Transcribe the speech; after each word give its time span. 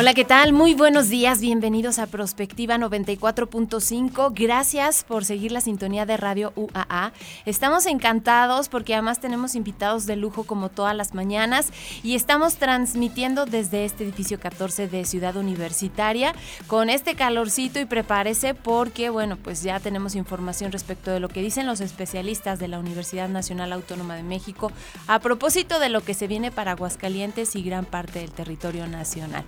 Hola, 0.00 0.14
¿qué 0.14 0.24
tal? 0.24 0.54
Muy 0.54 0.72
buenos 0.72 1.10
días, 1.10 1.42
bienvenidos 1.42 1.98
a 1.98 2.06
Prospectiva 2.06 2.78
94.5. 2.78 4.32
Gracias 4.34 5.04
por 5.04 5.26
seguir 5.26 5.52
la 5.52 5.60
sintonía 5.60 6.06
de 6.06 6.16
Radio 6.16 6.54
UAA. 6.56 7.12
Estamos 7.44 7.84
encantados 7.84 8.70
porque 8.70 8.94
además 8.94 9.20
tenemos 9.20 9.54
invitados 9.54 10.06
de 10.06 10.16
lujo 10.16 10.44
como 10.44 10.70
todas 10.70 10.96
las 10.96 11.12
mañanas 11.12 11.68
y 12.02 12.14
estamos 12.14 12.54
transmitiendo 12.54 13.44
desde 13.44 13.84
este 13.84 14.04
edificio 14.04 14.40
14 14.40 14.88
de 14.88 15.04
Ciudad 15.04 15.36
Universitaria 15.36 16.34
con 16.66 16.88
este 16.88 17.14
calorcito 17.14 17.78
y 17.78 17.84
prepárese 17.84 18.54
porque, 18.54 19.10
bueno, 19.10 19.36
pues 19.36 19.62
ya 19.62 19.80
tenemos 19.80 20.14
información 20.14 20.72
respecto 20.72 21.10
de 21.10 21.20
lo 21.20 21.28
que 21.28 21.42
dicen 21.42 21.66
los 21.66 21.82
especialistas 21.82 22.58
de 22.58 22.68
la 22.68 22.78
Universidad 22.78 23.28
Nacional 23.28 23.70
Autónoma 23.74 24.16
de 24.16 24.22
México 24.22 24.72
a 25.08 25.18
propósito 25.18 25.78
de 25.78 25.90
lo 25.90 26.00
que 26.00 26.14
se 26.14 26.26
viene 26.26 26.50
para 26.50 26.70
Aguascalientes 26.70 27.54
y 27.54 27.62
gran 27.62 27.84
parte 27.84 28.20
del 28.20 28.30
territorio 28.30 28.86
nacional. 28.86 29.44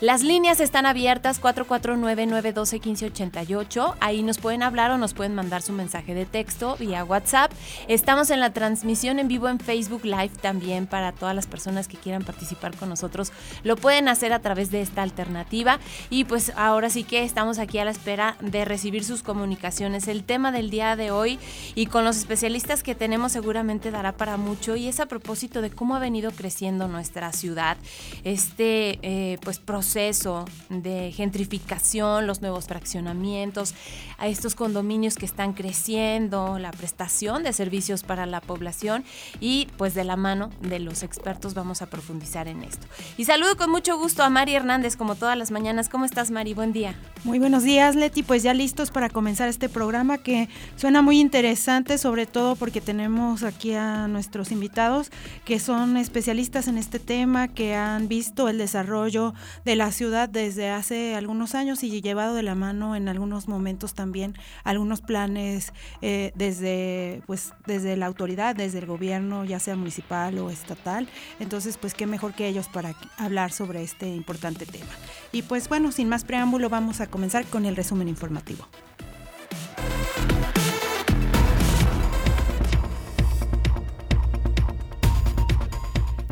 Las 0.00 0.24
líneas 0.24 0.58
están 0.58 0.86
abiertas 0.86 1.40
449-912-1588. 1.40 3.94
Ahí 4.00 4.24
nos 4.24 4.38
pueden 4.38 4.64
hablar 4.64 4.90
o 4.90 4.98
nos 4.98 5.14
pueden 5.14 5.36
mandar 5.36 5.62
su 5.62 5.72
mensaje 5.72 6.14
de 6.14 6.26
texto 6.26 6.76
vía 6.80 7.04
WhatsApp. 7.04 7.52
Estamos 7.86 8.30
en 8.30 8.40
la 8.40 8.52
transmisión 8.52 9.20
en 9.20 9.28
vivo 9.28 9.48
en 9.48 9.60
Facebook 9.60 10.04
Live 10.04 10.32
también 10.40 10.88
para 10.88 11.12
todas 11.12 11.36
las 11.36 11.46
personas 11.46 11.86
que 11.86 11.96
quieran 11.96 12.24
participar 12.24 12.76
con 12.76 12.88
nosotros. 12.88 13.30
Lo 13.62 13.76
pueden 13.76 14.08
hacer 14.08 14.32
a 14.32 14.40
través 14.40 14.72
de 14.72 14.82
esta 14.82 15.02
alternativa. 15.02 15.78
Y 16.10 16.24
pues 16.24 16.52
ahora 16.56 16.90
sí 16.90 17.04
que 17.04 17.22
estamos 17.22 17.60
aquí 17.60 17.78
a 17.78 17.84
la 17.84 17.92
espera 17.92 18.36
de 18.40 18.64
recibir 18.64 19.04
sus 19.04 19.22
comunicaciones. 19.22 20.08
El 20.08 20.24
tema 20.24 20.50
del 20.50 20.70
día 20.70 20.96
de 20.96 21.12
hoy 21.12 21.38
y 21.76 21.86
con 21.86 22.04
los 22.04 22.16
especialistas 22.16 22.82
que 22.82 22.96
tenemos 22.96 23.30
seguramente 23.30 23.92
dará 23.92 24.10
para 24.12 24.38
mucho 24.38 24.74
y 24.74 24.88
es 24.88 24.98
a 24.98 25.06
propósito 25.06 25.62
de 25.62 25.70
cómo 25.70 25.94
ha 25.94 26.00
venido 26.00 26.32
creciendo 26.32 26.88
nuestra 26.88 27.32
ciudad. 27.32 27.76
Este 28.24 28.98
eh, 29.02 29.38
pues 29.42 29.60
proceso 29.60 29.83
proceso 29.84 30.46
de 30.70 31.12
gentrificación, 31.12 32.26
los 32.26 32.40
nuevos 32.40 32.64
fraccionamientos, 32.64 33.74
a 34.16 34.28
estos 34.28 34.54
condominios 34.54 35.16
que 35.16 35.26
están 35.26 35.52
creciendo, 35.52 36.58
la 36.58 36.70
prestación 36.70 37.42
de 37.42 37.52
servicios 37.52 38.02
para 38.02 38.24
la 38.24 38.40
población 38.40 39.04
y 39.40 39.68
pues 39.76 39.92
de 39.92 40.04
la 40.04 40.16
mano 40.16 40.48
de 40.62 40.78
los 40.78 41.02
expertos 41.02 41.52
vamos 41.52 41.82
a 41.82 41.86
profundizar 41.86 42.48
en 42.48 42.62
esto. 42.62 42.86
Y 43.18 43.26
saludo 43.26 43.58
con 43.58 43.70
mucho 43.70 43.98
gusto 43.98 44.22
a 44.22 44.30
Mari 44.30 44.54
Hernández 44.54 44.96
como 44.96 45.16
todas 45.16 45.36
las 45.36 45.50
mañanas. 45.50 45.90
¿Cómo 45.90 46.06
estás 46.06 46.30
Mari? 46.30 46.54
Buen 46.54 46.72
día. 46.72 46.94
Muy 47.24 47.38
buenos 47.38 47.62
días 47.62 47.94
Leti, 47.94 48.22
pues 48.22 48.42
ya 48.42 48.54
listos 48.54 48.90
para 48.90 49.10
comenzar 49.10 49.50
este 49.50 49.68
programa 49.68 50.16
que 50.16 50.48
suena 50.76 51.02
muy 51.02 51.20
interesante, 51.20 51.98
sobre 51.98 52.24
todo 52.24 52.56
porque 52.56 52.80
tenemos 52.80 53.42
aquí 53.42 53.74
a 53.74 54.08
nuestros 54.08 54.50
invitados 54.50 55.10
que 55.44 55.58
son 55.58 55.98
especialistas 55.98 56.68
en 56.68 56.78
este 56.78 56.98
tema, 56.98 57.48
que 57.48 57.74
han 57.74 58.08
visto 58.08 58.48
el 58.48 58.56
desarrollo 58.56 59.34
de 59.66 59.73
la 59.76 59.92
ciudad 59.92 60.28
desde 60.28 60.70
hace 60.70 61.14
algunos 61.14 61.54
años 61.54 61.82
y 61.82 62.00
llevado 62.00 62.34
de 62.34 62.42
la 62.42 62.54
mano 62.54 62.96
en 62.96 63.08
algunos 63.08 63.48
momentos 63.48 63.94
también 63.94 64.34
algunos 64.64 65.00
planes 65.00 65.72
eh, 66.02 66.32
desde 66.34 67.22
pues 67.26 67.52
desde 67.66 67.96
la 67.96 68.06
autoridad, 68.06 68.56
desde 68.56 68.78
el 68.78 68.86
gobierno, 68.86 69.44
ya 69.44 69.58
sea 69.58 69.76
municipal 69.76 70.38
o 70.38 70.50
estatal. 70.50 71.08
Entonces, 71.40 71.78
pues 71.78 71.94
qué 71.94 72.06
mejor 72.06 72.34
que 72.34 72.48
ellos 72.48 72.68
para 72.68 72.94
hablar 73.16 73.52
sobre 73.52 73.82
este 73.82 74.08
importante 74.08 74.66
tema. 74.66 74.92
Y 75.32 75.42
pues 75.42 75.68
bueno, 75.68 75.92
sin 75.92 76.08
más 76.08 76.24
preámbulo, 76.24 76.68
vamos 76.68 77.00
a 77.00 77.06
comenzar 77.06 77.44
con 77.46 77.64
el 77.66 77.76
resumen 77.76 78.08
informativo. 78.08 78.66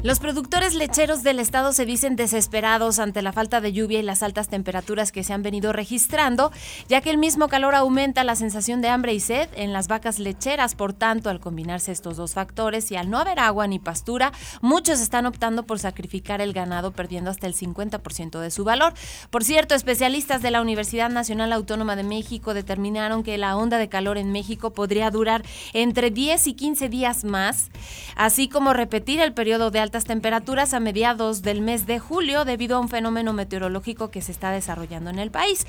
Los 0.02 0.18
productores 0.18 0.74
lecheros 0.74 1.22
del 1.22 1.38
estado 1.38 1.72
se 1.72 1.86
dicen 1.86 2.16
desesperados 2.16 2.98
ante 2.98 3.22
la 3.22 3.32
falta 3.32 3.60
de 3.60 3.72
lluvia 3.72 4.00
y 4.00 4.02
las 4.02 4.24
altas 4.24 4.48
temperaturas 4.48 5.12
que 5.12 5.22
se 5.22 5.32
han 5.32 5.44
venido 5.44 5.72
registrando, 5.72 6.50
ya 6.88 7.00
que 7.00 7.10
el 7.10 7.18
mismo 7.18 7.46
calor 7.46 7.76
aumenta 7.76 8.24
la 8.24 8.34
sensación 8.34 8.80
de 8.80 8.88
hambre 8.88 9.14
y 9.14 9.20
sed 9.20 9.48
en 9.54 9.72
las 9.72 9.86
vacas 9.86 10.18
lecheras. 10.18 10.74
Por 10.74 10.92
tanto, 10.92 11.30
al 11.30 11.38
combinarse 11.38 11.92
estos 11.92 12.16
dos 12.16 12.34
factores 12.34 12.90
y 12.90 12.96
al 12.96 13.10
no 13.10 13.18
haber 13.18 13.38
agua 13.38 13.68
ni 13.68 13.78
pastura, 13.78 14.32
muchos 14.60 15.00
están 15.00 15.24
optando 15.24 15.66
por 15.66 15.78
sacrificar 15.78 16.40
el 16.40 16.52
ganado, 16.52 16.90
perdiendo 16.90 17.30
hasta 17.30 17.46
el 17.46 17.54
50% 17.54 18.40
de 18.40 18.50
su 18.50 18.64
valor. 18.64 18.94
Por 19.30 19.44
cierto, 19.44 19.76
especialistas 19.76 20.42
de 20.42 20.50
la 20.50 20.62
Universidad 20.62 21.10
Nacional 21.10 21.52
Autónoma 21.52 21.94
de 21.94 22.02
México 22.02 22.54
determinaron 22.54 23.22
que 23.22 23.38
la 23.38 23.56
onda 23.56 23.78
de 23.78 23.88
calor 23.88 24.18
en 24.18 24.32
México 24.32 24.72
podría 24.72 25.12
durar 25.12 25.44
entre 25.74 26.10
10 26.10 26.48
y 26.48 26.54
15 26.54 26.88
días 26.88 27.22
más, 27.22 27.70
así 28.16 28.48
como 28.48 28.72
repetir 28.72 29.20
el 29.20 29.32
periodo 29.32 29.70
de 29.70 29.78
alta 29.78 29.91
temperaturas 30.00 30.74
a 30.74 30.80
mediados 30.80 31.42
del 31.42 31.60
mes 31.60 31.86
de 31.86 31.98
julio 31.98 32.44
debido 32.44 32.76
a 32.76 32.80
un 32.80 32.88
fenómeno 32.88 33.32
meteorológico 33.32 34.10
que 34.10 34.22
se 34.22 34.32
está 34.32 34.50
desarrollando 34.50 35.10
en 35.10 35.18
el 35.18 35.30
país. 35.30 35.66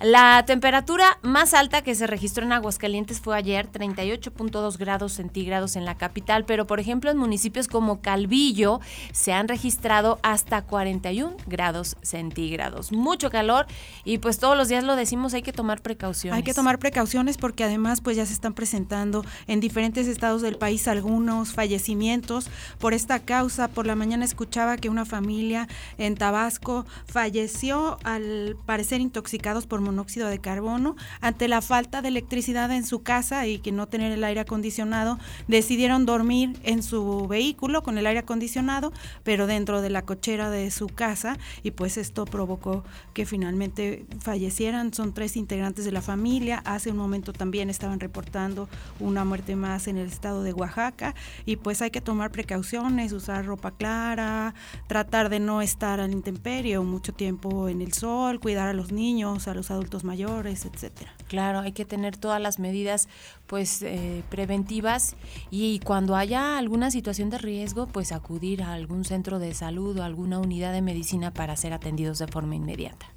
La 0.00 0.44
temperatura 0.46 1.18
más 1.22 1.54
alta 1.54 1.82
que 1.82 1.94
se 1.94 2.06
registró 2.06 2.44
en 2.44 2.52
Aguascalientes 2.52 3.20
fue 3.20 3.36
ayer, 3.36 3.70
38.2 3.70 4.76
grados 4.76 5.12
centígrados 5.12 5.76
en 5.76 5.84
la 5.84 5.96
capital, 5.96 6.44
pero 6.44 6.66
por 6.66 6.80
ejemplo 6.80 7.10
en 7.10 7.16
municipios 7.16 7.68
como 7.68 8.00
Calvillo 8.00 8.80
se 9.12 9.32
han 9.32 9.48
registrado 9.48 10.18
hasta 10.22 10.62
41 10.62 11.36
grados 11.46 11.96
centígrados. 12.02 12.90
Mucho 12.92 13.30
calor 13.30 13.66
y 14.04 14.18
pues 14.18 14.38
todos 14.38 14.56
los 14.56 14.68
días 14.68 14.84
lo 14.84 14.96
decimos, 14.96 15.34
hay 15.34 15.42
que 15.42 15.52
tomar 15.52 15.82
precauciones. 15.82 16.36
Hay 16.36 16.42
que 16.42 16.54
tomar 16.54 16.78
precauciones 16.78 17.38
porque 17.38 17.64
además 17.64 18.00
pues 18.00 18.16
ya 18.16 18.26
se 18.26 18.32
están 18.32 18.54
presentando 18.54 19.24
en 19.46 19.60
diferentes 19.60 20.08
estados 20.08 20.42
del 20.42 20.56
país 20.56 20.88
algunos 20.88 21.52
fallecimientos 21.52 22.48
por 22.78 22.92
esta 22.92 23.20
causa. 23.20 23.61
Por 23.68 23.86
la 23.86 23.94
mañana 23.94 24.24
escuchaba 24.24 24.76
que 24.76 24.88
una 24.88 25.04
familia 25.04 25.68
en 25.98 26.16
Tabasco 26.16 26.84
falleció 27.06 27.98
al 28.04 28.56
parecer 28.66 29.00
intoxicados 29.00 29.66
por 29.66 29.80
monóxido 29.80 30.28
de 30.28 30.38
carbono. 30.38 30.96
Ante 31.20 31.48
la 31.48 31.62
falta 31.62 32.02
de 32.02 32.08
electricidad 32.08 32.70
en 32.70 32.84
su 32.84 33.02
casa 33.02 33.46
y 33.46 33.58
que 33.58 33.72
no 33.72 33.86
tener 33.86 34.12
el 34.12 34.24
aire 34.24 34.40
acondicionado, 34.40 35.18
decidieron 35.48 36.06
dormir 36.06 36.58
en 36.64 36.82
su 36.82 37.26
vehículo 37.28 37.82
con 37.82 37.98
el 37.98 38.06
aire 38.06 38.20
acondicionado, 38.20 38.92
pero 39.22 39.46
dentro 39.46 39.80
de 39.80 39.90
la 39.90 40.02
cochera 40.02 40.50
de 40.50 40.70
su 40.70 40.88
casa 40.88 41.36
y 41.62 41.70
pues 41.70 41.96
esto 41.96 42.24
provocó 42.24 42.84
que 43.14 43.26
finalmente 43.26 44.06
fallecieran. 44.20 44.92
Son 44.92 45.12
tres 45.12 45.36
integrantes 45.36 45.84
de 45.84 45.92
la 45.92 46.02
familia. 46.02 46.62
Hace 46.64 46.90
un 46.90 46.96
momento 46.96 47.32
también 47.32 47.70
estaban 47.70 48.00
reportando 48.00 48.68
una 49.00 49.24
muerte 49.24 49.56
más 49.56 49.86
en 49.88 49.96
el 49.96 50.08
estado 50.08 50.42
de 50.42 50.52
Oaxaca 50.52 51.14
y 51.46 51.56
pues 51.56 51.82
hay 51.82 51.90
que 51.90 52.00
tomar 52.00 52.30
precauciones, 52.30 53.12
usar 53.12 53.44
ropa 53.52 53.72
clara, 53.72 54.54
tratar 54.86 55.28
de 55.28 55.40
no 55.40 55.60
estar 55.60 56.00
al 56.00 56.12
intemperio 56.12 56.82
mucho 56.84 57.12
tiempo 57.12 57.68
en 57.68 57.82
el 57.82 57.92
sol, 57.92 58.40
cuidar 58.40 58.68
a 58.68 58.72
los 58.72 58.92
niños, 58.92 59.46
a 59.46 59.54
los 59.54 59.70
adultos 59.70 60.04
mayores, 60.04 60.64
etcétera. 60.64 61.12
Claro, 61.28 61.60
hay 61.60 61.72
que 61.72 61.84
tener 61.84 62.16
todas 62.16 62.40
las 62.40 62.58
medidas 62.58 63.08
pues 63.46 63.82
eh, 63.82 64.22
preventivas 64.30 65.16
y 65.50 65.80
cuando 65.80 66.16
haya 66.16 66.56
alguna 66.56 66.90
situación 66.90 67.28
de 67.28 67.38
riesgo, 67.38 67.86
pues 67.86 68.12
acudir 68.12 68.62
a 68.62 68.72
algún 68.72 69.04
centro 69.04 69.38
de 69.38 69.52
salud 69.52 69.98
o 69.98 70.02
alguna 70.02 70.38
unidad 70.38 70.72
de 70.72 70.80
medicina 70.80 71.34
para 71.34 71.56
ser 71.56 71.74
atendidos 71.74 72.18
de 72.18 72.28
forma 72.28 72.54
inmediata. 72.54 73.11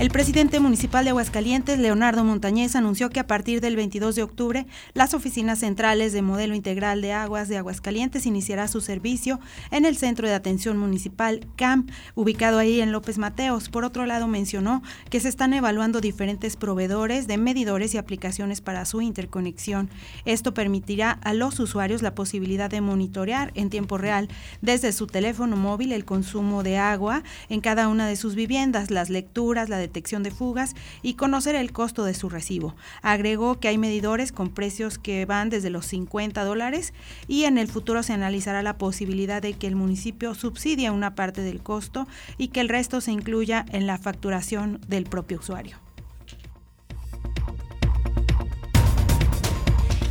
El 0.00 0.08
presidente 0.08 0.60
municipal 0.60 1.04
de 1.04 1.10
Aguascalientes, 1.10 1.78
Leonardo 1.78 2.24
Montañez, 2.24 2.74
anunció 2.74 3.10
que 3.10 3.20
a 3.20 3.26
partir 3.26 3.60
del 3.60 3.76
22 3.76 4.14
de 4.14 4.22
octubre, 4.22 4.66
las 4.94 5.12
oficinas 5.12 5.58
centrales 5.58 6.14
de 6.14 6.22
modelo 6.22 6.54
integral 6.54 7.02
de 7.02 7.12
aguas 7.12 7.50
de 7.50 7.58
Aguascalientes 7.58 8.24
iniciará 8.24 8.66
su 8.66 8.80
servicio 8.80 9.40
en 9.70 9.84
el 9.84 9.98
Centro 9.98 10.26
de 10.26 10.32
Atención 10.32 10.78
Municipal 10.78 11.46
CAM, 11.54 11.86
ubicado 12.14 12.56
ahí 12.56 12.80
en 12.80 12.92
López 12.92 13.18
Mateos. 13.18 13.68
Por 13.68 13.84
otro 13.84 14.06
lado, 14.06 14.26
mencionó 14.26 14.82
que 15.10 15.20
se 15.20 15.28
están 15.28 15.52
evaluando 15.52 16.00
diferentes 16.00 16.56
proveedores 16.56 17.26
de 17.26 17.36
medidores 17.36 17.92
y 17.92 17.98
aplicaciones 17.98 18.62
para 18.62 18.86
su 18.86 19.02
interconexión. 19.02 19.90
Esto 20.24 20.54
permitirá 20.54 21.10
a 21.10 21.34
los 21.34 21.60
usuarios 21.60 22.00
la 22.00 22.14
posibilidad 22.14 22.70
de 22.70 22.80
monitorear 22.80 23.52
en 23.54 23.68
tiempo 23.68 23.98
real 23.98 24.28
desde 24.62 24.92
su 24.92 25.06
teléfono 25.06 25.58
móvil 25.58 25.92
el 25.92 26.06
consumo 26.06 26.62
de 26.62 26.78
agua 26.78 27.22
en 27.50 27.60
cada 27.60 27.88
una 27.88 28.08
de 28.08 28.16
sus 28.16 28.34
viviendas, 28.34 28.90
las 28.90 29.10
lecturas, 29.10 29.68
la 29.68 29.89
detección 29.90 30.22
de 30.22 30.30
fugas 30.30 30.74
y 31.02 31.14
conocer 31.14 31.56
el 31.56 31.72
costo 31.72 32.04
de 32.04 32.14
su 32.14 32.28
recibo. 32.28 32.76
Agregó 33.02 33.58
que 33.58 33.68
hay 33.68 33.76
medidores 33.76 34.30
con 34.30 34.48
precios 34.48 34.98
que 34.98 35.26
van 35.26 35.50
desde 35.50 35.68
los 35.68 35.86
50 35.86 36.44
dólares 36.44 36.94
y 37.26 37.44
en 37.44 37.58
el 37.58 37.66
futuro 37.66 38.02
se 38.02 38.12
analizará 38.12 38.62
la 38.62 38.78
posibilidad 38.78 39.42
de 39.42 39.54
que 39.54 39.66
el 39.66 39.74
municipio 39.74 40.34
subsidie 40.34 40.90
una 40.90 41.16
parte 41.16 41.42
del 41.42 41.60
costo 41.60 42.06
y 42.38 42.48
que 42.48 42.60
el 42.60 42.68
resto 42.68 43.00
se 43.00 43.10
incluya 43.10 43.66
en 43.70 43.86
la 43.86 43.98
facturación 43.98 44.80
del 44.86 45.04
propio 45.04 45.38
usuario. 45.38 45.76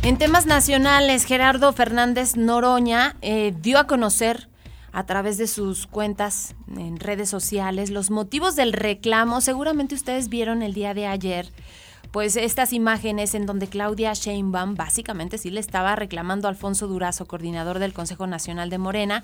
En 0.02 0.16
temas 0.18 0.46
nacionales, 0.46 1.24
Gerardo 1.24 1.72
Fernández 1.72 2.36
Noroña 2.36 3.16
eh, 3.20 3.54
dio 3.60 3.78
a 3.78 3.86
conocer 3.86 4.49
a 4.92 5.04
través 5.06 5.38
de 5.38 5.46
sus 5.46 5.86
cuentas 5.86 6.54
en 6.76 6.98
redes 6.98 7.28
sociales 7.28 7.90
los 7.90 8.10
motivos 8.10 8.56
del 8.56 8.72
reclamo. 8.72 9.40
Seguramente 9.40 9.94
ustedes 9.94 10.28
vieron 10.28 10.62
el 10.62 10.74
día 10.74 10.94
de 10.94 11.06
ayer 11.06 11.52
pues 12.10 12.36
estas 12.36 12.72
imágenes 12.72 13.34
en 13.34 13.46
donde 13.46 13.68
Claudia 13.68 14.12
Sheinbaum 14.12 14.74
básicamente 14.74 15.38
sí 15.38 15.50
le 15.50 15.60
estaba 15.60 15.94
reclamando 15.94 16.48
a 16.48 16.50
Alfonso 16.50 16.88
Durazo, 16.88 17.26
coordinador 17.26 17.78
del 17.78 17.92
Consejo 17.92 18.26
Nacional 18.26 18.68
de 18.68 18.78
Morena, 18.78 19.22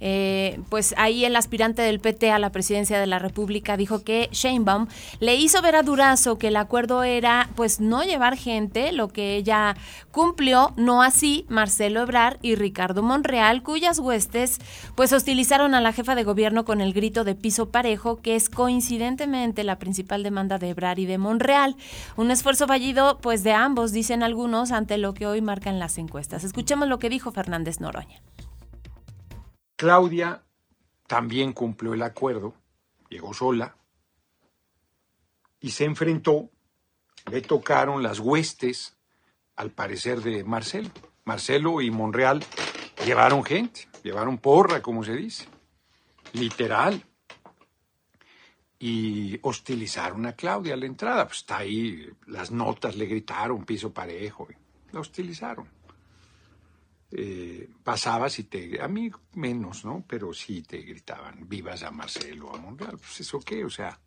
eh, 0.00 0.60
pues 0.68 0.94
ahí 0.96 1.24
el 1.24 1.36
aspirante 1.36 1.82
del 1.82 2.00
PT 2.00 2.30
a 2.30 2.38
la 2.38 2.50
presidencia 2.50 2.98
de 2.98 3.06
la 3.06 3.18
República 3.18 3.76
dijo 3.76 4.02
que 4.02 4.28
Sheinbaum 4.32 4.86
le 5.20 5.36
hizo 5.36 5.62
ver 5.62 5.76
a 5.76 5.82
Durazo 5.82 6.38
que 6.38 6.48
el 6.48 6.56
acuerdo 6.56 7.02
era 7.04 7.48
pues 7.54 7.80
no 7.80 8.02
llevar 8.02 8.36
gente, 8.36 8.92
lo 8.92 9.08
que 9.08 9.36
ella 9.36 9.76
cumplió, 10.10 10.72
no 10.76 11.02
así 11.02 11.46
Marcelo 11.48 12.02
Ebrar 12.02 12.38
y 12.42 12.54
Ricardo 12.54 13.02
Monreal, 13.02 13.62
cuyas 13.62 13.98
huestes 13.98 14.58
pues 14.94 15.12
hostilizaron 15.12 15.74
a 15.74 15.80
la 15.80 15.92
jefa 15.92 16.14
de 16.14 16.24
gobierno 16.24 16.64
con 16.64 16.80
el 16.80 16.92
grito 16.92 17.24
de 17.24 17.34
piso 17.34 17.70
parejo, 17.70 18.20
que 18.20 18.36
es 18.36 18.48
coincidentemente 18.48 19.64
la 19.64 19.78
principal 19.78 20.22
demanda 20.22 20.58
de 20.58 20.70
Ebrar 20.70 20.98
y 20.98 21.06
de 21.06 21.18
Monreal. 21.18 21.76
Un 22.16 22.30
esfuerzo 22.30 22.66
fallido 22.66 23.18
pues 23.20 23.42
de 23.42 23.52
ambos, 23.52 23.92
dicen 23.92 24.22
algunos, 24.22 24.72
ante 24.72 24.98
lo 24.98 25.14
que 25.14 25.26
hoy 25.26 25.40
marcan 25.40 25.78
las 25.78 25.98
encuestas. 25.98 26.44
Escuchemos 26.44 26.88
lo 26.88 26.98
que 26.98 27.08
dijo 27.08 27.32
Fernández 27.32 27.80
Noroña. 27.80 28.20
Claudia 29.82 30.44
también 31.08 31.52
cumplió 31.52 31.94
el 31.94 32.02
acuerdo, 32.02 32.54
llegó 33.08 33.34
sola 33.34 33.74
y 35.58 35.72
se 35.72 35.86
enfrentó, 35.86 36.50
le 37.28 37.42
tocaron 37.42 38.00
las 38.00 38.20
huestes, 38.20 38.96
al 39.56 39.72
parecer, 39.72 40.20
de 40.20 40.44
Marcelo. 40.44 40.88
Marcelo 41.24 41.80
y 41.80 41.90
Monreal 41.90 42.44
llevaron 43.04 43.42
gente, 43.42 43.88
llevaron 44.04 44.38
porra, 44.38 44.82
como 44.82 45.02
se 45.02 45.14
dice, 45.14 45.48
literal. 46.32 47.04
Y 48.78 49.40
hostilizaron 49.42 50.26
a 50.26 50.36
Claudia 50.36 50.74
a 50.74 50.76
la 50.76 50.86
entrada. 50.86 51.26
Pues 51.26 51.38
está 51.38 51.56
ahí, 51.56 52.08
las 52.28 52.52
notas 52.52 52.94
le 52.94 53.06
gritaron, 53.06 53.64
piso 53.64 53.92
parejo, 53.92 54.46
la 54.92 55.00
hostilizaron 55.00 55.81
eh, 57.14 57.68
pasabas 57.82 58.38
y 58.38 58.44
te, 58.44 58.80
a 58.80 58.88
mí 58.88 59.10
menos, 59.34 59.84
¿no? 59.84 60.04
Pero 60.06 60.32
sí 60.32 60.62
te 60.62 60.78
gritaban, 60.78 61.48
vivas 61.48 61.82
a 61.82 61.90
Marcelo, 61.90 62.54
a 62.54 62.58
Monreal, 62.58 62.98
pues 62.98 63.20
eso 63.20 63.40
qué, 63.40 63.64
o 63.64 63.70
sea, 63.70 63.98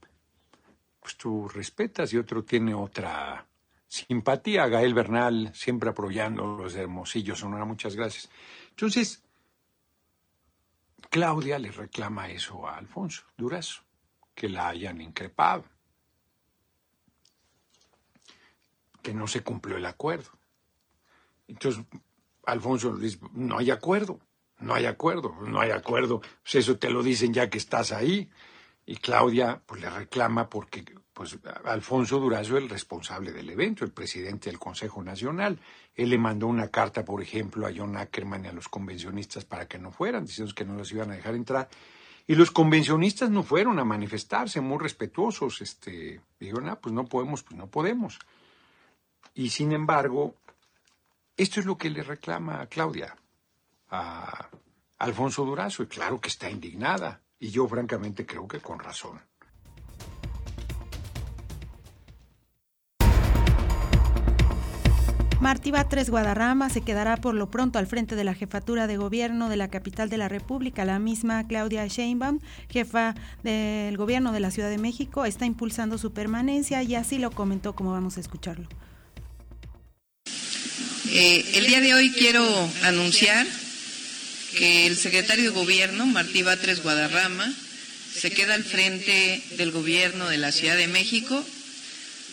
pues 0.99 1.15
tú 1.17 1.47
respetas 1.47 2.11
y 2.13 2.17
otro 2.17 2.43
tiene 2.43 2.73
otra 2.73 3.47
simpatía. 3.87 4.67
Gael 4.67 4.95
Bernal 4.95 5.51
siempre 5.53 5.91
apoyando 5.91 6.57
los 6.57 6.73
hermosillos, 6.75 7.39
Sonora, 7.39 7.63
muchas 7.65 7.95
gracias. 7.95 8.29
Entonces, 8.71 9.23
Claudia 11.09 11.59
le 11.59 11.71
reclama 11.71 12.29
eso 12.29 12.67
a 12.67 12.77
Alfonso 12.77 13.23
Durazo, 13.37 13.83
que 14.33 14.49
la 14.49 14.69
hayan 14.69 14.99
increpado, 14.99 15.65
que 19.03 19.13
no 19.13 19.27
se 19.27 19.43
cumplió 19.43 19.77
el 19.77 19.85
acuerdo. 19.85 20.31
Entonces, 21.47 21.85
Alfonso 22.45 22.95
dice, 22.95 23.19
no 23.33 23.57
hay 23.57 23.71
acuerdo, 23.71 24.19
no 24.59 24.73
hay 24.73 24.85
acuerdo, 24.85 25.35
no 25.41 25.59
hay 25.59 25.71
acuerdo. 25.71 26.19
Pues 26.19 26.55
eso 26.55 26.77
te 26.77 26.89
lo 26.89 27.03
dicen 27.03 27.33
ya 27.33 27.49
que 27.49 27.57
estás 27.57 27.91
ahí. 27.91 28.29
Y 28.85 28.97
Claudia 28.97 29.61
pues 29.65 29.81
le 29.81 29.89
reclama 29.89 30.49
porque 30.49 30.85
pues 31.11 31.39
Alfonso 31.63 32.19
Durazo 32.19 32.57
es 32.57 32.63
el 32.63 32.69
responsable 32.69 33.31
del 33.31 33.49
evento, 33.49 33.85
el 33.85 33.91
presidente 33.91 34.49
del 34.49 34.59
Consejo 34.59 35.01
Nacional. 35.01 35.59
Él 35.95 36.09
le 36.09 36.17
mandó 36.17 36.47
una 36.47 36.67
carta, 36.67 37.05
por 37.05 37.21
ejemplo, 37.21 37.65
a 37.65 37.71
John 37.75 37.95
Ackerman 37.95 38.45
y 38.45 38.47
a 38.49 38.51
los 38.51 38.67
convencionistas 38.67 39.45
para 39.45 39.67
que 39.67 39.79
no 39.79 39.91
fueran, 39.91 40.25
diciendo 40.25 40.53
que 40.53 40.65
no 40.65 40.75
los 40.75 40.91
iban 40.91 41.11
a 41.11 41.15
dejar 41.15 41.35
entrar. 41.35 41.69
Y 42.27 42.35
los 42.35 42.51
convencionistas 42.51 43.29
no 43.29 43.43
fueron 43.43 43.79
a 43.79 43.85
manifestarse, 43.85 44.59
muy 44.59 44.77
respetuosos. 44.77 45.61
Este, 45.61 46.21
dijeron, 46.39 46.69
ah, 46.69 46.79
pues 46.81 46.93
no 46.93 47.05
podemos, 47.05 47.43
pues 47.43 47.57
no 47.57 47.67
podemos. 47.67 48.19
Y 49.33 49.49
sin 49.49 49.71
embargo, 49.71 50.35
esto 51.37 51.59
es 51.59 51.65
lo 51.65 51.77
que 51.77 51.89
le 51.89 52.03
reclama 52.03 52.61
a 52.61 52.67
Claudia, 52.67 53.15
a 53.89 54.49
Alfonso 54.99 55.43
Durazo, 55.43 55.83
y 55.83 55.87
claro 55.87 56.21
que 56.21 56.29
está 56.29 56.49
indignada, 56.49 57.21
y 57.39 57.49
yo 57.49 57.67
francamente 57.67 58.25
creo 58.25 58.47
que 58.47 58.61
con 58.61 58.79
razón. 58.79 59.21
Martí 65.41 65.69
Batres 65.69 66.09
Guadarrama 66.09 66.69
se 66.69 66.81
quedará 66.81 67.17
por 67.17 67.35
lo 67.35 67.51
pronto 67.51 67.77
al 67.77 67.85
frente 67.85 68.15
de 68.15 68.23
la 68.23 68.33
jefatura 68.33 68.87
de 68.87 68.97
gobierno 68.97 69.49
de 69.49 69.57
la 69.57 69.67
capital 69.67 70.09
de 70.09 70.17
la 70.17 70.29
República. 70.29 70.85
La 70.85 70.97
misma 70.97 71.45
Claudia 71.45 71.85
Sheinbaum, 71.85 72.39
jefa 72.69 73.13
del 73.43 73.95
gobierno 73.97 74.31
de 74.31 74.39
la 74.39 74.49
Ciudad 74.49 74.69
de 74.69 74.77
México, 74.77 75.25
está 75.25 75.45
impulsando 75.45 75.97
su 75.97 76.13
permanencia 76.13 76.81
y 76.81 76.95
así 76.95 77.19
lo 77.19 77.29
comentó 77.31 77.75
como 77.75 77.91
vamos 77.91 78.17
a 78.17 78.21
escucharlo. 78.21 78.67
Eh, 81.11 81.45
el 81.53 81.67
día 81.67 81.81
de 81.81 81.93
hoy 81.93 82.11
quiero 82.11 82.43
anunciar 82.83 83.45
que 84.57 84.87
el 84.87 84.97
secretario 84.97 85.45
de 85.45 85.49
Gobierno, 85.49 86.05
Martí 86.05 86.41
Batres 86.41 86.81
Guadarrama, 86.81 87.53
se 88.19 88.31
queda 88.31 88.55
al 88.55 88.63
frente 88.63 89.41
del 89.57 89.71
Gobierno 89.71 90.27
de 90.29 90.37
la 90.37 90.51
Ciudad 90.51 90.75
de 90.75 90.87
México, 90.87 91.45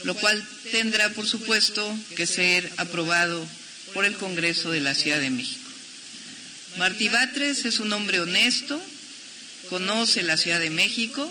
lo 0.04 0.14
cual 0.14 0.42
tendrá, 0.70 1.10
por 1.10 1.26
supuesto, 1.26 1.96
que 2.16 2.26
ser 2.26 2.70
aprobado 2.78 3.46
por 3.92 4.04
el 4.04 4.14
Congreso 4.14 4.70
de 4.70 4.80
la 4.80 4.94
Ciudad 4.94 5.20
de 5.20 5.30
México. 5.30 5.70
Martí 6.78 7.08
Batres 7.08 7.66
es 7.66 7.78
un 7.78 7.92
hombre 7.92 8.20
honesto, 8.20 8.80
conoce 9.68 10.22
la 10.22 10.36
Ciudad 10.38 10.60
de 10.60 10.70
México, 10.70 11.30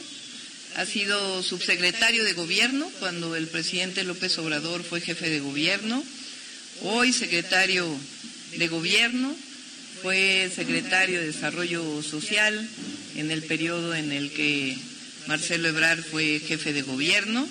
ha 0.76 0.86
sido 0.86 1.42
subsecretario 1.44 2.24
de 2.24 2.34
Gobierno 2.34 2.90
cuando 3.00 3.36
el 3.36 3.48
presidente 3.48 4.04
López 4.04 4.38
Obrador 4.38 4.84
fue 4.84 5.02
jefe 5.02 5.30
de 5.30 5.40
Gobierno, 5.40 6.04
hoy 6.84 7.14
secretario 7.14 7.86
de 8.58 8.68
Gobierno, 8.68 9.34
fue 10.02 10.50
secretario 10.54 11.20
de 11.20 11.28
Desarrollo 11.28 12.02
Social 12.02 12.68
en 13.16 13.30
el 13.30 13.44
periodo 13.44 13.94
en 13.94 14.12
el 14.12 14.32
que 14.34 14.78
Marcelo 15.28 15.68
Ebrard 15.68 16.02
fue 16.02 16.40
jefe 16.40 16.74
de 16.74 16.82
gobierno. 16.82 17.48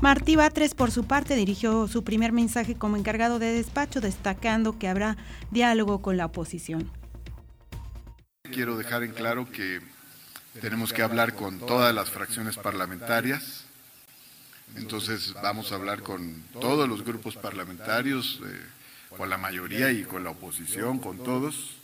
Martí 0.00 0.36
Batres, 0.36 0.74
por 0.74 0.90
su 0.90 1.06
parte, 1.06 1.34
dirigió 1.34 1.88
su 1.88 2.04
primer 2.04 2.32
mensaje 2.32 2.74
como 2.74 2.98
encargado 2.98 3.38
de 3.38 3.54
despacho, 3.54 4.02
destacando 4.02 4.78
que 4.78 4.88
habrá 4.88 5.16
diálogo 5.50 6.02
con 6.02 6.18
la 6.18 6.26
oposición. 6.26 6.90
Quiero 8.52 8.76
dejar 8.76 9.02
en 9.02 9.12
claro 9.12 9.50
que 9.50 9.80
tenemos 10.60 10.92
que 10.92 11.02
hablar 11.02 11.34
con 11.34 11.58
todas 11.58 11.94
las 11.94 12.10
fracciones 12.10 12.56
parlamentarias, 12.56 13.63
entonces 14.76 15.32
vamos 15.34 15.72
a 15.72 15.76
hablar 15.76 16.02
con 16.02 16.42
todos 16.60 16.88
los 16.88 17.04
grupos 17.04 17.36
parlamentarios, 17.36 18.40
eh, 18.44 18.60
con 19.16 19.30
la 19.30 19.38
mayoría 19.38 19.90
y 19.92 20.04
con 20.04 20.24
la 20.24 20.30
oposición, 20.30 20.98
con 20.98 21.22
todos, 21.22 21.76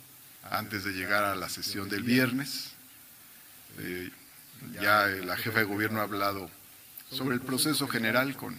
antes 0.49 0.83
de 0.83 0.91
llegar 0.91 1.23
a 1.23 1.35
la 1.35 1.49
sesión 1.49 1.89
del 1.89 2.03
viernes. 2.03 2.71
Eh, 3.79 4.11
ya 4.81 5.07
la 5.07 5.37
jefa 5.37 5.59
de 5.59 5.65
gobierno 5.65 6.01
ha 6.01 6.03
hablado 6.03 6.49
sobre 7.09 7.35
el 7.35 7.41
proceso 7.41 7.87
general 7.87 8.35
con, 8.35 8.57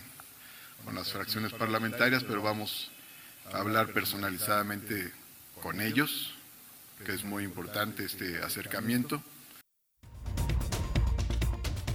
con 0.85 0.95
las 0.95 1.13
fracciones 1.13 1.53
parlamentarias, 1.53 2.25
pero 2.25 2.43
vamos 2.43 2.91
a 3.53 3.59
hablar 3.59 3.93
personalizadamente 3.93 5.13
con 5.63 5.81
ellos, 5.81 6.35
que 7.05 7.13
es 7.13 7.25
muy 7.25 7.45
importante 7.45 8.05
este 8.05 8.43
acercamiento. 8.43 9.23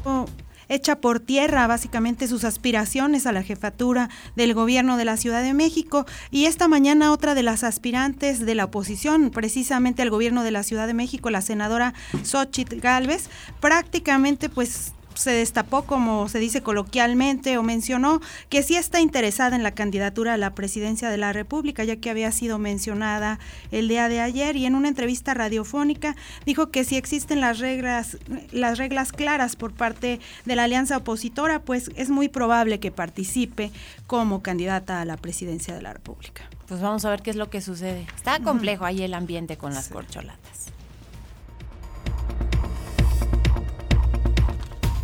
Oh, 0.04 0.26
echa 0.70 1.00
por 1.00 1.20
tierra 1.20 1.68
básicamente 1.68 2.28
sus 2.28 2.44
aspiraciones 2.44 3.26
a 3.26 3.32
la 3.32 3.44
jefatura 3.44 4.10
del 4.36 4.54
gobierno 4.54 4.98
de 4.98 5.06
la 5.06 5.18
Ciudad 5.18 5.44
de 5.44 5.54
México. 5.54 6.06
Y 6.32 6.46
esta 6.46 6.68
mañana 6.68 7.12
otra 7.12 7.36
de 7.36 7.44
las 7.44 7.64
aspirantes 7.64 8.46
de 8.46 8.56
la 8.56 8.66
oposición 8.66 9.30
precisamente 9.32 10.02
al 10.02 10.10
gobierno 10.10 10.44
de 10.44 10.52
la 10.52 10.64
Ciudad 10.64 10.88
de 10.88 10.94
México, 10.94 11.30
la 11.30 11.42
senadora 11.42 11.94
Xochitl 12.24 12.80
Galvez, 12.80 13.30
prácticamente 13.60 14.50
pues 14.50 14.94
se 15.18 15.32
destapó, 15.32 15.84
como 15.84 16.30
se 16.30 16.40
dice 16.40 16.62
coloquialmente, 16.62 17.58
o 17.58 17.64
mencionó 17.64 18.22
que 18.50 18.64
sí 18.64 18.76
está 18.76 19.02
interesada 19.02 19.56
en 19.56 19.64
la 19.64 19.72
candidatura 19.72 20.34
a 20.34 20.38
la 20.38 20.56
presidencia 20.56 21.10
de 21.10 21.18
la 21.18 21.34
República, 21.34 21.84
ya 21.84 21.98
que 21.98 22.10
había 22.10 22.32
sido 22.32 22.60
mencionada 22.60 23.40
el 23.72 23.88
día 23.88 24.10
de 24.10 24.22
ayer 24.22 24.56
y 24.56 24.66
en 24.66 24.76
una 24.76 24.88
entrevista 24.88 25.34
radiofónica 25.34 26.16
dijo 26.46 26.70
que 26.70 26.84
si 26.84 26.96
existen 26.96 27.42
las 27.42 27.60
reglas, 27.60 28.18
las 28.52 28.78
reglas 28.78 29.12
claras 29.12 29.56
por 29.56 29.74
parte 29.74 30.20
de 30.46 30.56
la 30.56 30.64
alianza 30.64 30.98
opositora, 30.98 31.62
pues 31.62 31.92
es 31.96 32.10
muy 32.10 32.30
probable 32.30 32.80
que 32.80 32.92
participe 32.92 33.72
como 34.06 34.42
candidata 34.42 35.02
a 35.02 35.06
la 35.06 35.18
presidencia 35.18 35.76
de 35.76 35.82
la 35.82 35.94
República. 35.94 36.44
Pues 36.68 36.82
vamos 36.82 37.06
a 37.06 37.10
ver 37.10 37.22
qué 37.22 37.30
es 37.30 37.36
lo 37.36 37.50
que 37.50 37.62
sucede. 37.62 38.06
Está 38.16 38.40
complejo 38.42 38.86
ahí 38.86 39.02
el 39.02 39.14
ambiente 39.14 39.58
con 39.58 39.74
las 39.74 39.88
corcholatas. 39.88 40.47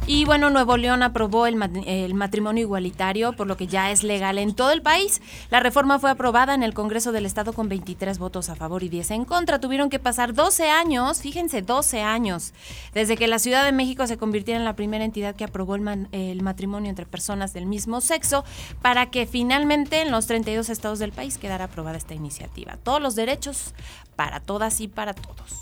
Y 0.05 0.25
bueno, 0.25 0.50
Nuevo 0.50 0.75
León 0.75 1.01
aprobó 1.01 1.48
el, 1.48 1.55
matrimonio 1.55 2.62
igualitario, 2.62 3.31
por 3.33 3.48
lo 3.48 3.55
que 3.55 3.67
ya 3.67 3.89
es 3.89 4.03
legal 4.03 4.38
en 4.38 4.53
todo 4.53 4.72
el 4.72 4.81
país. 4.81 5.22
La 5.50 5.62
reforma 5.62 5.98
fue 5.98 6.12
aprobada 6.12 6.53
en 6.53 6.62
el 6.62 6.74
Congreso 6.74 7.13
del 7.13 7.25
Estado 7.25 7.53
con 7.53 7.69
23 7.69 8.19
votos 8.19 8.50
a 8.50 8.55
favor 8.55 8.83
y 8.83 8.89
10 8.89 9.12
en 9.12 9.25
contra. 9.25 9.60
Tuvieron 9.60 9.89
que 9.89 10.00
pasar 10.00 10.33
12 10.33 10.69
años, 10.69 11.22
fíjense, 11.22 11.62
12 11.62 12.01
años, 12.01 12.53
desde 12.93 13.15
que 13.15 13.29
la 13.29 13.39
Ciudad 13.39 13.63
de 13.63 13.72
México 13.72 14.05
se 14.05 14.17
convirtiera 14.17 14.60
en 14.60 14.65
la 14.65 14.75
primera 14.75 15.05
entidad 15.05 15.36
que 15.38 15.45
aprobó 15.45 15.75
el, 15.75 16.10
el 16.12 16.41
matrimonio 16.41 16.89
entre 16.89 17.05
personas 17.05 17.53
del 17.53 17.65
mismo 17.65 18.01
sexo, 18.01 18.43
para 18.81 19.10
que 19.10 19.25
finalmente 19.25 20.01
en 20.01 20.12
los 20.12 20.27
32 20.27 20.69
estados 20.69 21.00
del 21.00 21.13
país 21.13 21.38
quedara 21.38 21.65
aprobada 21.65 21.98
esta 21.98 22.13
iniciativa. 22.13 22.75
Todos 22.83 23.01
los 23.01 23.15
derechos 23.15 23.74
para 24.17 24.41
todas 24.41 24.81
y 24.81 24.89
para 24.89 25.13
todos. 25.13 25.62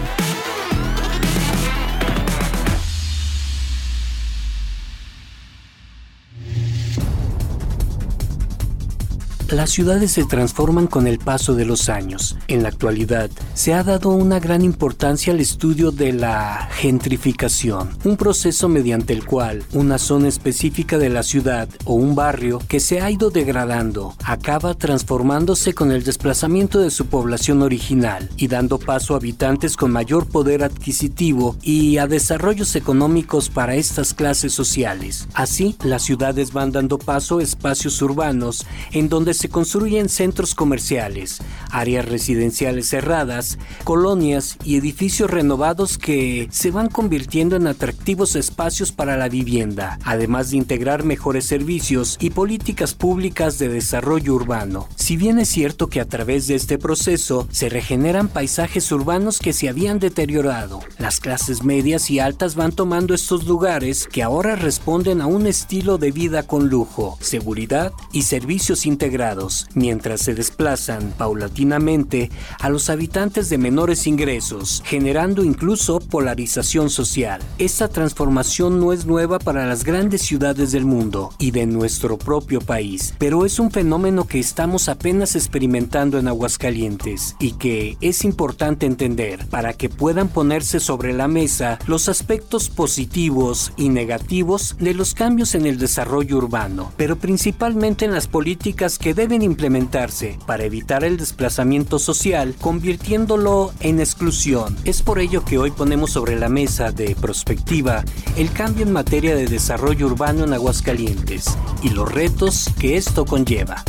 Las 9.51 9.71
ciudades 9.71 10.13
se 10.13 10.23
transforman 10.23 10.87
con 10.87 11.07
el 11.07 11.19
paso 11.19 11.55
de 11.55 11.65
los 11.65 11.89
años. 11.89 12.37
En 12.47 12.63
la 12.63 12.69
actualidad, 12.69 13.29
se 13.53 13.73
ha 13.73 13.83
dado 13.83 14.11
una 14.11 14.39
gran 14.39 14.61
importancia 14.61 15.33
al 15.33 15.41
estudio 15.41 15.91
de 15.91 16.13
la 16.13 16.69
gentrificación, 16.71 17.89
un 18.05 18.15
proceso 18.15 18.69
mediante 18.69 19.11
el 19.11 19.25
cual 19.25 19.65
una 19.73 19.97
zona 19.97 20.29
específica 20.29 20.97
de 20.97 21.09
la 21.09 21.21
ciudad 21.21 21.67
o 21.83 21.95
un 21.95 22.15
barrio 22.15 22.59
que 22.69 22.79
se 22.79 23.01
ha 23.01 23.11
ido 23.11 23.29
degradando 23.29 24.15
acaba 24.23 24.73
transformándose 24.73 25.73
con 25.73 25.91
el 25.91 26.05
desplazamiento 26.05 26.79
de 26.79 26.89
su 26.89 27.07
población 27.07 27.61
original 27.61 28.29
y 28.37 28.47
dando 28.47 28.79
paso 28.79 29.15
a 29.15 29.17
habitantes 29.17 29.75
con 29.75 29.91
mayor 29.91 30.27
poder 30.27 30.63
adquisitivo 30.63 31.57
y 31.61 31.97
a 31.97 32.07
desarrollos 32.07 32.77
económicos 32.77 33.49
para 33.49 33.75
estas 33.75 34.13
clases 34.13 34.53
sociales. 34.53 35.27
Así, 35.33 35.75
las 35.83 36.03
ciudades 36.03 36.53
van 36.53 36.71
dando 36.71 36.97
paso 36.97 37.39
a 37.39 37.43
espacios 37.43 38.01
urbanos 38.01 38.65
en 38.93 39.09
donde 39.09 39.40
se 39.41 39.49
construyen 39.49 40.07
centros 40.07 40.53
comerciales, 40.53 41.39
áreas 41.71 42.05
residenciales 42.05 42.89
cerradas, 42.89 43.57
colonias 43.83 44.59
y 44.63 44.75
edificios 44.75 45.31
renovados 45.31 45.97
que 45.97 46.47
se 46.51 46.69
van 46.69 46.89
convirtiendo 46.89 47.55
en 47.55 47.65
atractivos 47.65 48.35
espacios 48.35 48.91
para 48.91 49.17
la 49.17 49.29
vivienda, 49.29 49.97
además 50.03 50.51
de 50.51 50.57
integrar 50.57 51.03
mejores 51.05 51.45
servicios 51.45 52.17
y 52.19 52.29
políticas 52.29 52.93
públicas 52.93 53.57
de 53.57 53.69
desarrollo 53.69 54.35
urbano. 54.35 54.87
Si 54.95 55.17
bien 55.17 55.39
es 55.39 55.49
cierto 55.49 55.87
que 55.87 56.01
a 56.01 56.05
través 56.05 56.45
de 56.45 56.53
este 56.53 56.77
proceso 56.77 57.47
se 57.49 57.67
regeneran 57.67 58.27
paisajes 58.27 58.91
urbanos 58.91 59.39
que 59.39 59.53
se 59.53 59.69
habían 59.69 59.97
deteriorado, 59.97 60.81
las 60.99 61.19
clases 61.19 61.63
medias 61.63 62.11
y 62.11 62.19
altas 62.19 62.53
van 62.53 62.73
tomando 62.73 63.15
estos 63.15 63.47
lugares 63.47 64.05
que 64.05 64.21
ahora 64.21 64.55
responden 64.55 65.19
a 65.19 65.25
un 65.25 65.47
estilo 65.47 65.97
de 65.97 66.11
vida 66.11 66.43
con 66.43 66.69
lujo, 66.69 67.17
seguridad 67.21 67.91
y 68.11 68.21
servicios 68.21 68.85
integrados 68.85 69.30
mientras 69.73 70.21
se 70.21 70.33
desplazan 70.33 71.13
paulatinamente 71.17 72.29
a 72.59 72.69
los 72.69 72.89
habitantes 72.89 73.49
de 73.49 73.57
menores 73.57 74.07
ingresos, 74.07 74.83
generando 74.85 75.43
incluso 75.43 75.99
polarización 75.99 76.89
social. 76.89 77.41
Esta 77.57 77.87
transformación 77.87 78.79
no 78.79 78.93
es 78.93 79.05
nueva 79.05 79.39
para 79.39 79.65
las 79.65 79.83
grandes 79.83 80.21
ciudades 80.21 80.71
del 80.71 80.85
mundo 80.85 81.33
y 81.39 81.51
de 81.51 81.65
nuestro 81.65 82.17
propio 82.17 82.59
país, 82.59 83.13
pero 83.17 83.45
es 83.45 83.59
un 83.59 83.71
fenómeno 83.71 84.27
que 84.27 84.39
estamos 84.39 84.89
apenas 84.89 85.35
experimentando 85.35 86.17
en 86.17 86.27
Aguascalientes 86.27 87.35
y 87.39 87.53
que 87.53 87.97
es 88.01 88.25
importante 88.25 88.85
entender 88.85 89.47
para 89.47 89.73
que 89.73 89.89
puedan 89.89 90.27
ponerse 90.27 90.79
sobre 90.79 91.13
la 91.13 91.27
mesa 91.27 91.79
los 91.87 92.09
aspectos 92.09 92.69
positivos 92.69 93.71
y 93.77 93.89
negativos 93.89 94.75
de 94.79 94.93
los 94.93 95.13
cambios 95.13 95.55
en 95.55 95.65
el 95.65 95.77
desarrollo 95.77 96.37
urbano, 96.37 96.91
pero 96.97 97.15
principalmente 97.15 98.05
en 98.05 98.11
las 98.11 98.27
políticas 98.27 98.97
que 98.97 99.13
deben 99.13 99.20
implementarse 99.29 100.39
para 100.47 100.63
evitar 100.63 101.03
el 101.03 101.17
desplazamiento 101.17 101.99
social, 101.99 102.55
convirtiéndolo 102.59 103.71
en 103.79 103.99
exclusión. 103.99 104.75
Es 104.83 105.01
por 105.03 105.19
ello 105.19 105.45
que 105.45 105.59
hoy 105.59 105.71
ponemos 105.71 106.11
sobre 106.11 106.35
la 106.35 106.49
mesa 106.49 106.91
de 106.91 107.15
prospectiva 107.15 108.03
el 108.35 108.51
cambio 108.51 108.83
en 108.83 108.91
materia 108.91 109.35
de 109.35 109.45
desarrollo 109.45 110.07
urbano 110.07 110.43
en 110.43 110.53
Aguascalientes 110.53 111.45
y 111.83 111.89
los 111.89 112.11
retos 112.11 112.69
que 112.79 112.97
esto 112.97 113.25
conlleva. 113.25 113.83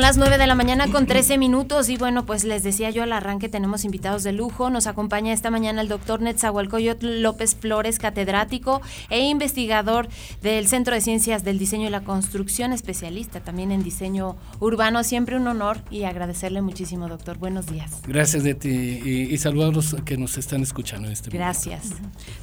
Las 0.00 0.16
9 0.16 0.38
de 0.38 0.46
la 0.46 0.54
mañana 0.54 0.90
con 0.90 1.06
13 1.06 1.36
minutos 1.36 1.90
y 1.90 1.96
bueno, 1.96 2.24
pues 2.24 2.44
les 2.44 2.62
decía 2.62 2.90
yo 2.90 3.02
al 3.02 3.12
arranque 3.12 3.48
tenemos 3.48 3.84
invitados 3.84 4.22
de 4.22 4.32
lujo. 4.32 4.70
Nos 4.70 4.86
acompaña 4.86 5.32
esta 5.32 5.50
mañana 5.50 5.82
el 5.82 5.88
doctor 5.88 6.22
Netzahualcoyot 6.22 7.02
López 7.02 7.54
Flores, 7.54 7.98
catedrático 7.98 8.80
e 9.10 9.20
investigador 9.20 10.08
del 10.42 10.68
Centro 10.68 10.94
de 10.94 11.02
Ciencias 11.02 11.44
del 11.44 11.58
Diseño 11.58 11.86
y 11.86 11.90
la 11.90 12.00
Construcción, 12.00 12.72
especialista 12.72 13.40
también 13.40 13.72
en 13.72 13.82
diseño 13.82 14.36
urbano. 14.58 15.04
Siempre 15.04 15.36
un 15.36 15.46
honor 15.46 15.82
y 15.90 16.04
agradecerle 16.04 16.62
muchísimo, 16.62 17.06
doctor. 17.06 17.36
Buenos 17.36 17.66
días. 17.66 18.00
Gracias 18.06 18.42
de 18.42 18.54
ti 18.54 18.70
y, 18.70 19.36
saludos 19.36 19.92
a 19.92 19.96
los 19.96 20.04
que 20.04 20.16
nos 20.16 20.38
están 20.38 20.62
escuchando 20.62 21.08
en 21.08 21.12
este 21.12 21.28
momento. 21.28 21.44
Gracias. 21.44 21.90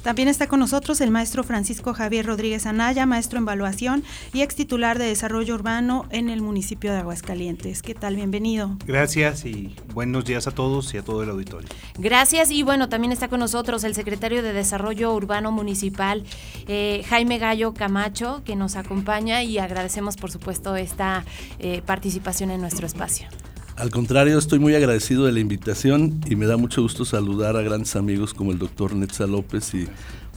También 0.02 0.28
está 0.28 0.46
con 0.46 0.60
nosotros 0.60 1.00
el 1.00 1.10
maestro 1.10 1.42
Francisco 1.42 1.92
Javier 1.92 2.26
Rodríguez 2.26 2.66
Anaya, 2.66 3.04
maestro 3.04 3.38
en 3.38 3.44
evaluación 3.44 4.04
y 4.32 4.42
ex 4.42 4.54
titular 4.54 4.98
de 4.98 5.06
desarrollo 5.06 5.54
urbano 5.54 6.06
en 6.10 6.28
el 6.28 6.40
municipio 6.40 6.92
de 6.92 6.98
Aguascalientes. 6.98 7.47
¿Qué 7.56 7.94
tal? 7.94 8.14
Bienvenido. 8.16 8.76
Gracias 8.86 9.46
y 9.46 9.74
buenos 9.94 10.26
días 10.26 10.46
a 10.46 10.50
todos 10.50 10.92
y 10.92 10.98
a 10.98 11.02
todo 11.02 11.22
el 11.22 11.30
auditorio. 11.30 11.66
Gracias 11.96 12.50
y 12.50 12.62
bueno, 12.62 12.90
también 12.90 13.10
está 13.10 13.28
con 13.28 13.40
nosotros 13.40 13.84
el 13.84 13.94
secretario 13.94 14.42
de 14.42 14.52
Desarrollo 14.52 15.14
Urbano 15.14 15.50
Municipal, 15.50 16.24
eh, 16.66 17.02
Jaime 17.08 17.38
Gallo 17.38 17.72
Camacho, 17.72 18.42
que 18.44 18.54
nos 18.54 18.76
acompaña 18.76 19.42
y 19.44 19.56
agradecemos 19.56 20.18
por 20.18 20.30
supuesto 20.30 20.76
esta 20.76 21.24
eh, 21.58 21.80
participación 21.86 22.50
en 22.50 22.60
nuestro 22.60 22.86
espacio. 22.86 23.28
Al 23.76 23.88
contrario, 23.90 24.36
estoy 24.36 24.58
muy 24.58 24.74
agradecido 24.74 25.24
de 25.24 25.32
la 25.32 25.40
invitación 25.40 26.20
y 26.28 26.36
me 26.36 26.44
da 26.44 26.58
mucho 26.58 26.82
gusto 26.82 27.06
saludar 27.06 27.56
a 27.56 27.62
grandes 27.62 27.96
amigos 27.96 28.34
como 28.34 28.52
el 28.52 28.58
doctor 28.58 28.94
Netza 28.94 29.26
López 29.26 29.72
y 29.72 29.88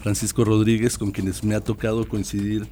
Francisco 0.01 0.45
Rodríguez, 0.45 0.97
con 0.97 1.11
quienes 1.11 1.43
me 1.43 1.55
ha 1.55 1.61
tocado 1.61 2.07
coincidir 2.07 2.67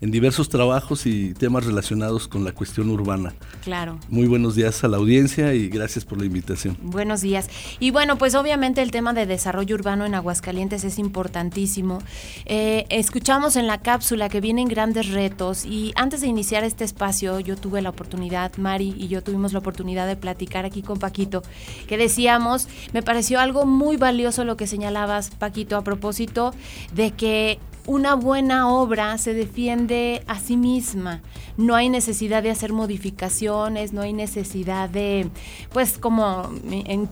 en 0.00 0.10
diversos 0.10 0.48
trabajos 0.48 1.06
y 1.06 1.34
temas 1.34 1.66
relacionados 1.66 2.26
con 2.26 2.44
la 2.44 2.52
cuestión 2.52 2.88
urbana. 2.90 3.34
Claro. 3.62 3.98
Muy 4.08 4.26
buenos 4.26 4.54
días 4.54 4.82
a 4.82 4.88
la 4.88 4.96
audiencia 4.96 5.54
y 5.54 5.68
gracias 5.68 6.04
por 6.04 6.18
la 6.18 6.24
invitación. 6.24 6.76
Buenos 6.80 7.20
días. 7.20 7.48
Y 7.80 7.90
bueno, 7.90 8.16
pues 8.16 8.34
obviamente 8.34 8.80
el 8.82 8.90
tema 8.90 9.12
de 9.12 9.26
desarrollo 9.26 9.74
urbano 9.74 10.06
en 10.06 10.14
Aguascalientes 10.14 10.84
es 10.84 10.98
importantísimo. 10.98 11.98
Eh, 12.46 12.86
escuchamos 12.88 13.56
en 13.56 13.66
la 13.66 13.78
cápsula 13.78 14.28
que 14.28 14.40
vienen 14.40 14.68
grandes 14.68 15.08
retos 15.08 15.66
y 15.66 15.92
antes 15.96 16.22
de 16.22 16.28
iniciar 16.28 16.64
este 16.64 16.84
espacio 16.84 17.40
yo 17.40 17.56
tuve 17.56 17.82
la 17.82 17.90
oportunidad, 17.90 18.56
Mari 18.56 18.94
y 18.96 19.08
yo 19.08 19.22
tuvimos 19.22 19.52
la 19.52 19.58
oportunidad 19.58 20.06
de 20.06 20.16
platicar 20.16 20.64
aquí 20.64 20.82
con 20.82 20.98
Paquito, 20.98 21.42
que 21.86 21.98
decíamos, 21.98 22.68
me 22.92 23.02
pareció 23.02 23.40
algo 23.40 23.66
muy 23.66 23.96
valioso 23.96 24.44
lo 24.44 24.56
que 24.56 24.66
señalabas, 24.66 25.30
Paquito, 25.30 25.76
a 25.76 25.84
propósito 25.84 26.54
de 26.94 27.10
que 27.10 27.58
una 27.90 28.14
buena 28.14 28.68
obra 28.68 29.18
se 29.18 29.34
defiende 29.34 30.22
a 30.28 30.38
sí 30.38 30.56
misma. 30.56 31.22
No 31.56 31.74
hay 31.74 31.88
necesidad 31.88 32.40
de 32.40 32.50
hacer 32.50 32.72
modificaciones, 32.72 33.92
no 33.92 34.00
hay 34.00 34.12
necesidad 34.12 34.88
de, 34.88 35.28
pues, 35.72 35.98
como 35.98 36.48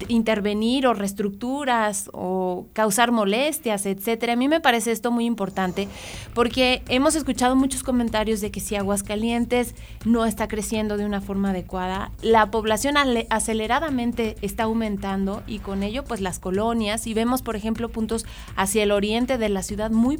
intervenir 0.06 0.86
o 0.86 0.94
reestructuras 0.94 2.08
o 2.12 2.66
causar 2.74 3.10
molestias, 3.10 3.86
etcétera. 3.86 4.34
A 4.34 4.36
mí 4.36 4.46
me 4.46 4.60
parece 4.60 4.92
esto 4.92 5.10
muy 5.10 5.24
importante 5.24 5.88
porque 6.32 6.84
hemos 6.88 7.16
escuchado 7.16 7.56
muchos 7.56 7.82
comentarios 7.82 8.40
de 8.40 8.52
que 8.52 8.60
si 8.60 8.76
Aguascalientes 8.76 9.74
no 10.04 10.26
está 10.26 10.46
creciendo 10.46 10.96
de 10.96 11.04
una 11.04 11.20
forma 11.20 11.50
adecuada, 11.50 12.12
la 12.22 12.52
población 12.52 12.94
aceleradamente 13.30 14.36
está 14.42 14.62
aumentando 14.62 15.42
y 15.48 15.58
con 15.58 15.82
ello, 15.82 16.04
pues, 16.04 16.20
las 16.20 16.38
colonias 16.38 17.08
y 17.08 17.14
vemos, 17.14 17.42
por 17.42 17.56
ejemplo, 17.56 17.88
puntos 17.88 18.24
hacia 18.54 18.84
el 18.84 18.92
oriente 18.92 19.38
de 19.38 19.48
la 19.48 19.64
ciudad 19.64 19.90
muy 19.90 20.18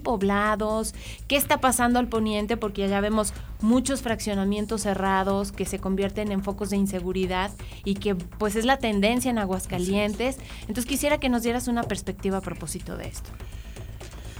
poblados. 0.48 0.94
¿Qué 1.26 1.36
está 1.36 1.60
pasando 1.60 1.98
al 1.98 2.08
poniente? 2.08 2.56
Porque 2.56 2.84
allá 2.84 3.00
vemos 3.00 3.32
muchos 3.60 4.02
fraccionamientos 4.02 4.82
cerrados 4.82 5.52
que 5.52 5.64
se 5.64 5.78
convierten 5.78 6.32
en 6.32 6.42
focos 6.42 6.70
de 6.70 6.76
inseguridad 6.76 7.50
y 7.84 7.94
que 7.94 8.14
pues 8.14 8.56
es 8.56 8.64
la 8.64 8.78
tendencia 8.78 9.30
en 9.30 9.38
Aguascalientes. 9.38 10.38
Entonces 10.62 10.86
quisiera 10.86 11.18
que 11.18 11.28
nos 11.28 11.42
dieras 11.42 11.68
una 11.68 11.82
perspectiva 11.82 12.38
a 12.38 12.40
propósito 12.40 12.96
de 12.96 13.08
esto. 13.08 13.30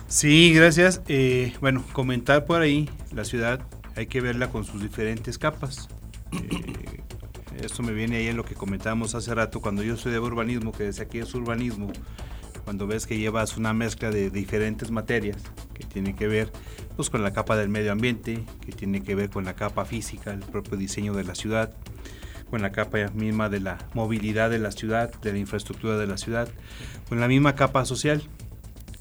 Sí, 0.07 0.53
gracias. 0.55 1.03
Eh, 1.09 1.53
bueno, 1.61 1.85
comentar 1.93 2.47
por 2.47 2.63
ahí, 2.63 2.89
la 3.13 3.25
ciudad 3.25 3.61
hay 3.95 4.07
que 4.07 4.21
verla 4.21 4.49
con 4.49 4.65
sus 4.65 4.81
diferentes 4.81 5.37
capas. 5.37 5.89
Eh, 6.33 7.65
esto 7.65 7.83
me 7.83 7.93
viene 7.93 8.17
ahí 8.17 8.29
en 8.29 8.37
lo 8.37 8.45
que 8.45 8.55
comentábamos 8.55 9.15
hace 9.15 9.35
rato, 9.35 9.61
cuando 9.61 9.83
yo 9.83 9.95
estudiaba 9.95 10.27
urbanismo, 10.27 10.73
que 10.73 10.85
desde 10.85 11.03
aquí 11.03 11.19
es 11.19 11.35
urbanismo, 11.35 11.93
cuando 12.69 12.87
ves 12.87 13.07
que 13.07 13.17
llevas 13.17 13.57
una 13.57 13.73
mezcla 13.73 14.11
de 14.11 14.29
diferentes 14.29 14.91
materias 14.91 15.39
que 15.73 15.85
tiene 15.85 16.15
que 16.15 16.29
ver 16.29 16.53
pues, 16.97 17.09
con 17.09 17.23
la 17.23 17.33
capa 17.33 17.57
del 17.57 17.71
medio 17.71 17.93
ambiente, 17.93 18.45
que 18.61 18.73
tiene 18.73 19.03
que 19.03 19.15
ver 19.15 19.31
con 19.31 19.47
la 19.47 19.55
capa 19.55 19.87
física, 19.87 20.35
el 20.35 20.41
propio 20.41 20.77
diseño 20.77 21.15
de 21.15 21.25
la 21.25 21.35
ciudad, 21.35 21.73
con 22.51 22.61
la 22.61 22.71
capa 22.71 22.99
misma 23.15 23.49
de 23.49 23.61
la 23.61 23.79
movilidad 23.95 24.51
de 24.51 24.59
la 24.59 24.71
ciudad, 24.71 25.11
de 25.23 25.33
la 25.33 25.39
infraestructura 25.39 25.97
de 25.97 26.07
la 26.07 26.19
ciudad, 26.19 26.47
con 27.09 27.21
la 27.21 27.27
misma 27.27 27.55
capa 27.55 27.87
social. 27.87 28.23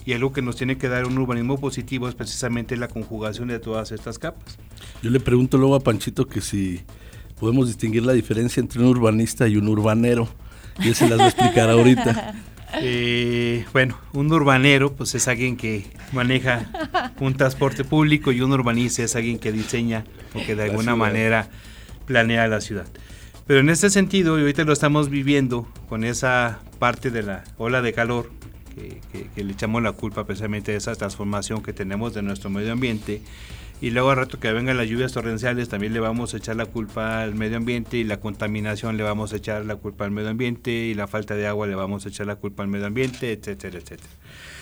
Y 0.05 0.13
algo 0.13 0.31
que 0.31 0.41
nos 0.41 0.55
tiene 0.55 0.77
que 0.77 0.87
dar 0.87 1.05
un 1.05 1.17
urbanismo 1.17 1.59
positivo 1.59 2.07
es 2.07 2.15
precisamente 2.15 2.77
la 2.77 2.87
conjugación 2.87 3.49
de 3.49 3.59
todas 3.59 3.91
estas 3.91 4.17
capas. 4.17 4.57
Yo 5.03 5.09
le 5.09 5.19
pregunto 5.19 5.57
luego 5.57 5.75
a 5.75 5.81
Panchito 5.81 6.25
que 6.25 6.39
si 6.39 6.83
podemos 7.37 7.67
distinguir 7.67 8.05
la 8.05 8.13
diferencia 8.13 8.61
entre 8.61 8.79
un 8.79 8.87
urbanista 8.87 9.45
y 9.45 9.57
un 9.57 9.67
urbanero. 9.67 10.29
Y 10.79 10.87
él 10.87 10.95
se 10.95 11.09
las 11.09 11.19
va 11.19 11.25
a 11.25 11.27
explicar 11.27 11.69
ahorita. 11.69 12.33
Eh, 12.73 13.65
bueno, 13.71 13.97
un 14.13 14.31
urbanero 14.31 14.93
pues 14.93 15.15
es 15.15 15.27
alguien 15.27 15.55
que 15.55 15.85
maneja 16.11 16.69
un 17.19 17.35
transporte 17.35 17.83
público 17.83 18.31
y 18.31 18.41
un 18.41 18.51
urbanista 18.51 19.03
es 19.03 19.15
alguien 19.15 19.39
que 19.39 19.51
diseña 19.51 20.03
o 20.33 20.45
que 20.45 20.55
de 20.55 20.63
alguna 20.63 20.95
manera 20.95 21.49
planea 22.05 22.47
la 22.47 22.61
ciudad. 22.61 22.87
Pero 23.45 23.61
en 23.61 23.69
este 23.69 23.89
sentido, 23.89 24.37
y 24.37 24.41
ahorita 24.41 24.65
lo 24.65 24.73
estamos 24.73 25.09
viviendo 25.09 25.67
con 25.87 26.03
esa 26.03 26.59
parte 26.79 27.11
de 27.11 27.23
la 27.23 27.43
ola 27.57 27.81
de 27.81 27.93
calor, 27.93 28.29
que, 28.75 29.29
que 29.33 29.43
le 29.43 29.53
echamos 29.53 29.81
la 29.81 29.93
culpa 29.93 30.25
precisamente 30.25 30.71
de 30.71 30.77
esa 30.77 30.93
transformación 30.95 31.63
que 31.63 31.73
tenemos 31.73 32.13
de 32.13 32.21
nuestro 32.21 32.49
medio 32.49 32.73
ambiente, 32.73 33.21
y 33.79 33.91
luego 33.91 34.09
al 34.09 34.17
rato 34.17 34.39
que 34.39 34.51
vengan 34.51 34.77
las 34.77 34.87
lluvias 34.87 35.11
torrenciales 35.11 35.69
también 35.69 35.93
le 35.93 35.99
vamos 35.99 36.33
a 36.33 36.37
echar 36.37 36.55
la 36.55 36.65
culpa 36.65 37.21
al 37.21 37.35
medio 37.35 37.57
ambiente 37.57 37.97
y 37.97 38.03
la 38.03 38.19
contaminación 38.19 38.97
le 38.97 39.03
vamos 39.03 39.33
a 39.33 39.35
echar 39.35 39.65
la 39.65 39.75
culpa 39.75 40.05
al 40.05 40.11
medio 40.11 40.29
ambiente 40.29 40.71
y 40.71 40.93
la 40.95 41.07
falta 41.07 41.35
de 41.35 41.45
agua 41.45 41.67
le 41.67 41.75
vamos 41.75 42.05
a 42.05 42.09
echar 42.09 42.25
la 42.25 42.37
culpa 42.37 42.63
al 42.63 42.69
medio 42.69 42.87
ambiente, 42.87 43.31
etcétera, 43.31 43.77
etcétera. 43.77 44.09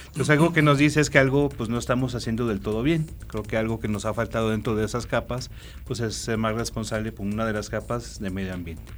Entonces 0.08 0.30
algo 0.32 0.54
que 0.54 0.62
nos 0.62 0.78
dice 0.78 1.02
es 1.02 1.10
que 1.10 1.20
algo 1.20 1.50
pues 1.50 1.70
no 1.70 1.78
estamos 1.78 2.16
haciendo 2.16 2.48
del 2.48 2.60
todo 2.60 2.84
bien. 2.84 3.06
Creo 3.28 3.44
que 3.44 3.58
algo 3.58 3.80
que 3.80 3.88
nos 3.88 4.06
ha 4.06 4.14
faltado 4.14 4.50
dentro 4.50 4.76
de 4.76 4.86
esas 4.86 5.08
capas 5.08 5.50
pues 5.86 6.00
es 6.02 6.16
ser 6.16 6.38
más 6.38 6.56
responsable 6.56 7.12
por 7.12 7.26
una 7.26 7.46
de 7.46 7.54
las 7.54 7.70
capas 7.70 8.20
de 8.20 8.30
medio 8.30 8.54
ambiente. 8.54 8.94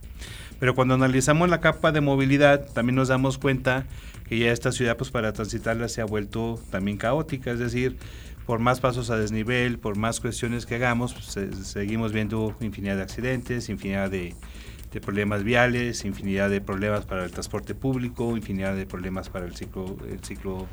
Pero 0.59 0.74
cuando 0.74 0.95
analizamos 0.95 1.50
la 1.50 1.59
capa 1.59 1.91
de 1.91 2.01
movilidad 2.01 2.71
también 2.71 2.95
nos 2.95 3.07
damos 3.07 3.38
cuenta 3.38 3.86
que 4.27 4.38
ya 4.39 4.51
esta 4.51 4.71
ciudad 4.71 4.97
pues 4.97 5.09
para 5.09 5.33
transitarla 5.33 5.88
se 5.89 6.01
ha 6.01 6.05
vuelto 6.05 6.59
también 6.69 6.97
caótica, 6.97 7.51
es 7.51 7.59
decir, 7.59 7.97
por 8.47 8.59
más 8.59 8.79
pasos 8.79 9.09
a 9.09 9.17
desnivel, 9.17 9.77
por 9.77 9.97
más 9.97 10.21
cuestiones 10.21 10.65
que 10.65 10.75
hagamos, 10.75 11.13
pues, 11.13 11.67
seguimos 11.67 12.13
viendo 12.13 12.55
infinidad 12.61 12.95
de 12.95 13.01
accidentes, 13.03 13.67
infinidad 13.67 14.09
de, 14.09 14.33
problemas 15.05 15.43
viales, 15.43 16.05
infinidad 16.05 16.49
de 16.49 16.59
problemas 16.59 17.05
para 17.05 17.23
el 17.23 17.29
transporte 17.29 17.75
público, 17.75 18.35
infinidad 18.35 18.75
de 18.75 18.87
problemas 18.87 19.29
para 19.29 19.45
el 19.45 19.55
ciclo, 19.55 19.95
el 20.09 20.23
ciclo 20.23 20.65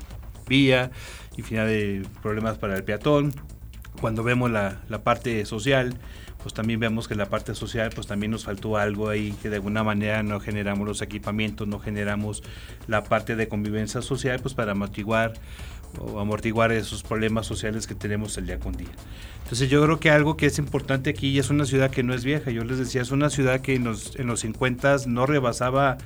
vía, 0.48 0.90
infinidad 1.36 1.66
de 1.66 2.06
problemas 2.22 2.56
para 2.56 2.74
el 2.74 2.84
peatón. 2.84 3.34
Cuando 4.00 4.22
vemos 4.22 4.50
la, 4.50 4.80
la 4.88 5.02
parte 5.02 5.44
social, 5.44 5.98
pues 6.44 6.52
también 6.52 6.78
vemos 6.78 7.08
que 7.08 7.14
la 7.14 7.26
parte 7.26 7.54
social 7.54 7.90
pues 7.94 8.06
también 8.06 8.30
nos 8.30 8.44
faltó 8.44 8.76
algo 8.76 9.08
ahí 9.08 9.32
que 9.42 9.48
de 9.48 9.56
alguna 9.56 9.82
manera 9.82 10.22
no 10.22 10.40
generamos 10.40 10.86
los 10.86 11.00
equipamientos, 11.00 11.66
no 11.66 11.78
generamos 11.78 12.42
la 12.86 13.02
parte 13.02 13.34
de 13.34 13.48
convivencia 13.48 14.02
social 14.02 14.40
pues 14.40 14.52
para 14.52 14.72
amortiguar 14.72 15.32
o 16.00 16.20
amortiguar 16.20 16.72
esos 16.72 17.02
problemas 17.02 17.46
sociales 17.46 17.86
que 17.86 17.94
tenemos 17.94 18.36
el 18.38 18.46
día 18.46 18.58
con 18.58 18.72
día. 18.74 18.88
Entonces 19.42 19.68
yo 19.68 19.82
creo 19.82 20.00
que 20.00 20.10
algo 20.10 20.36
que 20.36 20.46
es 20.46 20.58
importante 20.58 21.10
aquí 21.10 21.38
es 21.38 21.50
una 21.50 21.66
ciudad 21.66 21.90
que 21.90 22.02
no 22.02 22.14
es 22.14 22.24
vieja, 22.24 22.50
yo 22.50 22.64
les 22.64 22.78
decía, 22.78 23.02
es 23.02 23.10
una 23.10 23.30
ciudad 23.30 23.60
que 23.60 23.74
en 23.74 23.84
los, 23.84 24.16
en 24.16 24.26
los 24.26 24.40
50 24.40 24.96
no 25.06 25.26
rebasaba 25.26 25.98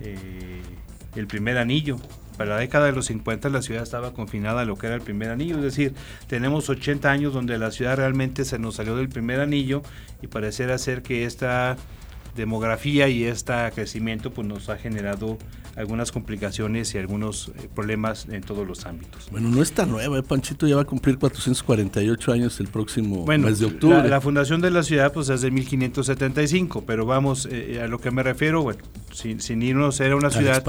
eh, 0.00 0.62
el 1.16 1.26
primer 1.26 1.58
anillo. 1.58 1.98
Para 2.36 2.50
la 2.50 2.60
década 2.60 2.86
de 2.86 2.92
los 2.92 3.06
50 3.06 3.48
la 3.48 3.62
ciudad 3.62 3.82
estaba 3.82 4.12
confinada 4.12 4.60
a 4.60 4.64
lo 4.64 4.76
que 4.76 4.86
era 4.86 4.94
el 4.94 5.02
primer 5.02 5.30
anillo, 5.30 5.56
es 5.56 5.62
decir, 5.62 5.94
tenemos 6.28 6.68
80 6.68 7.10
años 7.10 7.34
donde 7.34 7.58
la 7.58 7.72
ciudad 7.72 7.96
realmente 7.96 8.44
se 8.44 8.60
nos 8.60 8.76
salió 8.76 8.94
del 8.94 9.08
primer 9.08 9.40
anillo 9.40 9.82
y 10.22 10.28
pareciera 10.28 10.78
ser 10.78 11.02
que 11.02 11.24
esta 11.24 11.76
demografía 12.36 13.08
y 13.08 13.24
este 13.24 13.52
crecimiento 13.74 14.32
pues 14.32 14.46
nos 14.46 14.68
ha 14.68 14.76
generado 14.76 15.36
algunas 15.78 16.10
complicaciones 16.10 16.94
y 16.94 16.98
algunos 16.98 17.52
eh, 17.56 17.68
problemas 17.72 18.26
en 18.28 18.42
todos 18.42 18.66
los 18.66 18.84
ámbitos. 18.84 19.28
Bueno, 19.30 19.48
no 19.48 19.62
está 19.62 19.86
nueva, 19.86 20.18
¿eh? 20.18 20.22
Panchito 20.22 20.66
ya 20.66 20.74
va 20.74 20.82
a 20.82 20.84
cumplir 20.84 21.18
448 21.18 22.32
años 22.32 22.58
el 22.58 22.66
próximo 22.66 23.24
mes 23.24 23.60
de 23.60 23.66
octubre. 23.66 23.98
La, 23.98 24.08
la, 24.08 24.20
fundación 24.20 24.60
de 24.60 24.72
la 24.72 24.82
ciudad 24.82 25.12
pues 25.12 25.28
es 25.28 25.40
de 25.40 25.52
1575, 25.52 26.82
pero 26.84 27.06
vamos, 27.06 27.46
eh, 27.46 27.76
eh, 27.76 27.80
a 27.80 27.86
lo 27.86 28.00
que 28.00 28.10
me 28.10 28.24
refiero, 28.24 28.62
bueno, 28.62 28.80
sin, 29.12 29.40
sin 29.40 29.62
irnos, 29.62 30.00
era 30.00 30.16
una 30.16 30.30
ciudad 30.30 30.64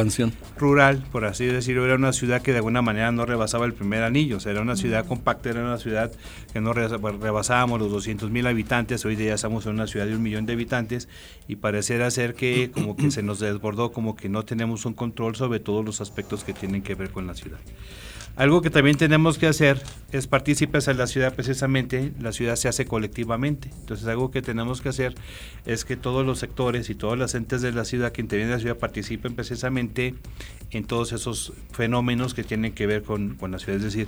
rural, 0.57 1.03
por 1.11 1.25
así 1.25 1.45
decirlo, 1.45 1.85
era 1.85 1.95
una 1.95 2.13
ciudad 2.13 2.41
que 2.41 2.51
de 2.51 2.57
alguna 2.57 2.81
manera 2.83 3.11
no 3.11 3.25
rebasaba 3.25 3.65
el 3.65 3.73
primer 3.73 4.03
anillo, 4.03 4.37
o 4.37 4.39
sea, 4.39 4.51
era 4.51 4.61
una 4.61 4.75
ciudad 4.75 5.05
compacta, 5.07 5.49
era 5.49 5.61
una 5.61 5.77
ciudad 5.77 6.11
que 6.53 6.61
no 6.61 6.73
rebasábamos 6.73 7.79
los 7.79 7.91
200 7.91 8.29
mil 8.29 8.45
habitantes, 8.45 9.03
hoy 9.05 9.15
ya 9.15 9.33
estamos 9.33 9.65
en 9.65 9.73
una 9.73 9.87
ciudad 9.87 10.05
de 10.05 10.15
un 10.15 10.21
millón 10.21 10.45
de 10.45 10.53
habitantes 10.53 11.09
y 11.47 11.55
pareciera 11.55 12.09
ser 12.11 12.35
que 12.35 12.69
como 12.73 12.95
que 12.95 13.09
se 13.09 13.23
nos 13.23 13.39
desbordó, 13.39 13.91
como 13.91 14.15
que 14.15 14.29
no 14.29 14.45
tenemos 14.45 14.85
un 14.85 14.93
control 14.99 15.35
sobre 15.35 15.59
todos 15.59 15.83
los 15.83 16.01
aspectos 16.01 16.43
que 16.43 16.53
tienen 16.53 16.83
que 16.83 16.93
ver 16.93 17.09
con 17.09 17.25
la 17.25 17.33
ciudad. 17.33 17.57
Algo 18.35 18.61
que 18.61 18.69
también 18.69 18.95
tenemos 18.95 19.37
que 19.37 19.47
hacer 19.47 19.81
es 20.13 20.27
partícipes 20.27 20.87
en 20.87 20.97
la 20.97 21.07
ciudad 21.07 21.35
precisamente, 21.35 22.13
la 22.21 22.31
ciudad 22.31 22.55
se 22.55 22.69
hace 22.69 22.85
colectivamente. 22.85 23.69
Entonces 23.81 24.07
algo 24.07 24.31
que 24.31 24.41
tenemos 24.41 24.81
que 24.81 24.87
hacer 24.87 25.13
es 25.65 25.83
que 25.83 25.97
todos 25.97 26.25
los 26.25 26.39
sectores 26.39 26.89
y 26.89 26.95
todas 26.95 27.19
las 27.19 27.35
entes 27.35 27.61
de 27.61 27.73
la 27.73 27.83
ciudad 27.83 28.13
que 28.13 28.21
intervienen 28.21 28.53
en 28.53 28.57
la 28.57 28.61
ciudad 28.61 28.77
participen 28.77 29.35
precisamente 29.35 30.15
en 30.71 30.85
todos 30.85 31.11
esos 31.11 31.51
fenómenos 31.71 32.33
que 32.33 32.43
tienen 32.45 32.71
que 32.71 32.87
ver 32.87 33.03
con, 33.03 33.35
con 33.35 33.51
la 33.51 33.59
ciudad. 33.59 33.75
Es 33.75 33.83
decir, 33.83 34.07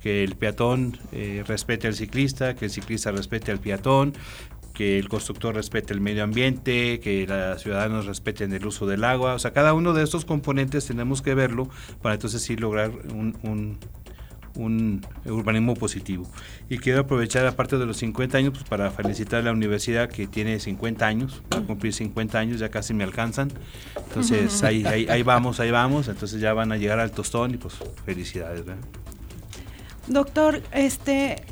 que 0.00 0.22
el 0.22 0.36
peatón 0.36 0.98
eh, 1.10 1.42
respete 1.46 1.88
al 1.88 1.94
ciclista, 1.94 2.54
que 2.54 2.66
el 2.66 2.70
ciclista 2.70 3.10
respete 3.10 3.50
al 3.50 3.58
peatón, 3.58 4.12
que 4.72 4.98
el 4.98 5.08
constructor 5.08 5.54
respete 5.54 5.92
el 5.92 6.00
medio 6.00 6.24
ambiente, 6.24 7.00
que 7.00 7.26
los 7.26 7.62
ciudadanos 7.62 8.06
respeten 8.06 8.52
el 8.52 8.66
uso 8.66 8.86
del 8.86 9.04
agua. 9.04 9.34
O 9.34 9.38
sea, 9.38 9.52
cada 9.52 9.74
uno 9.74 9.92
de 9.92 10.02
estos 10.02 10.24
componentes 10.24 10.86
tenemos 10.86 11.22
que 11.22 11.34
verlo 11.34 11.68
para 12.00 12.14
entonces 12.14 12.42
sí 12.42 12.56
lograr 12.56 12.90
un, 13.12 13.78
urbanismo 15.24 15.74
positivo. 15.74 16.30
Y 16.68 16.78
quiero 16.78 17.00
aprovechar, 17.00 17.46
aparte 17.46 17.78
de 17.78 17.86
los 17.86 17.96
50 17.98 18.38
años, 18.38 18.52
pues, 18.52 18.64
para 18.64 18.90
felicitar 18.90 19.40
a 19.40 19.42
la 19.42 19.52
universidad 19.52 20.08
que 20.08 20.26
tiene 20.26 20.60
50 20.60 21.06
años, 21.06 21.42
va 21.52 21.58
a 21.58 21.62
cumplir 21.62 21.92
50 21.92 22.38
años, 22.38 22.60
ya 22.60 22.68
casi 22.68 22.92
me 22.94 23.04
alcanzan. 23.04 23.50
Entonces 24.08 24.62
ahí, 24.64 24.84
ahí, 24.84 25.22
vamos, 25.22 25.60
ahí 25.60 25.70
vamos, 25.70 26.08
entonces 26.08 26.40
ya 26.40 26.52
van 26.52 26.72
a 26.72 26.76
llegar 26.76 26.98
al 26.98 27.12
tostón 27.12 27.54
y 27.54 27.56
pues 27.56 27.74
felicidades. 28.04 28.64
Doctor, 30.08 30.62
este, 30.72 31.44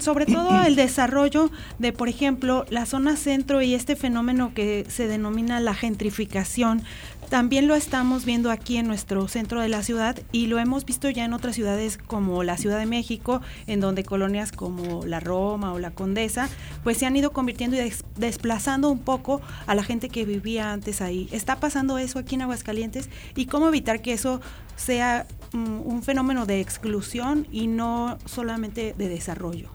sobre 0.00 0.26
todo 0.26 0.62
el 0.66 0.76
desarrollo 0.76 1.50
de, 1.78 1.92
por 1.92 2.08
ejemplo, 2.08 2.64
la 2.70 2.86
zona 2.86 3.16
centro 3.16 3.62
y 3.62 3.74
este 3.74 3.96
fenómeno 3.96 4.52
que 4.54 4.86
se 4.88 5.06
denomina 5.06 5.60
la 5.60 5.74
gentrificación, 5.74 6.82
también 7.28 7.66
lo 7.66 7.74
estamos 7.74 8.24
viendo 8.24 8.50
aquí 8.50 8.76
en 8.76 8.86
nuestro 8.86 9.26
centro 9.28 9.60
de 9.60 9.68
la 9.68 9.82
ciudad 9.82 10.16
y 10.30 10.46
lo 10.46 10.58
hemos 10.58 10.84
visto 10.84 11.08
ya 11.10 11.24
en 11.24 11.32
otras 11.32 11.54
ciudades 11.54 11.98
como 11.98 12.42
la 12.42 12.56
Ciudad 12.56 12.78
de 12.78 12.86
México, 12.86 13.40
en 13.66 13.80
donde 13.80 14.04
colonias 14.04 14.52
como 14.52 15.04
la 15.04 15.20
Roma 15.20 15.72
o 15.72 15.78
la 15.78 15.90
Condesa, 15.90 16.48
pues 16.82 16.98
se 16.98 17.06
han 17.06 17.16
ido 17.16 17.32
convirtiendo 17.32 17.76
y 17.76 17.92
desplazando 18.16 18.90
un 18.90 18.98
poco 18.98 19.40
a 19.66 19.74
la 19.74 19.82
gente 19.82 20.08
que 20.10 20.24
vivía 20.24 20.72
antes 20.72 21.00
ahí. 21.00 21.28
¿Está 21.32 21.56
pasando 21.56 21.98
eso 21.98 22.18
aquí 22.18 22.34
en 22.34 22.42
Aguascalientes? 22.42 23.08
¿Y 23.34 23.46
cómo 23.46 23.68
evitar 23.68 24.02
que 24.02 24.12
eso 24.12 24.40
sea 24.76 25.26
un 25.54 26.02
fenómeno 26.02 26.46
de 26.46 26.60
exclusión 26.60 27.46
y 27.50 27.66
no 27.66 28.18
solamente 28.26 28.94
de 28.96 29.08
desarrollo. 29.08 29.70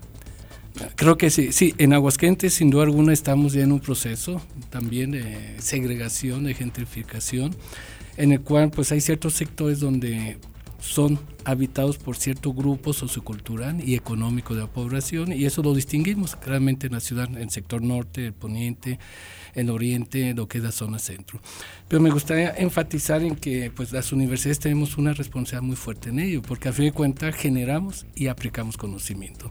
Creo 0.96 1.18
que 1.18 1.30
sí, 1.30 1.52
sí, 1.52 1.74
en 1.78 1.94
Aguascalientes 1.94 2.54
sin 2.54 2.70
duda 2.70 2.84
alguna 2.84 3.12
estamos 3.12 3.54
ya 3.54 3.64
en 3.64 3.72
un 3.72 3.80
proceso 3.80 4.42
también 4.70 5.12
de 5.12 5.56
segregación, 5.60 6.46
de 6.46 6.54
gentrificación, 6.54 7.56
en 8.18 8.32
el 8.32 8.42
cual 8.42 8.72
pues 8.72 8.92
hay 8.92 9.02
ciertos 9.02 9.34
sectores 9.34 9.80
donde 9.80 10.38
son 10.80 11.20
habitados 11.50 11.98
por 11.98 12.16
cierto 12.16 12.54
grupo 12.54 12.94
sociocultural 12.94 13.82
y 13.88 13.96
económico 13.96 14.54
de 14.56 14.62
la 14.62 14.68
población 14.68 15.34
y 15.34 15.46
eso 15.46 15.62
lo 15.64 15.74
distinguimos 15.74 16.36
claramente 16.36 16.88
en 16.88 16.94
la 16.94 17.00
ciudad, 17.00 17.28
en 17.30 17.38
el 17.38 17.50
sector 17.50 17.82
norte, 17.82 18.28
el 18.28 18.34
poniente, 18.34 19.00
el 19.56 19.70
oriente, 19.70 20.34
lo 20.34 20.48
que 20.48 20.60
es 20.60 20.64
la 20.64 20.72
zona 20.72 21.00
centro. 21.00 21.40
Pero 21.88 22.02
me 22.02 22.10
gustaría 22.10 22.52
enfatizar 22.56 23.24
en 23.24 23.36
que 23.36 23.72
pues 23.72 23.92
las 23.92 24.12
universidades 24.12 24.60
tenemos 24.60 24.98
una 24.98 25.14
responsabilidad 25.14 25.68
muy 25.68 25.76
fuerte 25.76 26.10
en 26.10 26.20
ello, 26.20 26.42
porque 26.42 26.70
a 26.70 26.74
fin 26.74 26.86
de 26.86 26.92
cuentas 26.92 27.36
generamos 27.36 28.06
y 28.16 28.28
aplicamos 28.28 28.78
conocimiento. 28.78 29.50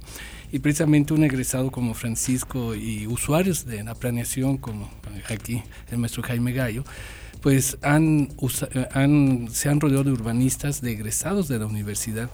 Y 0.52 0.61
precisamente 0.61 1.12
un 1.12 1.24
egresado 1.24 1.70
como 1.70 1.94
Francisco 1.94 2.74
y 2.74 3.06
usuarios 3.06 3.66
de 3.66 3.82
la 3.82 3.94
planeación 3.94 4.56
como 4.56 4.88
aquí 5.28 5.62
el 5.90 5.98
maestro 5.98 6.22
Jaime 6.22 6.52
Gallo, 6.52 6.84
pues 7.40 7.79
han, 7.83 8.29
han, 8.92 9.48
se 9.51 9.68
han 9.68 9.81
rodeado 9.81 10.05
de 10.05 10.12
urbanistas, 10.12 10.81
de 10.81 10.92
egresados 10.92 11.48
de 11.48 11.59
la 11.59 11.66
universidad, 11.66 12.31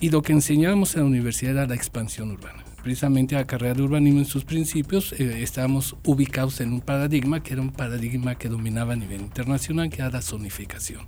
y 0.00 0.10
lo 0.10 0.22
que 0.22 0.32
enseñábamos 0.32 0.94
en 0.94 1.02
la 1.02 1.06
universidad 1.06 1.52
era 1.52 1.66
la 1.66 1.74
expansión 1.74 2.30
urbana. 2.30 2.64
Precisamente 2.82 3.34
la 3.34 3.46
carrera 3.46 3.74
de 3.74 3.82
urbanismo 3.82 4.20
en 4.20 4.24
sus 4.24 4.44
principios 4.44 5.12
eh, 5.12 5.42
estábamos 5.42 5.96
ubicados 6.04 6.60
en 6.60 6.72
un 6.72 6.80
paradigma 6.80 7.42
que 7.42 7.54
era 7.54 7.62
un 7.62 7.72
paradigma 7.72 8.36
que 8.36 8.48
dominaba 8.48 8.92
a 8.92 8.96
nivel 8.96 9.20
internacional, 9.20 9.90
que 9.90 9.96
era 9.96 10.10
la 10.10 10.22
zonificación. 10.22 11.02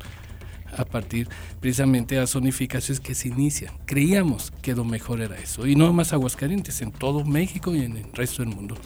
A 0.77 0.85
partir 0.85 1.29
precisamente 1.61 2.17
de 2.17 2.21
las 2.21 2.31
zonificaciones 2.31 3.01
que 3.01 3.15
se 3.15 3.29
inician. 3.29 3.73
Creíamos 3.87 4.53
que 4.63 4.75
lo 4.75 4.85
mejor 4.85 5.21
era 5.21 5.37
eso. 5.37 5.67
Y 5.67 5.75
no 5.75 5.93
más 5.93 6.13
Aguascalientes, 6.13 6.81
en 6.81 6.93
todo 6.93 7.25
México 7.25 7.75
y 7.75 7.83
en 7.83 7.97
el 7.97 8.13
resto 8.13 8.45
del 8.45 8.55
mundo. 8.55 8.77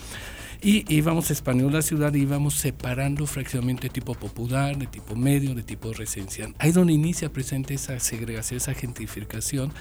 Y 0.65 0.87
íbamos 0.89 1.31
expandiendo 1.31 1.77
la 1.77 1.83
ciudad 1.83 2.15
y 2.15 2.23
íbamos 2.23 2.55
separando 2.55 3.27
fraccionamiento 3.27 3.83
de 3.83 3.91
tipo 3.91 4.15
popular, 4.15 4.79
de 4.79 4.87
tipo 4.87 5.15
medio, 5.15 5.55
de 5.55 5.63
tipo 5.63 5.93
residencial. 5.93 6.55
Ahí 6.59 6.71
es 6.71 6.75
donde 6.75 6.95
inicia 6.95 7.31
presente 7.31 7.75
esa 7.75 8.01
segregación, 8.01 8.57
esa 8.57 8.73
gentrificación 8.73 9.75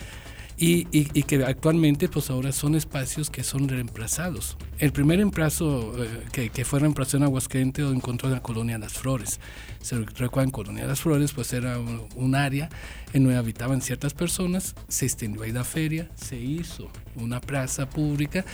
y, 0.57 0.87
y, 0.91 1.23
que 1.23 1.43
actualmente 1.43 2.07
pues 2.07 2.29
ahora 2.29 2.51
son 2.51 2.75
espacios 2.75 3.29
que 3.29 3.43
son 3.43 3.67
reemplazados. 3.67 4.57
El 4.77 4.91
primer 4.91 5.17
reemplazo 5.17 5.93
eh, 6.03 6.25
que, 6.31 6.49
que, 6.49 6.63
fue 6.63 6.79
reemplazado 6.79 7.17
en 7.17 7.23
Aguascalientes 7.23 7.83
lo 7.83 7.91
encontró 7.91 8.29
en 8.29 8.35
la 8.35 8.43
colonia 8.43 8.77
Las 8.77 8.93
Flores. 8.93 9.39
Se 9.81 9.97
recuerda 9.97 10.43
en 10.43 10.51
Colonia 10.51 10.85
Las 10.85 11.01
Flores 11.01 11.33
pues 11.33 11.53
era 11.53 11.79
un, 11.79 12.07
un, 12.15 12.35
área 12.35 12.69
en 13.13 13.23
donde 13.23 13.37
habitaban 13.37 13.81
ciertas 13.81 14.13
personas, 14.13 14.75
se 14.87 15.05
extendió 15.05 15.43
ahí 15.43 15.51
la 15.51 15.63
feria, 15.63 16.09
se 16.15 16.37
hizo 16.37 16.89
una 17.15 17.41
plaza 17.41 17.89
pública 17.89 18.45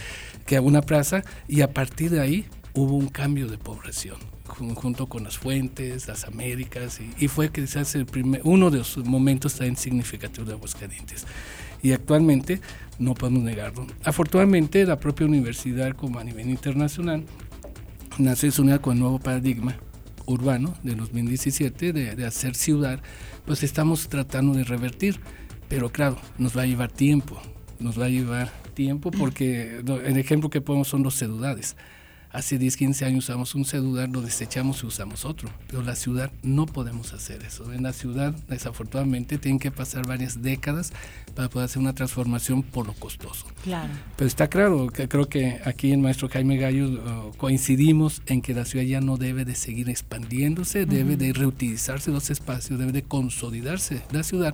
que 0.46 0.60
una 0.60 0.82
plaza 0.82 1.24
y 1.48 1.62
a 1.62 1.74
partir 1.74 2.12
de 2.12 2.22
ahí 2.22 2.46
hubo 2.74 2.96
un 2.96 3.10
cambio 3.10 3.48
de 3.48 3.58
población 3.58 4.18
junto 4.50 5.08
con 5.08 5.24
las 5.24 5.38
fuentes, 5.38 6.08
las 6.08 6.26
Américas, 6.26 7.00
y, 7.00 7.24
y 7.24 7.28
fue 7.28 7.52
quizás 7.52 7.94
el 7.96 8.06
primer, 8.06 8.42
uno 8.44 8.70
de 8.72 8.80
los 8.80 8.98
momentos 8.98 9.54
también 9.54 9.78
significativos 9.78 10.48
de 10.48 10.56
Aguascalientes. 10.56 11.26
Y 11.82 11.92
actualmente 11.92 12.62
no 12.98 13.14
podemos 13.14 13.44
negarlo. 13.44 13.88
Afortunadamente, 14.04 14.86
la 14.86 15.00
propia 15.00 15.26
universidad, 15.26 15.96
como 15.96 16.20
a 16.20 16.24
nivel 16.24 16.50
internacional, 16.50 17.24
nace 18.18 18.50
unida 18.62 18.80
con 18.80 18.94
el 18.94 19.00
nuevo 19.00 19.20
paradigma 19.20 19.76
urbano 20.26 20.76
de 20.84 20.96
2017 20.96 21.94
de, 21.94 22.16
de 22.16 22.26
hacer 22.26 22.56
ciudad, 22.56 23.02
pues 23.46 23.64
estamos 23.64 24.10
tratando 24.10 24.54
de 24.54 24.64
revertir. 24.64 25.20
Pero 25.68 25.92
claro, 25.92 26.18
nos 26.38 26.58
va 26.58 26.64
a 26.64 26.66
llevar 26.66 26.92
tiempo, 26.92 27.40
nos 27.80 28.00
va 28.00 28.06
a 28.06 28.10
llevar 28.10 28.52
tiempo 28.74 29.12
porque 29.12 29.82
el 30.06 30.18
ejemplo 30.18 30.50
que 30.50 30.62
ponemos 30.62 30.88
son 30.88 31.04
los 31.04 31.16
ciudades. 31.16 31.76
Hace 32.32 32.60
10, 32.60 32.78
15 32.78 33.06
años 33.06 33.24
usamos 33.26 33.56
un 33.56 33.66
celular, 33.66 34.08
lo 34.08 34.22
desechamos 34.22 34.84
y 34.84 34.86
usamos 34.86 35.26
otro. 35.26 35.50
Pero 35.68 35.82
la 35.82 35.96
ciudad 35.96 36.32
no 36.44 36.68
podemos 36.68 37.12
hacer 37.14 37.44
eso. 37.44 37.74
En 37.74 37.82
la 37.82 37.92
ciudad, 37.92 38.34
desafortunadamente, 38.48 39.40
tienen 39.40 39.58
que 39.58 39.72
pasar 39.72 40.06
varias 40.06 40.44
décadas 40.44 40.94
para 41.34 41.50
poder 41.50 41.66
hacer 41.66 41.82
una 41.82 41.94
transformación 41.94 42.62
por 42.62 42.86
lo 42.86 42.94
costoso. 42.94 43.48
Claro. 43.64 43.92
Pero 44.16 44.28
está 44.28 44.48
claro, 44.48 44.90
que 44.90 45.08
creo 45.08 45.28
que 45.28 45.60
aquí 45.66 45.92
el 45.92 45.98
maestro 45.98 46.30
Jaime 46.30 46.58
Gallo 46.58 46.88
uh, 46.88 47.36
coincidimos 47.38 48.22
en 48.28 48.44
que 48.44 48.54
la 48.54 48.66
ciudad 48.66 48.86
ya 48.86 49.02
no 49.02 49.18
debe 49.18 49.44
de 49.44 49.56
seguir 49.56 49.90
expandiéndose, 49.90 50.84
uh 50.84 50.86
-huh. 50.86 50.90
debe 50.90 51.18
de 51.18 51.34
reutilizarse 51.34 52.12
los 52.12 52.30
espacios, 52.30 52.78
debe 52.78 52.92
de 52.92 53.02
consolidarse 53.02 54.04
la 54.12 54.22
ciudad 54.22 54.54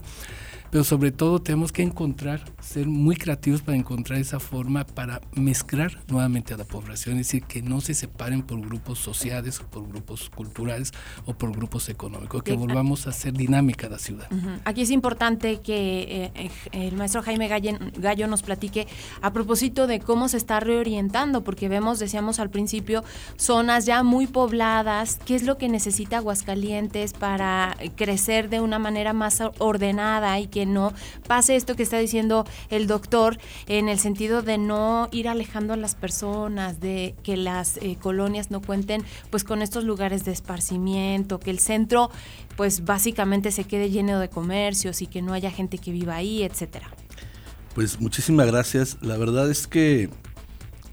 pero 0.71 0.84
sobre 0.84 1.12
todo 1.12 1.39
tenemos 1.39 1.71
que 1.71 1.84
encontrar, 1.84 2.43
ser 2.60 2.88
muy 2.88 3.15
creativos 3.15 3.62
para 3.62 3.78
encontrar 3.78 4.19
esa 4.19 4.39
forma 4.39 4.86
para 4.86 5.21
mezclar 5.34 5.99
nuevamente 6.08 6.54
a 6.54 6.58
la 6.58 6.63
población, 6.63 7.17
es 7.17 7.28
decir, 7.28 7.43
que 7.43 7.62
no 7.62 7.82
se 7.82 7.93
separen 7.93 8.41
por 8.43 8.60
grupos 8.62 8.99
sociales, 8.99 9.60
por 9.71 9.88
grupos 9.88 10.30
culturales 10.30 10.91
o 11.25 11.34
por 11.34 11.51
grupos 11.51 11.89
económicos, 11.89 12.43
que 12.43 12.54
volvamos 12.54 13.08
a 13.08 13.12
hacer 13.12 13.34
dinámica 13.34 13.89
la 13.89 13.99
ciudad. 13.99 14.28
Uh 14.32 14.36
-huh. 14.36 14.60
Aquí 14.65 14.82
es 14.82 14.91
importante 14.91 15.62
que 15.62 16.32
eh, 16.36 16.51
el 16.71 16.95
maestro 16.95 17.21
Jaime 17.21 17.47
Gallen, 17.47 17.93
Gallo 17.97 18.28
nos 18.28 18.41
platique 18.41 18.88
a 19.21 19.32
propósito 19.32 19.88
de 19.88 19.99
cómo 19.99 20.28
se 20.28 20.38
está 20.38 20.60
reorientando, 20.60 21.43
porque 21.43 21.69
vemos, 21.69 21.99
decíamos 21.99 22.39
al 22.39 22.49
principio, 22.49 23.04
zonas 23.38 23.86
ya 23.86 24.04
muy 24.04 24.28
pobladas, 24.28 25.19
qué 25.25 25.36
es 25.36 25.43
lo 25.43 25.58
que 25.58 25.69
necesita 25.69 26.17
Aguascalientes 26.17 27.13
para 27.13 27.75
crecer 27.95 28.49
de 28.49 28.62
una 28.62 28.80
manera 28.80 29.13
más 29.13 29.41
ordenada 29.60 30.39
y 30.39 30.47
que 30.47 30.64
no 30.65 30.93
pase 31.28 31.56
esto 31.56 31.75
que 31.75 31.84
está 31.84 31.97
diciendo 31.97 32.45
el 32.69 32.88
doctor 32.88 33.38
en 33.67 33.89
el 33.89 33.99
sentido 33.99 34.41
de 34.41 34.58
no 34.58 35.10
ir 35.12 35.28
alejando 35.28 35.73
a 35.73 35.78
las 35.78 35.95
personas, 35.95 36.80
de 36.80 37.15
que 37.23 37.38
las 37.38 37.78
eh, 37.78 37.97
colonias 38.01 38.51
no 38.51 38.62
cuenten 38.62 39.04
pues 39.30 39.43
con 39.43 39.62
estos 39.62 39.84
lugares 39.84 40.25
de 40.25 40.32
esparcimiento, 40.32 41.39
que 41.39 41.51
el 41.51 41.60
centro 41.60 42.10
pues 42.56 42.86
básicamente 42.86 43.51
se 43.51 43.65
quede 43.65 43.89
lleno 43.89 44.19
de 44.19 44.30
comercios 44.30 45.01
y 45.01 45.08
que 45.08 45.21
no 45.21 45.34
haya 45.34 45.51
gente 45.51 45.78
que 45.78 45.91
viva 45.91 46.15
ahí, 46.15 46.43
etcétera. 46.43 46.89
Pues 47.73 47.99
muchísimas 47.99 48.47
gracias. 48.47 48.97
La 49.01 49.17
verdad 49.17 49.51
es 49.51 49.67
que 49.67 50.10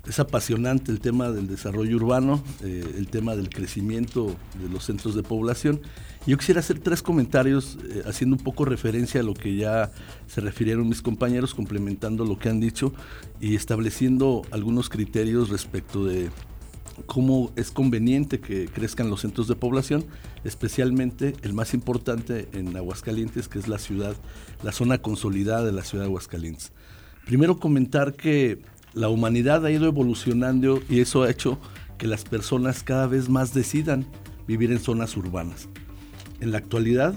es 0.07 0.19
apasionante 0.19 0.91
el 0.91 1.01
tema 1.01 1.31
del 1.31 1.47
desarrollo 1.47 1.97
urbano, 1.97 2.43
eh, 2.62 2.85
el 2.97 3.09
tema 3.09 3.37
del 3.37 3.49
crecimiento 3.51 4.35
de 4.61 4.69
los 4.69 4.85
centros 4.85 5.15
de 5.15 5.23
población. 5.23 5.81
Yo 6.27 6.37
quisiera 6.37 6.61
hacer 6.61 6.81
tres 6.81 7.03
comentarios 7.03 7.79
eh, 7.88 8.03
haciendo 8.07 8.37
un 8.37 8.43
poco 8.43 8.65
referencia 8.65 9.21
a 9.21 9.25
lo 9.25 9.35
que 9.35 9.57
ya 9.57 9.93
se 10.27 10.41
refirieron 10.41 10.88
mis 10.88 11.03
compañeros, 11.03 11.55
complementando 11.55 12.25
lo 12.25 12.38
que 12.38 12.49
han 12.49 12.59
dicho 12.59 12.93
y 13.41 13.55
estableciendo 13.55 14.43
algunos 14.51 14.88
criterios 14.88 15.51
respecto 15.51 16.05
de 16.05 16.31
cómo 17.07 17.53
es 17.57 17.71
conveniente 17.71 18.41
que 18.41 18.67
crezcan 18.67 19.09
los 19.09 19.21
centros 19.21 19.47
de 19.47 19.55
población, 19.55 20.05
especialmente 20.45 21.35
el 21.43 21.53
más 21.53 21.75
importante 21.75 22.49
en 22.53 22.77
Aguascalientes, 22.77 23.49
que 23.49 23.59
es 23.59 23.69
la 23.69 23.79
ciudad, 23.79 24.17
la 24.62 24.73
zona 24.73 24.99
consolidada 24.99 25.65
de 25.65 25.73
la 25.73 25.85
ciudad 25.85 26.05
de 26.05 26.09
Aguascalientes. 26.09 26.73
Primero 27.25 27.59
comentar 27.59 28.15
que 28.15 28.61
la 28.95 29.09
humanidad 29.09 29.65
ha 29.65 29.71
ido 29.71 29.87
evolucionando 29.87 30.81
y 30.89 31.01
eso 31.01 31.23
ha 31.23 31.31
hecho 31.31 31.59
que 31.99 32.07
las 32.07 32.25
personas 32.25 32.83
cada 32.83 33.07
vez 33.07 33.29
más 33.29 33.55
decidan 33.55 34.07
vivir 34.47 34.73
en 34.73 34.81
zonas 34.81 35.17
urbanas. 35.17 35.69
En 36.41 36.51
la 36.51 36.59
actualidad, 36.59 37.15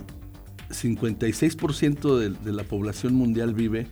56% 0.70 2.38
de, 2.40 2.52
la 2.52 2.64
población 2.64 3.16
mundial 3.16 3.54
vive 3.54 3.88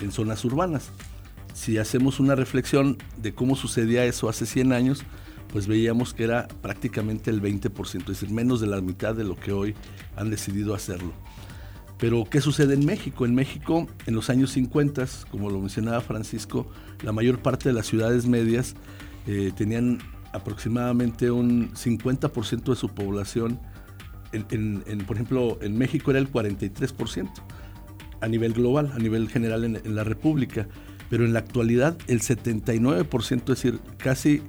en 0.00 0.12
zonas 0.12 0.44
urbanas. 0.44 0.90
Si 1.54 1.78
hacemos 1.78 2.20
una 2.20 2.34
reflexión 2.34 2.98
de 3.16 3.34
cómo 3.34 3.56
sucedía 3.56 4.04
eso 4.04 4.28
hace 4.28 4.44
100 4.44 4.72
años, 4.72 5.04
pues 5.52 5.66
veíamos 5.66 6.12
que 6.12 6.24
era 6.24 6.48
prácticamente 6.60 7.30
el 7.30 7.40
20%, 7.40 8.00
es 8.00 8.06
decir, 8.06 8.30
menos 8.30 8.60
de 8.60 8.66
la 8.66 8.80
mitad 8.80 9.14
de 9.14 9.24
lo 9.24 9.36
que 9.36 9.52
hoy 9.52 9.74
han 10.16 10.28
decidido 10.28 10.74
hacerlo. 10.74 11.12
Pero, 11.98 12.24
¿qué 12.24 12.40
sucede 12.40 12.74
en 12.74 12.84
México? 12.84 13.24
En 13.24 13.34
México, 13.34 13.88
en 14.06 14.14
los 14.14 14.28
años 14.28 14.50
50, 14.52 15.06
como 15.30 15.50
lo 15.50 15.60
mencionaba 15.60 16.00
Francisco, 16.00 16.68
la 17.02 17.12
mayor 17.12 17.40
parte 17.40 17.70
de 17.70 17.74
las 17.74 17.86
ciudades 17.86 18.26
medias 18.26 18.74
eh, 19.26 19.52
tenían 19.56 19.98
aproximadamente 20.32 21.30
un 21.30 21.72
50% 21.72 22.64
de 22.64 22.76
su 22.76 22.88
población, 22.90 23.58
por 25.06 25.16
ejemplo, 25.16 25.58
en 25.62 25.78
México 25.78 26.10
era 26.10 26.20
el 26.20 26.30
43%, 26.30 27.30
a 28.20 28.28
nivel 28.28 28.52
global, 28.52 28.92
a 28.94 28.98
nivel 28.98 29.28
general 29.30 29.64
en, 29.64 29.76
en 29.76 29.94
la 29.94 30.04
República, 30.04 30.68
pero 31.08 31.24
en 31.24 31.32
la 31.32 31.38
actualidad 31.38 31.96
el 32.06 32.20
79%, 32.20 33.40
es 33.40 33.46
decir, 33.46 33.80
casi 33.96 34.42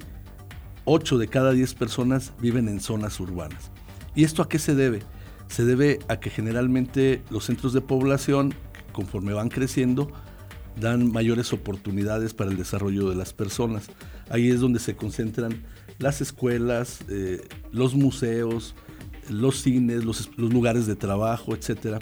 8 0.86 1.18
de 1.18 1.28
cada 1.28 1.52
10 1.52 1.74
personas 1.76 2.34
viven 2.42 2.68
en 2.68 2.82
zonas 2.82 3.20
urbanas. 3.20 3.72
¿Y 4.16 4.24
esto 4.24 4.42
a 4.42 4.50
qué 4.50 4.60
se 4.60 4.76
debe? 4.76 5.02
Se 5.48 5.66
debe 5.66 6.00
a 6.08 6.20
que 6.20 6.30
generalmente 6.30 7.24
los 7.30 7.46
centros 7.46 7.74
de 7.74 7.82
población, 7.82 8.54
conforme 8.92 9.34
van 9.34 9.50
creciendo, 9.50 10.12
dan 10.80 11.12
mayores 11.12 11.54
oportunidades 11.54 12.34
para 12.34 12.52
el 12.52 12.58
desarrollo 12.58 13.10
de 13.10 13.16
las 13.16 13.34
personas. 13.34 13.88
Ahí 14.30 14.50
es 14.50 14.60
donde 14.60 14.80
se 14.80 14.96
concentran 14.96 15.64
las 16.00 16.22
escuelas, 16.22 17.00
eh, 17.10 17.42
los 17.72 17.96
museos, 17.96 18.76
los 19.30 19.62
cines, 19.62 20.06
los, 20.06 20.30
lugares 20.38 20.86
de 20.86 20.96
trabajo, 20.96 21.56
etc. 21.56 21.98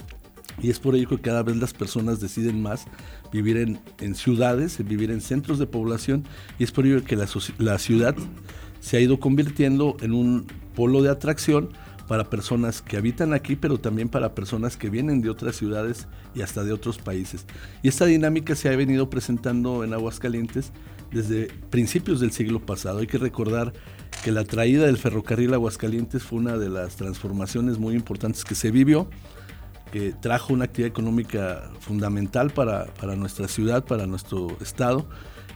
Y 0.62 0.69
es 0.69 0.79
por 0.79 0.95
ello 0.95 1.08
que 1.10 1.19
cada 1.19 1.43
vez 1.43 1.58
las 1.58 1.73
personas 1.73 2.19
deciden 2.19 2.62
más 2.62 2.86
vivir 3.31 3.58
en, 3.58 4.15
ciudades, 4.15 4.84
vivir 4.86 5.12
en 5.12 5.21
centros 5.21 5.60
de 5.60 5.67
población, 5.67 6.23
y 6.60 6.63
es 6.63 6.71
por 6.71 6.86
ello 6.86 7.03
que 7.03 7.15
la 7.15 7.77
ciudad 7.77 8.15
se 8.79 8.97
ha 8.97 8.99
ido 8.99 9.19
convirtiendo 9.19 9.97
en 10.01 10.13
un 10.13 10.45
polo 10.75 11.01
de 11.01 11.10
atracción 11.10 11.69
para 12.07 12.29
personas 12.29 12.81
que 12.81 12.97
habitan 12.97 13.33
aquí, 13.33 13.55
pero 13.55 13.79
también 13.79 14.09
para 14.09 14.35
personas 14.35 14.77
que 14.77 14.89
vienen 14.89 15.21
de 15.21 15.29
otras 15.29 15.55
ciudades 15.55 16.07
y 16.33 16.41
hasta 16.41 16.63
de 16.63 16.73
otros 16.73 16.97
países. 16.97 17.45
Y 17.81 17.87
esta 17.87 18.05
dinámica 18.05 18.55
se 18.55 18.69
ha 18.69 18.75
venido 18.75 19.09
presentando 19.09 19.83
en 19.83 19.93
Aguascalientes 19.93 20.71
desde 21.11 21.47
principios 21.69 22.19
del 22.19 22.31
siglo 22.31 22.59
pasado. 22.59 22.99
Hay 22.99 23.07
que 23.07 23.17
recordar 23.17 23.73
que 24.23 24.31
la 24.31 24.43
traída 24.43 24.85
del 24.85 24.97
ferrocarril 24.97 25.53
Aguascalientes 25.53 26.23
fue 26.23 26.39
una 26.39 26.57
de 26.57 26.69
las 26.69 26.95
transformaciones 26.95 27.79
muy 27.79 27.95
importantes 27.95 28.43
que 28.43 28.55
se 28.55 28.71
vivió, 28.71 29.09
que 29.91 30.13
trajo 30.13 30.53
una 30.53 30.65
actividad 30.65 30.89
económica 30.89 31.71
fundamental 31.79 32.51
para, 32.51 32.85
para 32.99 33.15
nuestra 33.15 33.47
ciudad, 33.47 33.85
para 33.85 34.05
nuestro 34.05 34.57
estado. 34.61 35.07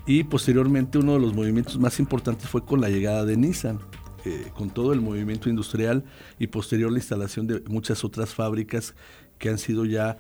Y 0.06 0.24
posteriormente 0.24 0.98
uno 0.98 1.14
de 1.14 1.20
los 1.20 1.34
movimientos 1.34 1.78
más 1.78 2.00
importantes 2.00 2.50
fue 2.50 2.66
con 2.66 2.82
la 2.82 2.90
llegada 2.90 3.26
de 3.26 3.38
Nissan 3.38 3.80
eh, 4.26 4.48
con 4.56 4.70
todo 4.70 4.94
el 4.94 5.02
movimiento 5.02 5.50
industrial 5.50 6.04
y 6.40 6.48
posterior 6.48 6.92
la 6.92 6.98
instalación 6.98 7.48
de 7.48 7.62
muchas 7.68 8.04
otras 8.04 8.34
fábricas 8.34 8.96
que 9.38 9.50
han 9.50 9.58
sido 9.58 9.86
ya 9.86 10.18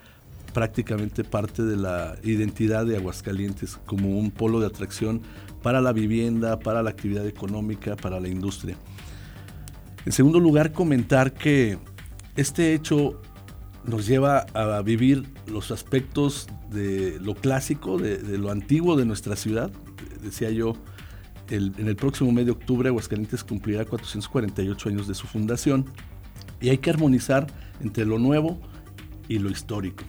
prácticamente 0.53 1.23
parte 1.23 1.63
de 1.63 1.77
la 1.77 2.15
identidad 2.23 2.85
de 2.85 2.97
Aguascalientes 2.97 3.77
como 3.85 4.17
un 4.17 4.31
polo 4.31 4.59
de 4.59 4.67
atracción 4.67 5.21
para 5.61 5.81
la 5.81 5.91
vivienda, 5.91 6.59
para 6.59 6.81
la 6.81 6.89
actividad 6.89 7.27
económica, 7.27 7.95
para 7.95 8.19
la 8.19 8.29
industria. 8.29 8.77
En 10.05 10.11
segundo 10.11 10.39
lugar, 10.39 10.71
comentar 10.71 11.33
que 11.33 11.77
este 12.35 12.73
hecho 12.73 13.21
nos 13.85 14.07
lleva 14.07 14.45
a 14.53 14.81
vivir 14.81 15.27
los 15.45 15.71
aspectos 15.71 16.47
de 16.71 17.19
lo 17.19 17.35
clásico, 17.35 17.97
de 17.97 18.37
lo 18.37 18.51
antiguo 18.51 18.95
de 18.95 19.05
nuestra 19.05 19.35
ciudad. 19.35 19.71
Decía 20.21 20.49
yo, 20.51 20.73
en 21.49 21.87
el 21.87 21.95
próximo 21.95 22.31
mes 22.31 22.45
de 22.45 22.51
octubre 22.51 22.89
Aguascalientes 22.89 23.43
cumplirá 23.43 23.85
448 23.85 24.89
años 24.89 25.07
de 25.07 25.15
su 25.15 25.27
fundación 25.27 25.85
y 26.61 26.69
hay 26.69 26.77
que 26.77 26.89
armonizar 26.89 27.47
entre 27.81 28.05
lo 28.05 28.19
nuevo 28.19 28.59
y 29.27 29.39
lo 29.39 29.49
histórico. 29.49 30.03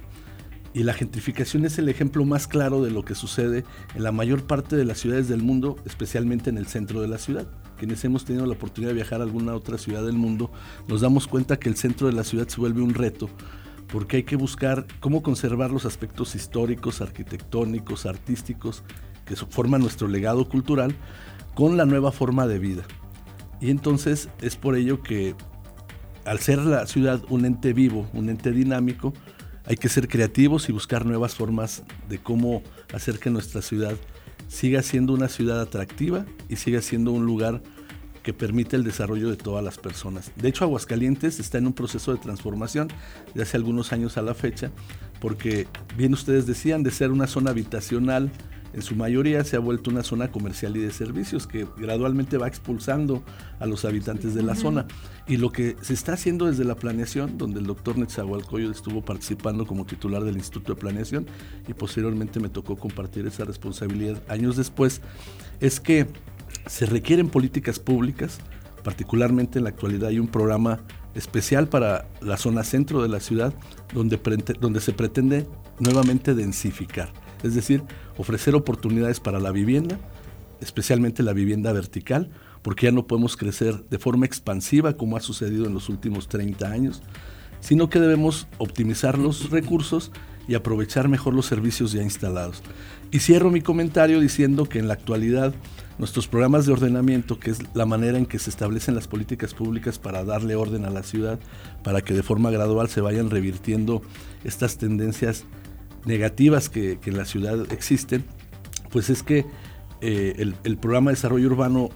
Y 0.73 0.85
la 0.85 0.95
gentrificación 0.95 1.65
es 1.65 1.79
el 1.79 1.89
ejemplo 1.89 2.25
más 2.25 2.47
claro 2.47 2.83
de 2.83 2.93
lo 2.93 3.05
que 3.05 3.17
sucede 3.17 3.65
en 3.97 4.05
la 4.05 4.13
mayor 4.13 4.45
parte 4.47 4.77
de 4.77 4.85
las 4.85 4.99
ciudades 4.99 5.29
del 5.29 5.43
mundo, 5.43 5.77
especialmente 5.85 6.49
en 6.49 6.59
el 6.59 6.67
centro 6.67 7.01
de 7.03 7.09
la 7.09 7.19
ciudad. 7.19 7.49
Quienes 7.77 8.05
hemos 8.05 8.25
tenido 8.25 8.47
la 8.47 8.53
oportunidad 8.53 8.91
de 8.91 8.95
viajar 8.95 9.21
a 9.21 9.25
alguna 9.25 9.55
otra 9.55 9.79
ciudad 9.79 10.05
del 10.05 10.17
mundo, 10.17 10.53
nos 10.87 11.01
damos 11.01 11.27
cuenta 11.27 11.59
que 11.59 11.69
el 11.69 11.77
centro 11.77 12.07
de 12.07 12.13
la 12.13 12.23
ciudad 12.23 12.47
se 12.47 12.61
vuelve 12.61 12.83
un 12.83 12.95
reto, 12.95 13.29
porque 13.89 14.19
hay 14.19 14.23
que 14.23 14.37
buscar 14.37 14.87
cómo 15.01 15.23
conservar 15.23 15.73
los 15.73 15.87
aspectos 15.87 16.37
históricos, 16.37 17.01
arquitectónicos, 17.01 18.07
artísticos, 18.07 18.85
que 19.31 19.37
forman 19.37 19.81
nuestro 19.81 20.09
legado 20.09 20.49
cultural, 20.49 20.97
con 21.55 21.77
la 21.77 21.85
nueva 21.85 22.11
forma 22.11 22.49
de 22.49 22.59
vida. 22.59 22.83
Y 23.61 23.71
entonces 23.71 24.29
es 24.41 24.57
por 24.57 24.75
ello 24.75 25.03
que 25.03 25.37
al 26.25 26.41
ser 26.41 26.59
la 26.59 26.85
ciudad 26.89 27.23
un 27.29 27.45
ente 27.45 27.73
vivo, 27.73 28.09
un 28.13 28.29
ente 28.29 28.51
dinámico, 28.51 29.13
hay 29.67 29.77
que 29.77 29.89
ser 29.89 30.09
creativos 30.09 30.69
y 30.69 30.73
buscar 30.73 31.07
nuevas 31.07 31.37
formas 31.37 31.85
de 32.09 32.19
cómo 32.19 32.63
hacer 32.93 33.21
que 33.21 33.31
nuestra 33.31 33.63
ciudad 33.63 33.95
siga 34.49 34.83
siendo 34.83 35.13
una 35.13 35.29
ciudad 35.29 35.61
atractiva 35.61 36.27
y 36.49 36.57
siga 36.57 36.83
siendo 36.83 37.13
un 37.13 37.25
lugar 37.25 37.63
que 38.25 38.33
permite 38.33 38.75
el 38.75 38.83
desarrollo 38.83 39.31
de 39.31 39.37
todas 39.37 39.63
las 39.63 39.79
personas. 39.79 40.33
De 40.37 40.49
hecho, 40.49 40.65
Aguascalientes 40.65 41.39
está 41.39 41.59
en 41.59 41.69
un 41.69 41.73
proceso 41.73 42.13
de 42.13 42.19
transformación 42.19 42.89
de 43.33 43.43
hace 43.43 43.57
algunos 43.57 43.93
años 43.93 44.19
a 44.19 44.23
la 44.23 44.35
fecha, 44.35 44.73
porque 45.21 45.69
bien 45.97 46.15
ustedes 46.15 46.47
decían, 46.47 46.83
de 46.83 46.91
ser 46.91 47.13
una 47.13 47.29
zona 47.29 47.51
habitacional, 47.51 48.33
en 48.73 48.83
su 48.83 48.95
mayoría 48.95 49.43
se 49.45 49.57
ha 49.57 49.59
vuelto 49.59 49.91
una 49.91 50.03
zona 50.03 50.31
comercial 50.31 50.77
y 50.77 50.81
de 50.81 50.93
servicios 50.93 51.47
que 51.47 51.67
gradualmente 51.77 52.39
va 52.39 52.47
expulsando 52.47 53.23
a 53.59 53.67
los 53.67 53.85
habitantes 53.85 54.35
de 54.35 54.43
la 54.43 54.55
zona. 54.55 54.87
Y 55.27 55.37
lo 55.39 55.51
que 55.51 55.77
se 55.83 55.95
está 55.95 56.13
haciendo 56.13 56.47
desde 56.47 56.65
la 56.65 56.77
planeación, 56.77 57.37
donde 57.37 57.61
el 57.61 57.67
doctor 57.67 57.99
Netzahualcoyo 57.99 58.71
estuvo 58.71 59.05
participando 59.05 59.67
como 59.67 59.87
titular 59.87 60.23
del 60.23 60.37
Instituto 60.37 60.75
de 60.75 60.81
Planeación 60.81 61.27
y 61.67 61.75
posteriormente 61.75 62.39
me 62.39 62.49
tocó 62.49 62.77
compartir 62.77 63.27
esa 63.27 63.45
responsabilidad 63.45 64.23
años 64.29 64.57
después, 64.57 65.01
es 65.61 65.81
que 65.81 66.07
se 66.67 66.87
requieren 66.87 67.29
políticas 67.29 67.79
públicas, 67.79 68.39
particularmente 68.85 69.59
en 69.59 69.65
la 69.65 69.71
actualidad 69.71 70.11
hay 70.11 70.19
un 70.19 70.29
programa 70.29 70.81
especial 71.15 71.69
para 71.69 72.09
la 72.21 72.37
zona 72.37 72.63
centro 72.63 73.03
de 73.03 73.09
la 73.09 73.19
ciudad 73.19 73.53
donde, 73.93 74.17
donde 74.61 74.81
se 74.81 74.93
pretende 74.93 75.47
nuevamente 75.81 76.35
densificar 76.35 77.13
es 77.43 77.55
decir, 77.55 77.83
ofrecer 78.17 78.55
oportunidades 78.55 79.21
para 79.21 79.41
la 79.41 79.53
vivienda, 79.53 79.99
especialmente 80.61 81.23
la 81.23 81.33
vivienda 81.33 81.73
vertical, 81.73 82.31
porque 82.63 82.87
ya 82.87 82.93
no 82.93 83.07
podemos 83.07 83.37
crecer 83.37 83.85
de 83.89 83.99
forma 83.99 84.27
expansiva 84.27 84.95
como 84.95 85.17
ha 85.17 85.21
sucedido 85.21 85.67
en 85.67 85.75
los 85.75 85.89
últimos 85.89 86.29
30 86.29 86.71
años, 86.71 87.03
sino 87.61 87.89
que 87.89 88.01
debemos 88.01 88.47
optimizar 88.59 89.19
los 89.19 89.51
recursos 89.51 90.13
y 90.49 90.55
aprovechar 90.55 91.09
mejor 91.09 91.35
los 91.35 91.47
servicios 91.47 91.93
ya 91.93 92.03
instalados. 92.03 92.63
Y 93.11 93.21
cierro 93.21 93.51
mi 93.51 93.61
comentario 93.61 94.21
diciendo 94.21 94.65
que 94.67 94.79
en 94.79 94.89
la 94.89 94.95
actualidad 94.95 95.55
nuestros 95.99 96.29
programas 96.29 96.65
de 96.65 96.73
ordenamiento, 96.73 97.39
que 97.39 97.51
es 97.51 97.59
la 97.75 97.85
manera 97.85 98.17
en 98.17 98.25
que 98.25 98.39
se 98.39 98.49
establecen 98.49 98.95
las 98.95 99.07
políticas 99.07 99.53
públicas 99.53 99.99
para 99.99 100.25
darle 100.25 100.57
orden 100.57 100.87
a 100.87 100.91
la 100.91 101.03
ciudad, 101.03 101.39
para 101.85 102.01
que 102.01 102.15
de 102.15 102.23
forma 102.23 102.51
gradual 102.51 102.89
se 102.89 103.03
vayan 103.03 103.29
revirtiendo 103.29 104.01
estas 104.43 104.79
tendencias 104.79 105.45
negativas 106.05 106.69
que, 106.69 106.99
en 107.05 107.17
la 107.17 107.25
ciudad 107.25 107.73
existen, 107.73 108.25
pues 108.91 109.11
es 109.11 109.23
que 109.23 109.47
eh, 110.01 110.53
el, 110.65 110.77
programa 110.79 111.11
de 111.11 111.17
desarrollo 111.17 111.47
urbano 111.49 111.91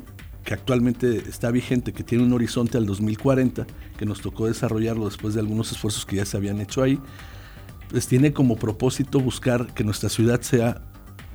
que 0.45 0.55
actualmente 0.55 1.29
está 1.29 1.51
vigente, 1.51 1.93
que 1.93 2.03
tiene 2.03 2.25
un 2.25 2.33
horizonte 2.33 2.77
al 2.77 2.87
2040, 2.87 3.67
que 3.97 4.07
nos 4.07 4.21
tocó 4.21 4.47
desarrollarlo 4.47 5.07
después 5.07 5.35
de 5.35 5.41
algunos 5.41 5.73
esfuerzos 5.73 6.05
que 6.05 6.17
ya 6.17 6.27
se 6.27 6.37
habían 6.37 6.61
hecho 6.61 6.83
ahí, 6.83 7.01
pues 7.91 8.07
tiene 8.07 8.33
como 8.33 8.57
propósito 8.57 9.21
buscar 9.21 9.73
que 9.73 9.85
nuestra 9.85 10.09
ciudad 10.09 10.41
sea 10.43 10.83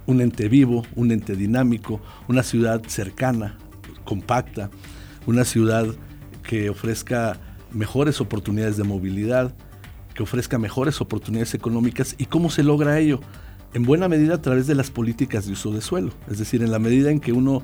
un 0.06 0.22
ente 0.22 0.48
vivo, 0.48 0.84
un 0.96 1.12
ente 1.12 1.36
dinámico, 1.36 2.02
una 2.28 2.44
ciudad 2.44 2.82
cercana, 2.88 3.58
compacta, 4.04 4.70
una 5.26 5.44
ciudad 5.44 5.88
que 6.44 6.70
ofrezca 6.70 7.40
mejores 7.72 8.22
oportunidades 8.22 8.78
de 8.78 8.84
movilidad, 8.84 9.56
que 10.20 10.24
ofrezca 10.24 10.60
mejores 10.60 11.00
oportunidades 11.00 11.54
económicas 11.54 12.14
y 12.18 12.26
cómo 12.26 12.50
se 12.50 12.62
logra 12.62 13.00
ello. 13.00 13.22
En 13.74 13.84
buena 13.84 14.10
medida 14.10 14.34
a 14.36 14.42
través 14.42 14.68
de 14.68 14.76
las 14.76 14.92
políticas 14.92 15.46
de 15.46 15.54
uso 15.54 15.72
de 15.72 15.80
suelo, 15.80 16.12
es 16.30 16.38
decir, 16.38 16.62
en 16.62 16.72
la 16.72 16.80
medida 16.80 17.10
en 17.10 17.22
que 17.22 17.32
uno 17.32 17.64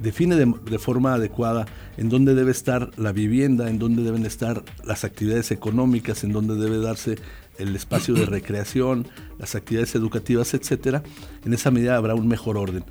define 0.00 0.34
de, 0.34 0.78
forma 0.80 1.14
adecuada 1.14 1.64
en 1.96 2.08
dónde 2.08 2.34
debe 2.34 2.50
estar 2.50 2.90
la 2.98 3.12
vivienda, 3.12 3.70
en 3.70 3.78
dónde 3.78 4.02
deben 4.02 4.26
estar 4.26 4.64
las 4.84 5.04
actividades 5.04 5.52
económicas, 5.52 6.24
en 6.24 6.32
dónde 6.32 6.56
debe 6.56 6.78
darse 6.78 7.18
el 7.56 7.76
espacio 7.76 8.14
de 8.14 8.26
recreación, 8.26 9.06
las 9.38 9.54
actividades 9.54 9.94
educativas, 9.94 10.54
etcétera, 10.54 11.04
en 11.44 11.54
esa 11.54 11.70
medida 11.70 11.94
habrá 11.94 12.16
un 12.16 12.26
mejor 12.26 12.56
orden. 12.56 12.84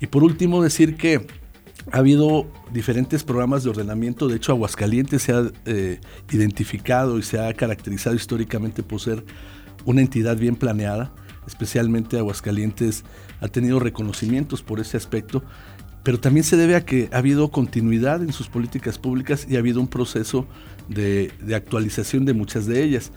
Y 0.00 0.06
por 0.06 0.24
último 0.24 0.62
decir 0.62 0.96
que 0.96 1.26
ha 1.92 1.98
habido 1.98 2.46
diferentes 2.72 3.24
programas 3.24 3.64
de 3.64 3.70
ordenamiento, 3.70 4.28
de 4.28 4.36
hecho 4.36 4.52
Aguascalientes 4.52 5.22
se 5.22 5.32
ha 5.32 5.50
eh, 5.66 6.00
identificado 6.32 7.18
y 7.18 7.22
se 7.22 7.38
ha 7.38 7.52
caracterizado 7.54 8.16
históricamente 8.16 8.82
por 8.82 9.00
ser 9.00 9.24
una 9.84 10.00
entidad 10.00 10.36
bien 10.36 10.56
planeada, 10.56 11.12
especialmente 11.46 12.18
Aguascalientes 12.18 13.04
ha 13.40 13.48
tenido 13.48 13.80
reconocimientos 13.80 14.62
por 14.62 14.80
ese 14.80 14.96
aspecto, 14.96 15.42
pero 16.02 16.20
también 16.20 16.44
se 16.44 16.56
debe 16.56 16.76
a 16.76 16.84
que 16.84 17.08
ha 17.12 17.18
habido 17.18 17.50
continuidad 17.50 18.22
en 18.22 18.32
sus 18.32 18.48
políticas 18.48 18.98
públicas 18.98 19.46
y 19.48 19.56
ha 19.56 19.58
habido 19.58 19.80
un 19.80 19.88
proceso 19.88 20.46
de 20.88 21.32
actualización 21.54 22.24
de 22.24 22.34
muchas 22.34 22.66
de 22.66 22.82
ellas. 22.82 23.10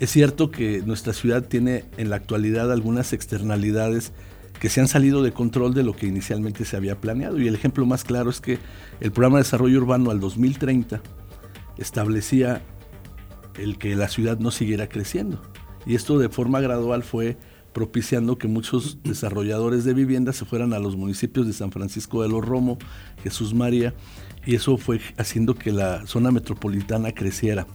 Es 0.00 0.10
cierto 0.10 0.50
que 0.50 0.80
nuestra 0.80 1.12
ciudad 1.12 1.44
tiene 1.44 1.84
en 1.98 2.08
la 2.08 2.16
actualidad 2.16 2.72
algunas 2.72 3.12
externalidades 3.12 4.12
que 4.58 4.68
se 4.68 4.80
han 4.80 4.88
salido 4.88 5.22
de 5.22 5.32
control 5.32 5.74
de 5.74 5.82
lo 5.82 5.94
que 5.94 6.06
inicialmente 6.06 6.64
se 6.64 6.76
había 6.76 7.00
planeado. 7.00 7.38
Y 7.38 7.48
el 7.48 7.54
ejemplo 7.54 7.86
más 7.86 8.04
claro 8.04 8.30
es 8.30 8.40
que 8.40 8.58
el 9.00 9.12
programa 9.12 9.38
de 9.38 9.44
desarrollo 9.44 9.78
urbano 9.78 10.10
al 10.10 10.20
2030 10.20 11.00
establecía 11.78 12.62
el 13.58 13.78
que 13.78 13.96
la 13.96 14.08
ciudad 14.08 14.38
no 14.38 14.50
siguiera 14.50 14.88
creciendo. 14.88 15.40
Y 15.86 15.94
esto 15.94 16.18
de 16.18 16.28
forma 16.28 16.60
gradual 16.60 17.02
fue 17.02 17.38
propiciando 17.72 18.36
que 18.36 18.48
muchos 18.48 18.98
desarrolladores 19.02 19.84
de 19.84 19.94
vivienda 19.94 20.32
se 20.32 20.44
fueran 20.44 20.72
a 20.72 20.78
los 20.78 20.96
municipios 20.96 21.46
de 21.46 21.52
San 21.52 21.70
Francisco 21.70 22.22
de 22.22 22.28
los 22.28 22.44
Romo, 22.44 22.78
Jesús 23.22 23.54
María, 23.54 23.94
y 24.44 24.54
eso 24.54 24.76
fue 24.76 25.00
haciendo 25.16 25.54
que 25.54 25.72
la 25.72 26.06
zona 26.06 26.30
metropolitana 26.30 27.12
creciera. 27.12 27.66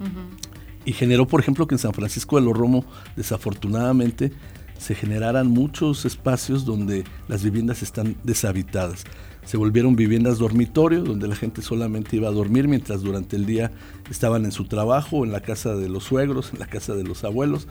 Y 0.84 0.94
generó, 0.94 1.28
por 1.28 1.40
ejemplo, 1.40 1.66
que 1.66 1.76
en 1.76 1.80
San 1.80 1.94
Francisco 1.94 2.36
de 2.36 2.46
los 2.46 2.56
Romo, 2.56 2.86
desafortunadamente, 3.16 4.32
se 4.78 4.96
generaran 4.96 5.48
muchos 5.48 6.06
espacios 6.06 6.66
donde 6.66 7.04
las 7.28 7.44
viviendas 7.44 7.82
están 7.82 8.16
deshabitadas. 8.24 9.04
Se 9.46 9.58
volvieron 9.58 9.96
viviendas 9.96 10.40
dormitorio, 10.40 11.04
donde 11.04 11.28
la 11.28 11.36
gente 11.36 11.62
solamente 11.62 12.16
iba 12.16 12.30
a 12.30 12.32
dormir 12.32 12.68
mientras 12.68 13.02
durante 13.02 13.36
el 13.36 13.46
día 13.46 13.72
estaban 14.10 14.44
en 14.46 14.52
su 14.52 14.66
trabajo, 14.66 15.24
en 15.24 15.32
la 15.32 15.42
casa 15.42 15.76
de 15.76 15.88
los 15.88 16.04
suegros, 16.04 16.52
en 16.54 16.60
la 16.60 16.66
casa 16.66 16.96
de 16.96 17.04
los 17.04 17.24
abuelos. 17.24 17.68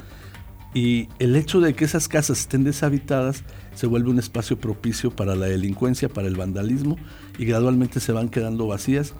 Y 0.72 1.08
el 1.18 1.36
hecho 1.36 1.60
de 1.60 1.74
que 1.74 1.84
esas 1.84 2.08
casas 2.08 2.40
estén 2.40 2.64
deshabitadas 2.64 3.44
se 3.74 3.86
vuelve 3.86 4.10
un 4.10 4.18
espacio 4.18 4.58
propicio 4.58 5.10
para 5.10 5.36
la 5.36 5.46
delincuencia, 5.46 6.08
para 6.08 6.26
el 6.26 6.36
vandalismo 6.36 6.96
y 7.38 7.44
gradualmente 7.44 8.00
se 8.00 8.12
van 8.12 8.28
quedando 8.28 8.66
vacías. 8.66 9.14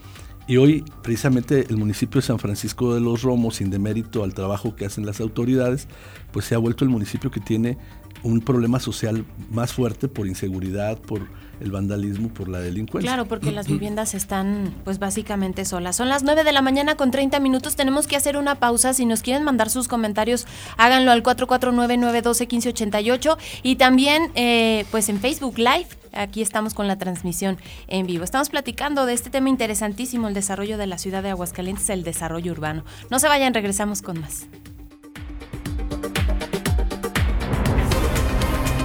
Y 0.47 0.57
hoy 0.57 0.85
precisamente 1.01 1.65
el 1.69 1.77
municipio 1.77 2.21
de 2.21 2.27
San 2.27 2.37
Francisco 2.37 2.93
de 2.93 3.01
los 3.01 3.23
Romos, 3.23 3.55
sin 3.55 3.71
demérito 3.71 4.23
al 4.23 4.35
trabajo 4.35 4.75
que 4.75 4.85
hacen 4.85 5.05
las 5.05 5.19
autoridades, 5.19 5.87
pues 6.31 6.45
se 6.45 6.53
ha 6.53 6.59
vuelto 6.59 6.83
el 6.83 6.91
municipio 6.91 7.31
que 7.31 7.39
tiene 7.39 7.77
un 8.21 8.41
problema 8.41 8.79
social 8.79 9.25
más 9.49 9.73
fuerte 9.73 10.07
por 10.07 10.27
inseguridad, 10.27 10.99
por 10.99 11.27
el 11.59 11.71
vandalismo, 11.71 12.29
por 12.29 12.47
la 12.49 12.59
delincuencia. 12.59 13.09
Claro, 13.09 13.25
porque 13.27 13.51
las 13.51 13.67
viviendas 13.73 14.13
están 14.13 14.73
pues 14.83 14.99
básicamente 14.99 15.65
solas. 15.65 15.95
Son 15.95 16.09
las 16.09 16.21
9 16.23 16.43
de 16.43 16.51
la 16.51 16.61
mañana 16.61 16.95
con 16.95 17.09
30 17.11 17.39
minutos, 17.39 17.75
tenemos 17.75 18.07
que 18.07 18.15
hacer 18.15 18.37
una 18.37 18.55
pausa. 18.55 18.93
Si 18.93 19.05
nos 19.05 19.21
quieren 19.21 19.43
mandar 19.43 19.69
sus 19.69 19.87
comentarios, 19.87 20.47
háganlo 20.77 21.11
al 21.11 21.21
449-912-1588 21.23 23.37
y 23.63 23.75
también 23.75 24.31
eh, 24.35 24.85
pues 24.91 25.09
en 25.09 25.19
Facebook 25.19 25.57
Live. 25.57 25.87
Aquí 26.13 26.41
estamos 26.41 26.73
con 26.73 26.87
la 26.87 26.97
transmisión 26.97 27.57
en 27.87 28.07
vivo. 28.07 28.23
Estamos 28.23 28.47
platicando 28.49 29.05
de 29.05 29.11
este 29.13 29.29
tema 29.29 29.49
interesantísimo, 29.49 30.29
el 30.29 30.33
desarrollo 30.33 30.77
de 30.77 30.87
la 30.87 30.97
ciudad 30.97 31.21
de 31.21 31.31
Aguascalientes, 31.31 31.89
el 31.89 32.03
desarrollo 32.03 32.53
urbano. 32.53 32.85
No 33.09 33.19
se 33.19 33.27
vayan, 33.27 33.53
regresamos 33.53 34.01
con 34.01 34.21
más. 34.21 34.47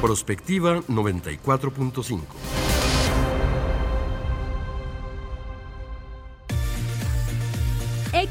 Prospectiva 0.01 0.81
94.5. 0.89 2.60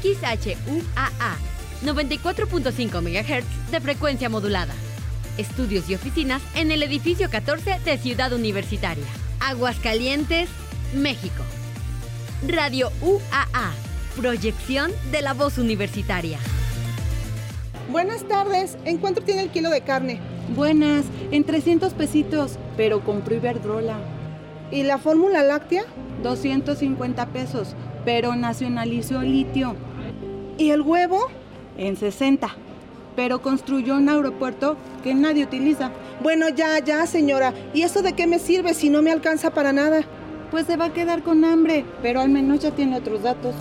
XHUAA 0.02 1.36
94.5 1.84 3.00
MHz 3.00 3.70
de 3.70 3.80
frecuencia 3.80 4.28
modulada. 4.28 4.74
Estudios 5.38 5.88
y 5.88 5.94
oficinas 5.94 6.42
en 6.54 6.70
el 6.70 6.82
edificio 6.82 7.30
14 7.30 7.80
de 7.84 7.98
Ciudad 7.98 8.32
Universitaria. 8.32 9.04
Aguascalientes, 9.40 10.48
México. 10.94 11.42
Radio 12.46 12.90
UAA. 13.00 13.72
Proyección 14.16 14.90
de 15.12 15.22
la 15.22 15.32
voz 15.32 15.56
universitaria. 15.56 16.38
Buenas 17.90 18.26
tardes. 18.28 18.76
¿En 18.84 18.98
cuánto 18.98 19.22
tiene 19.22 19.42
el 19.42 19.50
kilo 19.50 19.70
de 19.70 19.80
carne? 19.80 20.20
Buenas, 20.54 21.04
en 21.30 21.44
300 21.44 21.94
pesitos, 21.94 22.58
pero 22.76 23.04
compró 23.04 23.34
Iberdrola. 23.36 23.98
¿Y 24.70 24.82
la 24.82 24.98
fórmula 24.98 25.42
láctea? 25.42 25.84
250 26.22 27.26
pesos, 27.26 27.74
pero 28.04 28.36
nacionalizó 28.36 29.22
litio. 29.22 29.74
¿Y 30.60 30.72
el 30.72 30.82
huevo? 30.82 31.18
En 31.78 31.96
60, 31.96 32.54
pero 33.16 33.40
construyó 33.40 33.96
un 33.96 34.10
aeropuerto 34.10 34.76
que 35.02 35.14
nadie 35.14 35.44
utiliza. 35.44 35.90
Bueno, 36.22 36.50
ya, 36.50 36.78
ya, 36.84 37.06
señora. 37.06 37.54
¿Y 37.72 37.80
eso 37.80 38.02
de 38.02 38.12
qué 38.12 38.26
me 38.26 38.38
sirve 38.38 38.74
si 38.74 38.90
no 38.90 39.00
me 39.00 39.10
alcanza 39.10 39.48
para 39.52 39.72
nada? 39.72 40.02
Pues 40.50 40.66
se 40.66 40.76
va 40.76 40.86
a 40.86 40.92
quedar 40.92 41.22
con 41.22 41.46
hambre, 41.46 41.86
pero 42.02 42.20
al 42.20 42.28
menos 42.28 42.60
ya 42.60 42.72
tiene 42.72 42.98
otros 42.98 43.22
datos. 43.22 43.54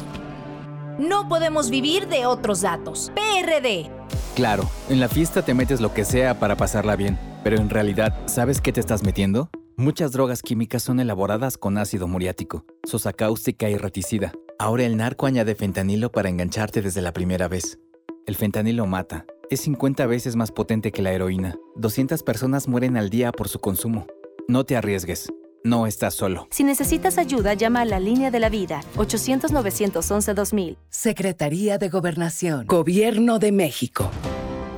No 0.97 1.29
podemos 1.29 1.69
vivir 1.69 2.09
de 2.09 2.25
otros 2.25 2.59
datos. 2.59 3.13
PRD. 3.15 3.89
Claro, 4.35 4.69
en 4.89 4.99
la 4.99 5.07
fiesta 5.07 5.41
te 5.41 5.53
metes 5.53 5.79
lo 5.79 5.93
que 5.93 6.03
sea 6.03 6.37
para 6.37 6.57
pasarla 6.57 6.97
bien, 6.97 7.17
pero 7.45 7.55
en 7.55 7.69
realidad, 7.69 8.13
¿sabes 8.25 8.59
qué 8.59 8.73
te 8.73 8.81
estás 8.81 9.03
metiendo? 9.03 9.49
Muchas 9.77 10.11
drogas 10.11 10.41
químicas 10.41 10.83
son 10.83 10.99
elaboradas 10.99 11.57
con 11.57 11.77
ácido 11.77 12.09
muriático, 12.09 12.65
sosa 12.83 13.13
cáustica 13.13 13.69
y 13.69 13.77
reticida. 13.77 14.33
Ahora 14.61 14.83
el 14.83 14.97
narco 14.97 15.25
añade 15.25 15.55
fentanilo 15.55 16.11
para 16.11 16.27
engancharte 16.27 16.81
desde 16.81 17.01
la 17.01 17.13
primera 17.13 17.47
vez. 17.47 17.79
El 18.25 18.35
fentanilo 18.35 18.85
mata. 18.87 19.25
Es 19.49 19.61
50 19.61 20.05
veces 20.05 20.35
más 20.35 20.51
potente 20.51 20.91
que 20.91 21.01
la 21.01 21.13
heroína. 21.13 21.55
200 21.77 22.21
personas 22.23 22.67
mueren 22.67 22.97
al 22.97 23.09
día 23.09 23.31
por 23.31 23.47
su 23.47 23.59
consumo. 23.59 24.05
No 24.49 24.65
te 24.65 24.75
arriesgues. 24.75 25.31
No 25.63 25.87
estás 25.87 26.13
solo. 26.13 26.49
Si 26.51 26.65
necesitas 26.65 27.17
ayuda, 27.17 27.53
llama 27.53 27.81
a 27.81 27.85
la 27.85 28.01
línea 28.01 28.31
de 28.31 28.39
la 28.41 28.49
vida, 28.49 28.81
800-911-2000. 28.97 30.75
Secretaría 30.89 31.77
de 31.77 31.87
Gobernación, 31.87 32.67
Gobierno 32.67 33.39
de 33.39 33.53
México. 33.53 34.11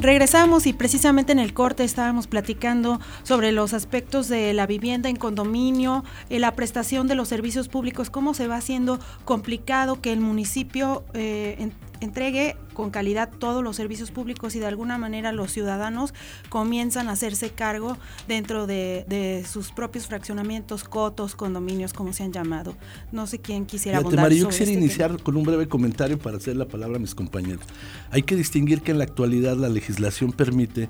Regresamos 0.00 0.66
y 0.66 0.72
precisamente 0.72 1.32
en 1.32 1.38
el 1.38 1.52
corte 1.52 1.84
estábamos 1.84 2.26
platicando 2.26 2.98
sobre 3.24 3.52
los 3.52 3.74
aspectos 3.74 4.28
de 4.28 4.54
la 4.54 4.66
vivienda 4.66 5.10
en 5.10 5.16
condominio, 5.16 6.02
eh, 6.30 6.38
la 6.38 6.52
prestación 6.52 7.08
de 7.08 7.14
los 7.14 7.28
servicios 7.28 7.68
públicos, 7.68 8.08
cómo 8.08 8.32
se 8.32 8.46
va 8.46 8.56
haciendo 8.56 9.00
complicado 9.26 10.00
que 10.00 10.14
el 10.14 10.20
municipio 10.20 11.04
eh, 11.12 11.56
en, 11.58 11.72
entregue 12.00 12.56
con 12.74 12.90
calidad 12.90 13.30
todos 13.38 13.62
los 13.62 13.76
servicios 13.76 14.10
públicos 14.10 14.54
y 14.54 14.60
de 14.60 14.66
alguna 14.66 14.98
manera 14.98 15.32
los 15.32 15.52
ciudadanos 15.52 16.14
comienzan 16.48 17.08
a 17.08 17.12
hacerse 17.12 17.50
cargo 17.50 17.96
dentro 18.26 18.66
de, 18.66 19.44
sus 19.48 19.72
propios 19.72 20.06
fraccionamientos, 20.06 20.84
cotos, 20.84 21.34
condominios, 21.34 21.92
como 21.92 22.12
se 22.12 22.22
han 22.24 22.32
llamado. 22.32 22.76
No 23.12 23.26
sé 23.26 23.38
quién 23.40 23.66
quisiera 23.66 23.98
Fíjate, 23.98 24.16
María, 24.16 24.38
yo 24.40 24.48
quisiera 24.48 24.72
este 24.72 24.84
iniciar 24.84 25.22
con 25.22 25.36
un 25.36 25.44
breve 25.44 25.68
comentario 25.68 26.18
para 26.18 26.36
hacer 26.36 26.56
la 26.56 26.66
palabra 26.66 26.96
a 26.96 27.00
mis 27.00 27.14
compañeros. 27.14 27.64
Hay 28.10 28.22
que 28.22 28.36
distinguir 28.36 28.82
que 28.82 28.92
en 28.92 28.98
la 28.98 29.04
actualidad 29.04 29.56
la 29.56 29.68
legislación 29.68 30.32
permite 30.32 30.88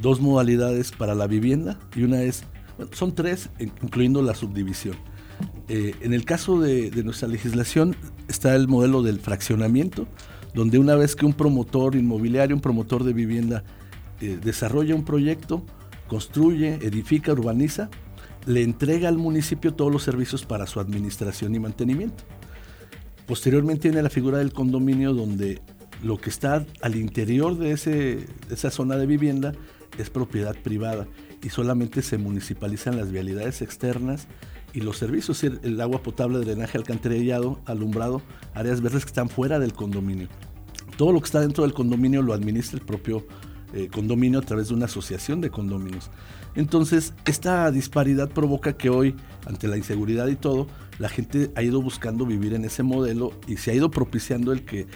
dos 0.00 0.20
modalidades 0.20 0.92
para 0.92 1.14
la 1.14 1.26
vivienda 1.26 1.78
y 1.94 2.02
una 2.02 2.22
es, 2.22 2.44
son 2.92 3.14
tres, 3.14 3.50
incluyendo 3.58 4.22
la 4.22 4.34
subdivisión. 4.34 4.96
Eh, 5.68 5.94
en 6.00 6.14
el 6.14 6.24
caso 6.24 6.60
de, 6.60 6.90
de, 6.90 7.02
nuestra 7.02 7.28
legislación 7.28 7.96
está 8.28 8.54
el 8.54 8.68
modelo 8.68 9.02
del 9.02 9.18
fraccionamiento, 9.20 10.06
donde 10.56 10.78
una 10.78 10.94
vez 10.94 11.14
que 11.14 11.26
un 11.26 11.34
promotor 11.34 11.96
inmobiliario, 11.96 12.56
un 12.56 12.62
promotor 12.62 13.04
de 13.04 13.12
vivienda 13.12 13.62
eh, 14.22 14.38
desarrolla 14.42 14.94
un 14.94 15.04
proyecto, 15.04 15.62
construye, 16.08 16.76
edifica, 16.76 17.32
urbaniza, 17.32 17.90
le 18.46 18.62
entrega 18.62 19.10
al 19.10 19.18
municipio 19.18 19.74
todos 19.74 19.92
los 19.92 20.02
servicios 20.02 20.46
para 20.46 20.66
su 20.66 20.80
administración 20.80 21.54
y 21.54 21.58
mantenimiento. 21.58 22.24
Posteriormente 23.26 23.90
tiene 23.90 24.02
la 24.02 24.08
figura 24.08 24.38
del 24.38 24.54
condominio 24.54 25.12
donde 25.12 25.60
lo 26.02 26.16
que 26.16 26.30
está 26.30 26.64
al 26.80 26.96
interior 26.96 27.58
de, 27.58 27.72
ese, 27.72 28.24
esa 28.50 28.70
zona 28.70 28.96
de 28.96 29.04
vivienda 29.04 29.52
es 29.98 30.08
propiedad 30.08 30.56
privada 30.56 31.06
y 31.42 31.50
solamente 31.50 32.00
se 32.00 32.16
municipalizan 32.16 32.96
las 32.96 33.12
vialidades 33.12 33.60
externas 33.60 34.26
y 34.72 34.80
los 34.80 34.96
servicios, 34.96 35.44
el 35.44 35.78
agua 35.82 36.02
potable, 36.02 36.38
drenaje, 36.38 36.78
alcantarillado, 36.78 37.60
alumbrado, 37.66 38.22
áreas 38.54 38.80
verdes 38.80 39.04
que 39.04 39.10
están 39.10 39.28
fuera 39.28 39.58
del 39.58 39.74
condominio. 39.74 40.28
Todo 40.96 41.12
lo 41.12 41.20
que 41.20 41.26
está 41.26 41.40
dentro 41.40 41.64
del 41.64 41.74
condominio 41.74 42.22
lo 42.22 42.32
administra 42.32 42.78
el 42.78 42.84
propio 42.84 43.26
eh, 43.74 43.88
condominio 43.92 44.38
a 44.38 44.42
través 44.42 44.68
de 44.68 44.74
una 44.74 44.86
asociación 44.86 45.40
de 45.40 45.50
condominios. 45.50 46.10
Entonces, 46.54 47.12
esta 47.26 47.70
disparidad 47.70 48.30
provoca 48.30 48.76
que 48.76 48.88
hoy, 48.88 49.14
ante 49.44 49.68
la 49.68 49.76
inseguridad 49.76 50.28
y 50.28 50.36
todo, 50.36 50.66
la 50.98 51.08
gente 51.08 51.50
ha 51.54 51.62
ido 51.62 51.82
buscando 51.82 52.24
vivir 52.24 52.54
en 52.54 52.64
ese 52.64 52.82
modelo 52.82 53.32
y 53.46 53.58
se 53.58 53.70
ha 53.70 53.74
ido 53.74 53.90
propiciando 53.90 54.52
el 54.52 54.64
que 54.64 54.86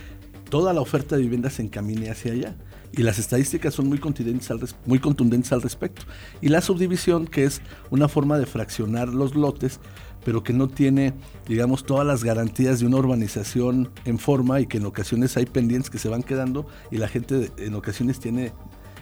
toda 0.49 0.73
la 0.73 0.81
oferta 0.81 1.17
de 1.17 1.23
vivienda 1.23 1.51
se 1.51 1.63
encamine 1.63 2.11
hacia 2.11 2.33
allá. 2.33 2.57
Y 2.93 3.03
las 3.03 3.19
estadísticas 3.19 3.75
son 3.75 3.89
muy 3.89 3.99
contundentes, 3.99 4.51
al 4.51 4.61
muy 4.87 4.99
contundentes 4.99 5.53
al 5.53 5.63
respecto. 5.63 6.03
Y 6.41 6.49
la 6.49 6.61
subdivisión, 6.61 7.27
que 7.27 7.45
es 7.45 7.63
una 7.91 8.09
forma 8.09 8.39
de 8.39 8.47
fraccionar 8.47 9.09
los 9.09 9.35
lotes, 9.35 9.81
pero 10.25 10.43
que 10.43 10.53
no 10.53 10.69
tiene, 10.69 11.15
digamos, 11.47 11.85
todas 11.85 12.07
las 12.07 12.25
garantías 12.25 12.81
de 12.81 12.87
una 12.87 12.97
urbanización 12.97 13.91
en 14.05 14.19
forma 14.19 14.61
y 14.61 14.67
que 14.67 14.79
en 14.79 14.87
ocasiones 14.87 15.37
hay 15.37 15.47
pendientes 15.47 15.91
que 15.91 15.99
se 15.99 16.09
van 16.09 16.23
quedando 16.23 16.67
y 16.91 16.99
la 16.99 17.09
gente 17.09 17.51
en 17.59 17.75
ocasiones 17.75 18.21
tiene 18.21 18.53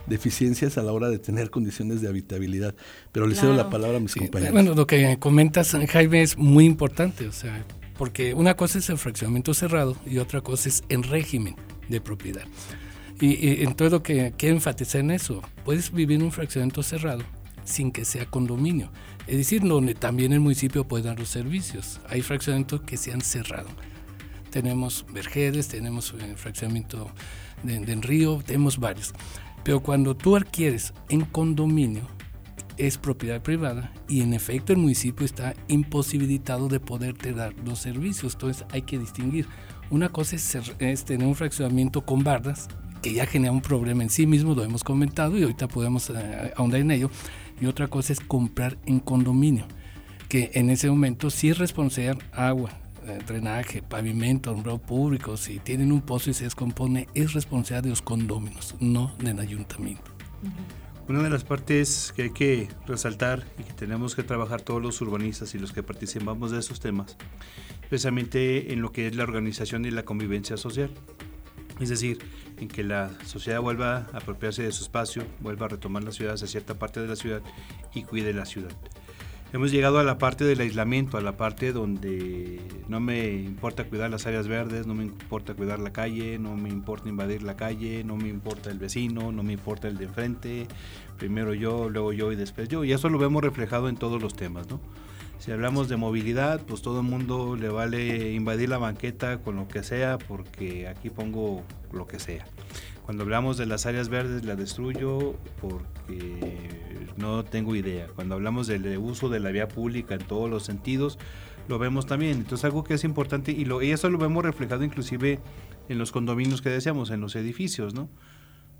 deficiencias 0.06 0.78
a 0.78 0.82
la 0.82 0.92
hora 0.92 1.08
de 1.08 1.18
tener 1.18 1.50
condiciones 1.50 2.00
de 2.00 2.08
habitabilidad. 2.08 2.74
Pero 3.12 3.26
le 3.26 3.34
cedo 3.34 3.54
la 3.54 3.70
palabra 3.70 3.98
a 3.98 4.00
mis 4.00 4.14
compañeros. 4.14 4.52
Bueno, 4.52 4.74
lo 4.74 4.86
que 4.86 5.18
comentas, 5.18 5.76
Jaime, 5.88 6.22
es 6.22 6.36
muy 6.36 6.64
importante, 6.64 7.26
o 7.26 7.32
sea, 7.32 7.64
porque 7.96 8.34
una 8.34 8.54
cosa 8.54 8.78
es 8.78 8.88
el 8.90 8.98
fraccionamiento 8.98 9.54
cerrado 9.54 9.96
y 10.06 10.18
otra 10.18 10.40
cosa 10.40 10.68
es 10.68 10.82
en 10.88 11.02
régimen 11.02 11.56
de 11.88 12.00
propiedad. 12.00 12.44
Y, 13.20 13.62
entonces 13.62 13.92
lo 13.92 14.02
que 14.02 14.32
quiero 14.36 14.54
enfatizar 14.54 15.00
en 15.00 15.10
eso, 15.10 15.42
puedes 15.64 15.92
vivir 15.92 16.16
en 16.16 16.24
un 16.24 16.32
fraccionamiento 16.32 16.82
cerrado 16.82 17.22
sin 17.64 17.92
que 17.92 18.04
sea 18.04 18.26
condominio. 18.26 18.90
Es 19.26 19.36
decir, 19.36 19.62
donde 19.62 19.94
también 19.94 20.32
el 20.32 20.40
municipio 20.40 20.86
puede 20.86 21.04
dar 21.04 21.18
los 21.18 21.28
servicios. 21.28 22.00
Hay 22.08 22.22
fraccionamientos 22.22 22.80
que 22.82 22.96
se 22.96 23.12
han 23.12 23.20
cerrado. 23.20 23.68
Tenemos 24.50 25.04
vergedes, 25.12 25.68
tenemos 25.68 26.14
el 26.18 26.36
fraccionamiento 26.36 27.10
de, 27.62 27.80
de, 27.80 27.94
río, 27.96 28.42
tenemos 28.44 28.78
varios. 28.78 29.12
Pero 29.64 29.80
cuando 29.80 30.16
tú 30.16 30.36
adquieres 30.36 30.94
en 31.10 31.22
condominio, 31.22 32.08
es 32.78 32.96
propiedad 32.96 33.42
privada 33.42 33.92
y 34.08 34.22
en 34.22 34.32
efecto 34.32 34.72
el 34.72 34.78
municipio 34.78 35.26
está 35.26 35.54
imposibilitado 35.66 36.68
de 36.68 36.80
poderte 36.80 37.32
dar 37.32 37.52
los 37.64 37.80
servicios. 37.80 38.34
Entonces 38.34 38.64
hay 38.70 38.82
que 38.82 38.98
distinguir. 38.98 39.46
Una 39.90 40.08
cosa 40.08 40.36
es, 40.36 41.04
tener 41.04 41.26
un 41.26 41.34
fraccionamiento 41.34 42.02
con 42.02 42.22
bardas, 42.22 42.68
que 43.00 43.12
ya 43.12 43.26
genera 43.26 43.52
un 43.52 43.60
problema 43.60 44.02
en 44.02 44.10
sí 44.10 44.26
mismo, 44.26 44.54
lo 44.54 44.64
hemos 44.64 44.84
comentado 44.84 45.38
y 45.38 45.42
ahorita 45.42 45.68
podemos 45.68 46.10
eh, 46.10 46.52
ahondar 46.56 46.80
en 46.80 46.90
ello. 46.90 47.10
Y 47.60 47.66
otra 47.66 47.88
cosa 47.88 48.12
es 48.12 48.20
comprar 48.20 48.78
en 48.86 49.00
condominio, 49.00 49.66
que 50.28 50.50
en 50.54 50.70
ese 50.70 50.88
momento 50.88 51.30
sí 51.30 51.48
es 51.48 51.58
responsabilidad 51.58 52.18
agua, 52.32 52.70
eh, 53.06 53.18
drenaje, 53.26 53.82
pavimento, 53.82 54.50
alumbrado 54.50 54.78
público, 54.78 55.36
si 55.36 55.58
tienen 55.58 55.90
un 55.92 56.02
pozo 56.02 56.30
y 56.30 56.34
se 56.34 56.44
descompone, 56.44 57.08
es 57.14 57.32
responsabilidad 57.32 57.84
de 57.84 57.90
los 57.90 58.02
condóminos, 58.02 58.76
no 58.80 59.14
del 59.18 59.40
ayuntamiento. 59.40 60.10
Una 61.08 61.22
de 61.22 61.30
las 61.30 61.42
partes 61.42 62.12
que 62.14 62.24
hay 62.24 62.30
que 62.30 62.68
resaltar 62.86 63.46
y 63.58 63.62
que 63.62 63.72
tenemos 63.72 64.14
que 64.14 64.22
trabajar 64.22 64.60
todos 64.60 64.82
los 64.82 65.00
urbanistas 65.00 65.54
y 65.54 65.58
los 65.58 65.72
que 65.72 65.82
participamos 65.82 66.50
de 66.50 66.58
esos 66.58 66.80
temas, 66.80 67.16
precisamente 67.88 68.74
en 68.74 68.82
lo 68.82 68.92
que 68.92 69.06
es 69.06 69.16
la 69.16 69.22
organización 69.22 69.86
y 69.86 69.90
la 69.90 70.04
convivencia 70.04 70.58
social. 70.58 70.90
Es 71.80 71.88
decir, 71.88 72.18
en 72.60 72.68
que 72.68 72.82
la 72.82 73.10
sociedad 73.24 73.60
vuelva 73.60 74.06
a 74.12 74.18
apropiarse 74.18 74.62
de 74.62 74.72
su 74.72 74.84
espacio, 74.84 75.24
vuelva 75.40 75.66
a 75.66 75.68
retomar 75.70 76.04
la 76.04 76.12
ciudad 76.12 76.34
hacia 76.34 76.46
cierta 76.46 76.74
parte 76.74 77.00
de 77.00 77.08
la 77.08 77.16
ciudad 77.16 77.42
y 77.94 78.02
cuide 78.02 78.32
la 78.32 78.44
ciudad. 78.44 78.72
Hemos 79.50 79.70
llegado 79.70 79.98
a 79.98 80.04
la 80.04 80.18
parte 80.18 80.44
del 80.44 80.60
aislamiento, 80.60 81.16
a 81.16 81.22
la 81.22 81.38
parte 81.38 81.72
donde 81.72 82.60
no 82.86 83.00
me 83.00 83.32
importa 83.32 83.84
cuidar 83.84 84.10
las 84.10 84.26
áreas 84.26 84.46
verdes, 84.46 84.86
no 84.86 84.94
me 84.94 85.04
importa 85.04 85.54
cuidar 85.54 85.78
la 85.78 85.90
calle, 85.90 86.38
no 86.38 86.54
me 86.54 86.68
importa 86.68 87.08
invadir 87.08 87.42
la 87.42 87.56
calle, 87.56 88.04
no 88.04 88.16
me 88.16 88.28
importa 88.28 88.70
el 88.70 88.78
vecino, 88.78 89.32
no 89.32 89.42
me 89.42 89.54
importa 89.54 89.88
el 89.88 89.96
de 89.96 90.04
enfrente, 90.04 90.68
primero 91.16 91.54
yo, 91.54 91.88
luego 91.88 92.12
yo 92.12 92.30
y 92.30 92.36
después 92.36 92.68
yo. 92.68 92.84
Y 92.84 92.92
eso 92.92 93.08
lo 93.08 93.16
vemos 93.16 93.42
reflejado 93.42 93.88
en 93.88 93.96
todos 93.96 94.20
los 94.20 94.34
temas, 94.34 94.68
¿no? 94.68 94.80
Si 95.38 95.52
hablamos 95.52 95.88
de 95.88 95.96
movilidad, 95.96 96.60
pues 96.66 96.82
todo 96.82 97.00
el 97.00 97.06
mundo 97.06 97.56
le 97.56 97.68
vale 97.68 98.32
invadir 98.32 98.68
la 98.68 98.78
banqueta 98.78 99.38
con 99.38 99.56
lo 99.56 99.68
que 99.68 99.82
sea, 99.82 100.18
porque 100.18 100.88
aquí 100.88 101.10
pongo 101.10 101.62
lo 101.92 102.06
que 102.06 102.18
sea. 102.18 102.44
Cuando 103.04 103.22
hablamos 103.22 103.56
de 103.56 103.64
las 103.64 103.86
áreas 103.86 104.08
verdes, 104.08 104.44
la 104.44 104.56
destruyo 104.56 105.36
porque 105.60 106.58
no 107.16 107.44
tengo 107.44 107.74
idea. 107.74 108.06
Cuando 108.14 108.34
hablamos 108.34 108.66
del 108.66 108.98
uso 108.98 109.28
de 109.28 109.40
la 109.40 109.50
vía 109.50 109.68
pública 109.68 110.14
en 110.14 110.20
todos 110.26 110.50
los 110.50 110.64
sentidos, 110.64 111.18
lo 111.68 111.78
vemos 111.78 112.06
también. 112.06 112.38
Entonces 112.38 112.64
algo 112.64 112.84
que 112.84 112.94
es 112.94 113.04
importante 113.04 113.52
y, 113.52 113.64
lo, 113.64 113.80
y 113.80 113.92
eso 113.92 114.10
lo 114.10 114.18
vemos 114.18 114.44
reflejado 114.44 114.84
inclusive 114.84 115.38
en 115.88 115.98
los 115.98 116.12
condominios 116.12 116.60
que 116.60 116.70
decíamos, 116.70 117.10
en 117.10 117.20
los 117.20 117.36
edificios, 117.36 117.94
¿no? 117.94 118.10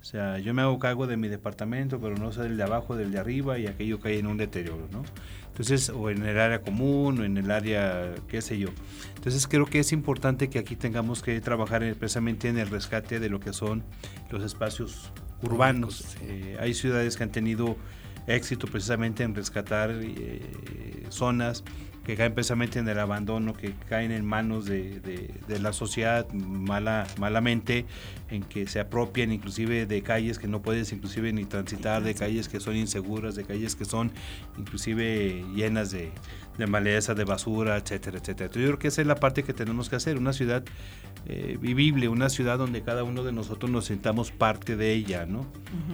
O 0.01 0.05
sea, 0.05 0.39
yo 0.39 0.53
me 0.53 0.61
hago 0.61 0.79
cargo 0.79 1.07
de 1.07 1.17
mi 1.17 1.27
departamento, 1.27 1.99
pero 1.99 2.15
no 2.15 2.31
sé 2.31 2.43
del 2.43 2.57
de 2.57 2.63
abajo, 2.63 2.95
del 2.95 3.11
de 3.11 3.19
arriba 3.19 3.59
y 3.59 3.67
aquello 3.67 3.99
cae 3.99 4.17
en 4.17 4.27
un 4.27 4.37
deterioro, 4.37 4.87
¿no? 4.91 5.03
Entonces, 5.47 5.89
o 5.89 6.09
en 6.09 6.25
el 6.25 6.39
área 6.39 6.61
común, 6.61 7.19
o 7.19 7.25
en 7.25 7.37
el 7.37 7.51
área, 7.51 8.13
qué 8.29 8.41
sé 8.41 8.57
yo. 8.57 8.69
Entonces, 9.15 9.45
creo 9.45 9.65
que 9.65 9.79
es 9.79 9.91
importante 9.91 10.49
que 10.49 10.57
aquí 10.57 10.77
tengamos 10.77 11.21
que 11.21 11.39
trabajar 11.41 11.81
precisamente 11.95 12.47
en 12.47 12.57
el 12.57 12.69
rescate 12.69 13.19
de 13.19 13.27
lo 13.27 13.41
que 13.41 13.51
son 13.51 13.83
los 14.29 14.41
espacios 14.41 15.11
urbanos. 15.43 16.15
Eh, 16.21 16.57
hay 16.61 16.73
ciudades 16.73 17.17
que 17.17 17.23
han 17.23 17.31
tenido 17.31 17.75
éxito 18.25 18.67
precisamente 18.67 19.23
en 19.23 19.35
rescatar 19.35 19.91
eh, 19.91 20.41
zonas 21.09 21.63
que 22.09 22.15
caen 22.15 22.33
precisamente 22.33 22.79
en 22.79 22.89
el 22.89 22.97
abandono, 22.97 23.53
que 23.53 23.71
caen 23.87 24.11
en 24.11 24.25
manos 24.25 24.65
de, 24.65 24.99
de, 24.99 25.59
la 25.59 25.73
sociedad 25.73 26.27
mala, 26.31 27.05
malamente, 27.19 27.85
en 28.31 28.41
que 28.41 28.65
se 28.65 28.79
apropian 28.79 29.31
inclusive 29.31 29.85
de 29.85 30.01
calles 30.01 30.39
que 30.39 30.47
no 30.47 30.59
puedes 30.59 30.91
inclusive 30.91 31.31
ni 31.33 31.45
transitar, 31.45 32.01
de 32.01 32.15
calles 32.15 32.49
que 32.49 32.59
son 32.59 32.75
inseguras, 32.75 33.35
de 33.35 33.43
calles 33.43 33.75
que 33.75 33.85
son 33.85 34.11
inclusive 34.57 35.45
llenas 35.53 35.91
de, 35.91 36.11
de 36.59 36.67
maleza, 36.67 37.15
de 37.15 37.23
basura, 37.23 37.77
etcétera, 37.77 38.19
etcétera. 38.19 38.51
Yo 38.53 38.67
creo 38.67 38.79
que 38.79 38.89
esa 38.89 39.01
es 39.01 39.07
la 39.07 39.15
parte 39.15 39.43
que 39.43 39.53
tenemos 39.53 39.89
que 39.89 39.95
hacer, 39.95 40.17
una 40.17 40.33
ciudad 40.33 40.63
eh, 41.25 41.57
vivible, 41.59 42.07
una 42.07 42.29
ciudad 42.29 42.57
donde 42.57 42.81
cada 42.83 43.03
uno 43.03 43.23
de 43.23 43.31
nosotros 43.31 43.71
nos 43.71 43.85
sintamos 43.85 44.31
parte 44.31 44.75
de 44.75 44.93
ella, 44.93 45.25
¿no? 45.25 45.47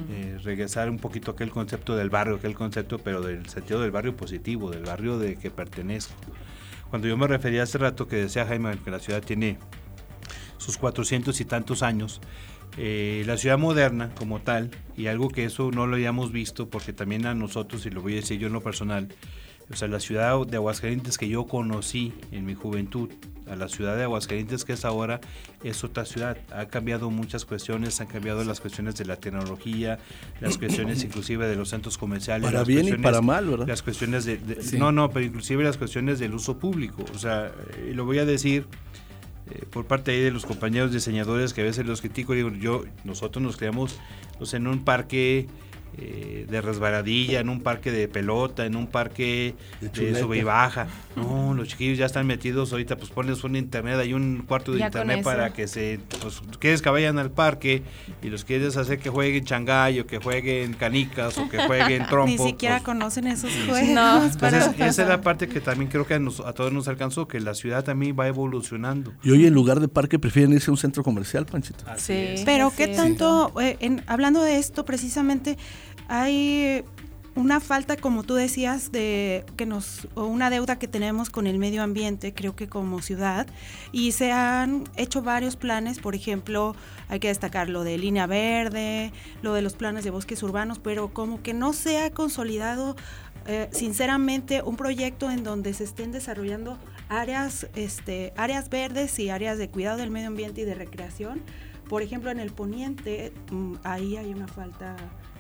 Eh, 0.10 0.38
regresar 0.44 0.90
un 0.90 0.98
poquito 0.98 1.32
a 1.32 1.34
aquel 1.36 1.52
concepto 1.52 1.96
del 1.96 2.10
barrio, 2.10 2.36
aquel 2.36 2.56
concepto, 2.56 2.98
pero 2.98 3.22
del 3.22 3.48
sentido 3.48 3.80
del 3.82 3.92
barrio 3.92 4.18
positivo, 4.18 4.72
del 4.72 4.84
barrio 4.84 5.18
de 5.20 5.36
que 5.36 5.52
pertenezco. 5.52 6.14
Cuando 6.90 7.08
yo 7.08 7.16
me 7.16 7.28
refería 7.28 7.64
hace 7.64 7.78
rato 7.78 8.08
que 8.08 8.18
decía 8.18 8.46
Jaime 8.46 8.78
que 8.84 8.92
la 8.92 9.00
ciudad 9.00 9.22
tiene 9.22 9.58
sus 10.58 10.78
cuatrocientos 10.78 11.40
y 11.42 11.46
tantos 11.46 11.84
años, 11.84 12.22
eh, 12.78 13.24
la 13.26 13.38
ciudad 13.38 13.58
moderna 13.58 14.12
como 14.16 14.42
tal, 14.42 14.72
y 14.98 15.08
algo 15.08 15.30
que 15.30 15.46
eso 15.46 15.72
no 15.72 15.88
lo 15.88 15.96
habíamos 15.96 16.32
visto, 16.32 16.70
porque 16.70 16.92
también 16.92 17.26
a 17.26 17.36
nosotros, 17.36 17.86
y 17.86 17.90
lo 17.90 18.02
voy 18.02 18.14
a 18.14 18.16
decir 18.18 18.40
yo 18.40 18.48
en 18.48 18.54
lo 18.54 18.62
personal, 18.62 19.10
o 19.72 19.76
sea, 19.76 19.88
la 19.88 20.00
ciudad 20.00 20.46
de 20.46 20.58
Aguascalientes 20.58 21.18
que 21.18 21.28
yo 21.28 21.46
conocí 21.46 22.14
en 22.32 22.46
mi 22.46 22.54
juventud, 22.54 23.10
a 23.50 23.56
la 23.56 23.68
ciudad 23.68 23.96
de 23.96 24.04
Aguascalientes 24.04 24.66
que 24.66 24.74
es 24.74 24.86
ahora, 24.86 25.22
es 25.64 25.84
otra 25.84 26.06
ciudad. 26.06 26.38
Ha 26.52 26.66
cambiado 26.66 27.10
muchas 27.10 27.46
cuestiones, 27.46 28.00
han 28.02 28.08
cambiado 28.08 28.44
las 28.44 28.60
cuestiones 28.60 28.96
de 28.96 29.06
la 29.06 29.18
tecnología, 29.18 30.00
las 30.40 30.58
cuestiones 30.58 31.04
inclusive 31.06 31.48
de 31.48 31.56
los 31.56 31.70
centros 31.70 31.98
comerciales. 31.98 32.50
Para 32.50 32.64
bien 32.64 32.88
y 32.88 32.94
para 32.94 33.22
mal, 33.22 33.48
¿verdad? 33.48 33.68
Las 33.68 33.82
cuestiones 33.82 34.26
de... 34.26 34.40
No, 34.78 34.92
no, 34.92 35.10
pero 35.10 35.26
inclusive 35.26 35.64
las 35.64 35.78
cuestiones 35.78 36.20
del 36.20 36.34
uso 36.34 36.58
público. 36.58 37.06
O 37.14 37.18
sea, 37.18 37.52
y 37.90 37.94
lo 37.94 38.06
voy 38.06 38.20
a 38.20 38.26
decir 38.26 38.68
eh, 39.52 39.64
por 39.70 39.86
parte 39.86 40.12
de 40.12 40.32
los 40.32 40.46
compañeros 40.46 40.92
diseñadores 40.92 41.54
que 41.54 41.62
a 41.62 41.66
veces 41.66 41.86
los 41.86 42.02
critico, 42.02 42.34
digo, 42.34 42.50
yo, 42.52 42.84
nosotros 43.04 43.44
nos 43.44 43.58
creamos 43.58 44.00
pues, 44.40 44.54
en 44.56 44.66
un 44.66 44.84
parque 44.84 45.48
eh, 45.98 46.46
de 46.50 46.62
resbaladilla, 46.62 47.40
en 47.40 47.50
un 47.50 47.62
parque 47.62 47.92
de 47.92 48.08
pelota, 48.08 48.66
en 48.66 48.76
un 48.76 48.88
parque 48.88 49.56
de, 49.82 50.20
sube 50.20 50.38
y 50.38 50.44
baja. 50.44 50.88
No, 51.16 51.54
los 51.54 51.70
chiquillos 51.70 51.98
ya 51.98 52.06
están 52.06 52.28
metidos 52.28 52.72
ahorita, 52.72 52.98
pues 52.98 53.10
pones 53.10 53.44
un 53.44 53.56
internet, 53.56 53.98
hay 54.00 54.14
un 54.14 54.44
cuarto 54.48 54.74
de 54.74 54.82
internet 54.82 55.24
para 55.24 55.54
que 55.54 55.68
se, 55.68 56.00
pues 56.22 56.42
quieres 56.60 56.82
que 56.82 56.90
vayan 56.90 57.18
al 57.18 57.32
parque 57.32 57.84
y 58.22 58.30
los 58.30 58.44
quieres 58.44 58.76
hacer 58.78 59.00
que 59.00 59.10
jueguen 59.10 59.46
changay 59.46 60.02
o 60.02 60.08
que 60.08 60.18
jueguen 60.18 60.74
canicas 60.74 61.38
o 61.38 61.48
que 61.50 61.58
jueguen 61.60 62.06
trompo. 62.08 62.26
Ni 62.44 62.50
siquiera 62.52 62.76
pues, 62.76 62.86
conocen 62.86 63.28
esos 63.28 63.52
juegos. 63.66 64.36
esa 64.80 65.02
es 65.04 65.08
la 65.08 65.22
parte 65.22 65.48
que 65.48 65.62
también 65.62 65.90
creo 65.90 66.06
que 66.06 66.16
a, 66.16 66.54
todos 66.54 66.74
nos 66.74 66.88
alcanzó, 66.88 67.28
que 67.28 67.40
la 67.40 67.54
ciudad 67.54 67.84
también 67.84 68.16
va 68.20 68.28
evolucionando. 68.28 69.14
Y 69.24 69.32
hoy 69.32 69.46
en 69.46 69.54
lugar 69.54 69.80
de 69.80 69.88
parque 69.88 70.20
prefieren 70.20 70.54
irse 70.54 70.70
a 70.70 70.74
un 70.74 70.78
centro 70.78 71.04
comercial, 71.04 71.46
Panchito. 71.46 71.86
Sí. 71.98 72.36
Pero 72.44 72.74
qué 72.76 72.90
tanto, 72.90 73.54
eh, 73.62 73.78
en, 73.80 74.04
hablando 74.08 74.42
de 74.42 74.58
esto 74.58 74.86
precisamente, 74.86 75.58
hay 76.08 76.84
una 77.36 77.60
falta, 77.60 77.98
como 77.98 78.24
tú 78.24 78.36
decías, 78.36 78.94
de 78.94 79.46
que 79.58 79.66
nos 79.66 80.08
o 80.16 80.24
una 80.26 80.50
deuda 80.50 80.80
que 80.80 80.88
tenemos 80.88 81.30
con 81.30 81.48
el 81.48 81.60
medio 81.60 81.84
ambiente, 81.84 82.34
creo 82.34 82.56
que 82.56 82.70
como 82.70 83.02
ciudad, 83.02 83.46
y 83.92 84.14
se 84.14 84.32
han 84.32 84.86
hecho 84.96 85.22
varios 85.22 85.58
planes, 85.58 86.00
por 86.00 86.16
ejemplo, 86.16 86.76
hay 87.10 87.20
que 87.20 87.28
destacar 87.28 87.70
lo 87.70 87.84
de 87.84 87.98
línea 87.98 88.26
verde, 88.26 89.12
lo 89.42 89.54
de 89.54 89.62
los 89.62 89.74
planes 89.74 90.06
de 90.06 90.12
bosques 90.12 90.42
urbanos, 90.44 90.80
pero 90.80 91.14
como 91.14 91.42
que 91.44 91.54
no 91.54 91.74
se 91.74 92.00
ha 92.00 92.10
consolidado 92.10 92.96
eh, 93.48 93.70
sinceramente 93.72 94.64
un 94.64 94.78
proyecto 94.78 95.30
en 95.30 95.44
donde 95.44 95.74
se 95.74 95.84
estén 95.84 96.14
desarrollando 96.14 96.80
áreas, 97.10 97.68
este, 97.76 98.34
áreas 98.38 98.70
verdes 98.70 99.20
y 99.20 99.30
áreas 99.30 99.58
de 99.58 99.70
cuidado 99.70 99.98
del 99.98 100.10
medio 100.10 100.28
ambiente 100.28 100.62
y 100.62 100.66
de 100.66 100.74
recreación. 100.74 101.42
Por 101.90 102.02
ejemplo, 102.02 102.32
en 102.32 102.40
el 102.40 102.52
poniente, 102.52 103.34
mm, 103.52 103.74
ahí 103.84 104.18
hay 104.18 104.34
una 104.34 104.48
falta 104.48 104.96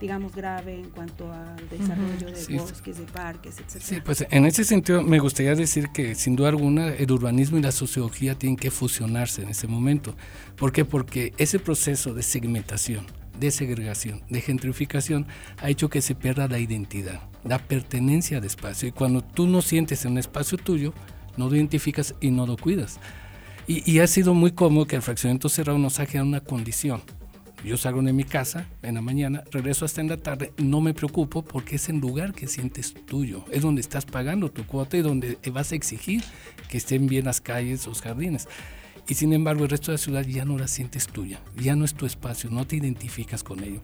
digamos, 0.05 0.35
grave 0.35 0.75
en 0.75 0.91
cuanto 0.91 1.33
al 1.33 1.67
desarrollo 1.67 2.27
de 2.27 2.59
bosques, 2.59 2.99
de 2.99 3.05
parques, 3.05 3.55
etc. 3.57 3.81
Sí, 3.81 3.95
pues 4.05 4.23
en 4.29 4.45
ese 4.45 4.63
sentido 4.63 5.01
me 5.01 5.17
gustaría 5.17 5.55
decir 5.55 5.89
que 5.89 6.13
sin 6.13 6.35
duda 6.35 6.49
alguna 6.49 6.89
el 6.89 7.11
urbanismo 7.11 7.57
y 7.57 7.63
la 7.63 7.71
sociología 7.71 8.35
tienen 8.35 8.55
que 8.55 8.69
fusionarse 8.69 9.41
en 9.41 9.49
ese 9.49 9.65
momento. 9.65 10.15
¿Por 10.57 10.71
qué? 10.71 10.85
Porque 10.85 11.33
ese 11.39 11.57
proceso 11.57 12.13
de 12.13 12.21
segmentación, 12.21 13.07
de 13.39 13.49
segregación, 13.49 14.21
de 14.29 14.41
gentrificación, 14.41 15.25
ha 15.57 15.71
hecho 15.71 15.89
que 15.89 16.03
se 16.03 16.13
pierda 16.13 16.47
la 16.47 16.59
identidad, 16.59 17.21
la 17.43 17.57
pertenencia 17.57 18.37
al 18.37 18.45
espacio. 18.45 18.87
Y 18.87 18.91
cuando 18.91 19.23
tú 19.23 19.47
no 19.47 19.63
sientes 19.63 20.05
en 20.05 20.11
un 20.11 20.17
espacio 20.19 20.59
tuyo, 20.59 20.93
no 21.35 21.49
lo 21.49 21.55
identificas 21.55 22.13
y 22.21 22.29
no 22.29 22.45
lo 22.45 22.57
cuidas. 22.57 22.99
Y, 23.65 23.91
y 23.91 24.01
ha 24.01 24.05
sido 24.05 24.35
muy 24.35 24.51
cómodo 24.51 24.85
que 24.85 24.97
el 24.97 25.01
fraccionamiento 25.01 25.49
cerrado 25.49 25.79
nos 25.79 25.99
ha 25.99 26.05
generado 26.05 26.27
una 26.27 26.41
condición 26.41 27.01
yo 27.65 27.77
salgo 27.77 28.01
de 28.01 28.13
mi 28.13 28.23
casa 28.23 28.67
en 28.83 28.95
la 28.95 29.01
mañana, 29.01 29.43
regreso 29.51 29.85
hasta 29.85 30.01
en 30.01 30.09
la 30.09 30.17
tarde, 30.17 30.53
no 30.57 30.81
me 30.81 30.93
preocupo 30.93 31.43
porque 31.43 31.77
es 31.77 31.89
el 31.89 31.97
lugar 31.97 32.33
que 32.33 32.47
sientes 32.47 32.93
tuyo, 32.93 33.43
es 33.51 33.61
donde 33.61 33.81
estás 33.81 34.05
pagando 34.05 34.51
tu 34.51 34.65
cuota 34.65 34.97
y 34.97 35.01
donde 35.01 35.37
vas 35.51 35.71
a 35.71 35.75
exigir 35.75 36.23
que 36.69 36.77
estén 36.77 37.07
bien 37.07 37.25
las 37.25 37.41
calles, 37.41 37.87
los 37.87 38.01
jardines. 38.01 38.47
Y 39.07 39.13
sin 39.15 39.33
embargo 39.33 39.63
el 39.63 39.69
resto 39.69 39.91
de 39.91 39.95
la 39.95 39.97
ciudad 39.99 40.25
ya 40.25 40.45
no 40.45 40.57
la 40.57 40.67
sientes 40.67 41.07
tuya, 41.07 41.39
ya 41.55 41.75
no 41.75 41.85
es 41.85 41.93
tu 41.93 42.05
espacio, 42.05 42.49
no 42.49 42.65
te 42.65 42.75
identificas 42.75 43.43
con 43.43 43.63
ello. 43.63 43.81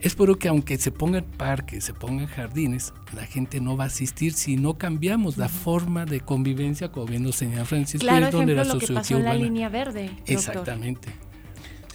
Es 0.00 0.14
por 0.14 0.36
que 0.38 0.48
aunque 0.48 0.76
se 0.76 0.90
pongan 0.90 1.24
parques, 1.24 1.84
se 1.84 1.94
pongan 1.94 2.26
jardines, 2.26 2.92
la 3.14 3.24
gente 3.24 3.60
no 3.60 3.76
va 3.76 3.84
a 3.84 3.86
asistir 3.86 4.32
si 4.32 4.56
no 4.56 4.76
cambiamos 4.76 5.38
la 5.38 5.48
forma 5.48 6.04
de 6.04 6.20
convivencia, 6.20 6.92
como 6.92 7.06
bien 7.06 7.24
lo 7.24 7.32
señala 7.32 7.64
Francisco. 7.64 8.06
Claro, 8.06 8.30
donde 8.30 8.52
ejemplo, 8.52 8.64
la 8.64 8.74
lo 8.74 8.80
que 8.80 8.92
pasó 8.92 9.16
en 9.16 9.24
la 9.24 9.34
línea 9.34 9.68
verde. 9.68 10.10
Exactamente. 10.26 11.08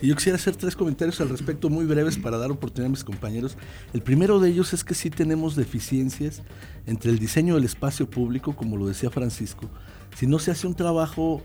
Yo 0.01 0.15
quisiera 0.15 0.37
hacer 0.37 0.55
tres 0.55 0.75
comentarios 0.75 1.19
al 1.19 1.29
respecto 1.29 1.69
muy 1.69 1.85
breves 1.85 2.17
para 2.17 2.37
dar 2.37 2.51
oportunidad 2.51 2.87
a 2.87 2.89
mis 2.91 3.03
compañeros. 3.03 3.57
El 3.93 4.01
primero 4.01 4.39
de 4.39 4.49
ellos 4.49 4.73
es 4.73 4.83
que 4.83 4.93
sí 4.93 5.09
tenemos 5.09 5.55
deficiencias 5.55 6.41
entre 6.85 7.11
el 7.11 7.19
diseño 7.19 7.55
del 7.55 7.65
espacio 7.65 8.09
público, 8.09 8.55
como 8.55 8.77
lo 8.77 8.87
decía 8.87 9.09
Francisco. 9.09 9.69
Si 10.15 10.25
no 10.25 10.39
se 10.39 10.51
hace 10.51 10.67
un 10.67 10.73
trabajo 10.73 11.41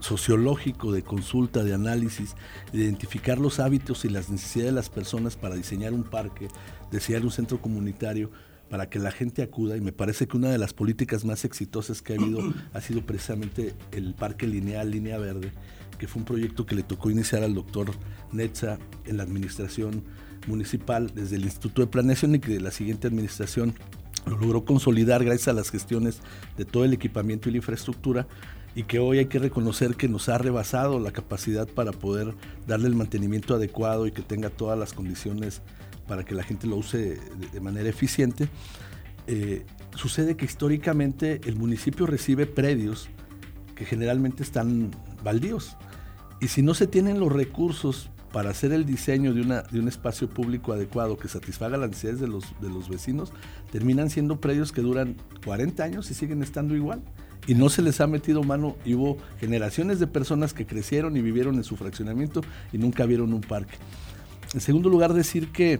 sociológico, 0.00 0.92
de 0.92 1.02
consulta, 1.02 1.64
de 1.64 1.72
análisis, 1.72 2.34
de 2.72 2.80
identificar 2.80 3.38
los 3.38 3.58
hábitos 3.58 4.04
y 4.04 4.10
las 4.10 4.28
necesidades 4.28 4.72
de 4.72 4.76
las 4.76 4.90
personas 4.90 5.36
para 5.36 5.54
diseñar 5.54 5.94
un 5.94 6.04
parque, 6.04 6.48
diseñar 6.92 7.24
un 7.24 7.30
centro 7.30 7.62
comunitario, 7.62 8.30
para 8.68 8.88
que 8.88 8.98
la 8.98 9.10
gente 9.10 9.42
acuda 9.42 9.76
y 9.76 9.80
me 9.80 9.92
parece 9.92 10.26
que 10.26 10.36
una 10.36 10.50
de 10.50 10.58
las 10.58 10.72
políticas 10.72 11.24
más 11.24 11.44
exitosas 11.44 12.02
que 12.02 12.14
ha 12.14 12.16
habido 12.16 12.40
ha 12.72 12.80
sido 12.80 13.02
precisamente 13.02 13.74
el 13.92 14.14
parque 14.14 14.46
lineal, 14.46 14.90
línea 14.90 15.18
verde, 15.18 15.52
que 15.98 16.08
fue 16.08 16.20
un 16.20 16.26
proyecto 16.26 16.66
que 16.66 16.74
le 16.74 16.82
tocó 16.82 17.10
iniciar 17.10 17.42
al 17.42 17.54
doctor 17.54 17.90
Netza 18.32 18.78
en 19.06 19.16
la 19.16 19.22
administración 19.22 20.02
municipal 20.46 21.12
desde 21.14 21.36
el 21.36 21.44
Instituto 21.44 21.82
de 21.82 21.88
Planeación 21.88 22.34
y 22.34 22.38
que 22.38 22.60
la 22.60 22.70
siguiente 22.70 23.06
administración 23.06 23.74
lo 24.26 24.38
logró 24.38 24.64
consolidar 24.64 25.24
gracias 25.24 25.48
a 25.48 25.52
las 25.52 25.70
gestiones 25.70 26.20
de 26.56 26.64
todo 26.64 26.84
el 26.84 26.92
equipamiento 26.92 27.48
y 27.48 27.52
la 27.52 27.58
infraestructura 27.58 28.26
y 28.74 28.84
que 28.84 28.98
hoy 28.98 29.18
hay 29.18 29.26
que 29.26 29.38
reconocer 29.38 29.94
que 29.94 30.08
nos 30.08 30.28
ha 30.28 30.38
rebasado 30.38 30.98
la 30.98 31.12
capacidad 31.12 31.68
para 31.68 31.92
poder 31.92 32.34
darle 32.66 32.88
el 32.88 32.94
mantenimiento 32.94 33.54
adecuado 33.54 34.06
y 34.06 34.12
que 34.12 34.22
tenga 34.22 34.50
todas 34.50 34.78
las 34.78 34.92
condiciones 34.92 35.62
para 36.08 36.24
que 36.24 36.34
la 36.34 36.42
gente 36.42 36.66
lo 36.66 36.76
use 36.76 37.18
de, 37.52 37.60
manera 37.60 37.88
eficiente. 37.88 38.48
Eh, 39.26 39.64
sucede 39.94 40.36
que 40.36 40.44
históricamente 40.44 41.40
el 41.44 41.56
municipio 41.56 42.06
recibe 42.06 42.46
predios 42.46 43.08
que 43.74 43.84
generalmente 43.84 44.42
están 44.42 44.90
baldíos. 45.24 45.76
Y 46.40 46.48
si 46.48 46.62
no 46.62 46.74
se 46.74 46.86
tienen 46.86 47.18
los 47.18 47.32
recursos 47.32 48.10
para 48.32 48.50
hacer 48.50 48.72
el 48.72 48.84
diseño 48.84 49.32
de, 49.32 49.42
una, 49.42 49.62
de 49.62 49.78
un 49.78 49.88
espacio 49.88 50.28
público 50.28 50.72
adecuado 50.72 51.16
que 51.16 51.28
satisfaga 51.28 51.76
las 51.76 51.90
necesidades 51.90 52.20
de 52.20 52.26
los, 52.28 52.44
de 52.60 52.68
los 52.68 52.88
vecinos, 52.88 53.32
terminan 53.70 54.10
siendo 54.10 54.40
predios 54.40 54.72
que 54.72 54.80
duran 54.80 55.16
40 55.44 55.82
años 55.82 56.10
y 56.10 56.14
siguen 56.14 56.42
estando 56.42 56.74
igual. 56.74 57.00
Y 57.46 57.54
no 57.54 57.68
se 57.68 57.82
les 57.82 58.00
ha 58.00 58.06
metido 58.06 58.42
mano 58.42 58.76
y 58.84 58.94
hubo 58.94 59.18
generaciones 59.38 60.00
de 60.00 60.06
personas 60.06 60.52
que 60.52 60.66
crecieron 60.66 61.16
y 61.16 61.22
vivieron 61.22 61.56
en 61.56 61.64
su 61.64 61.76
fraccionamiento 61.76 62.40
y 62.72 62.78
nunca 62.78 63.06
vieron 63.06 63.32
un 63.32 63.42
parque. 63.42 63.76
En 64.52 64.60
segundo 64.60 64.88
lugar, 64.88 65.14
decir 65.14 65.52
que 65.52 65.78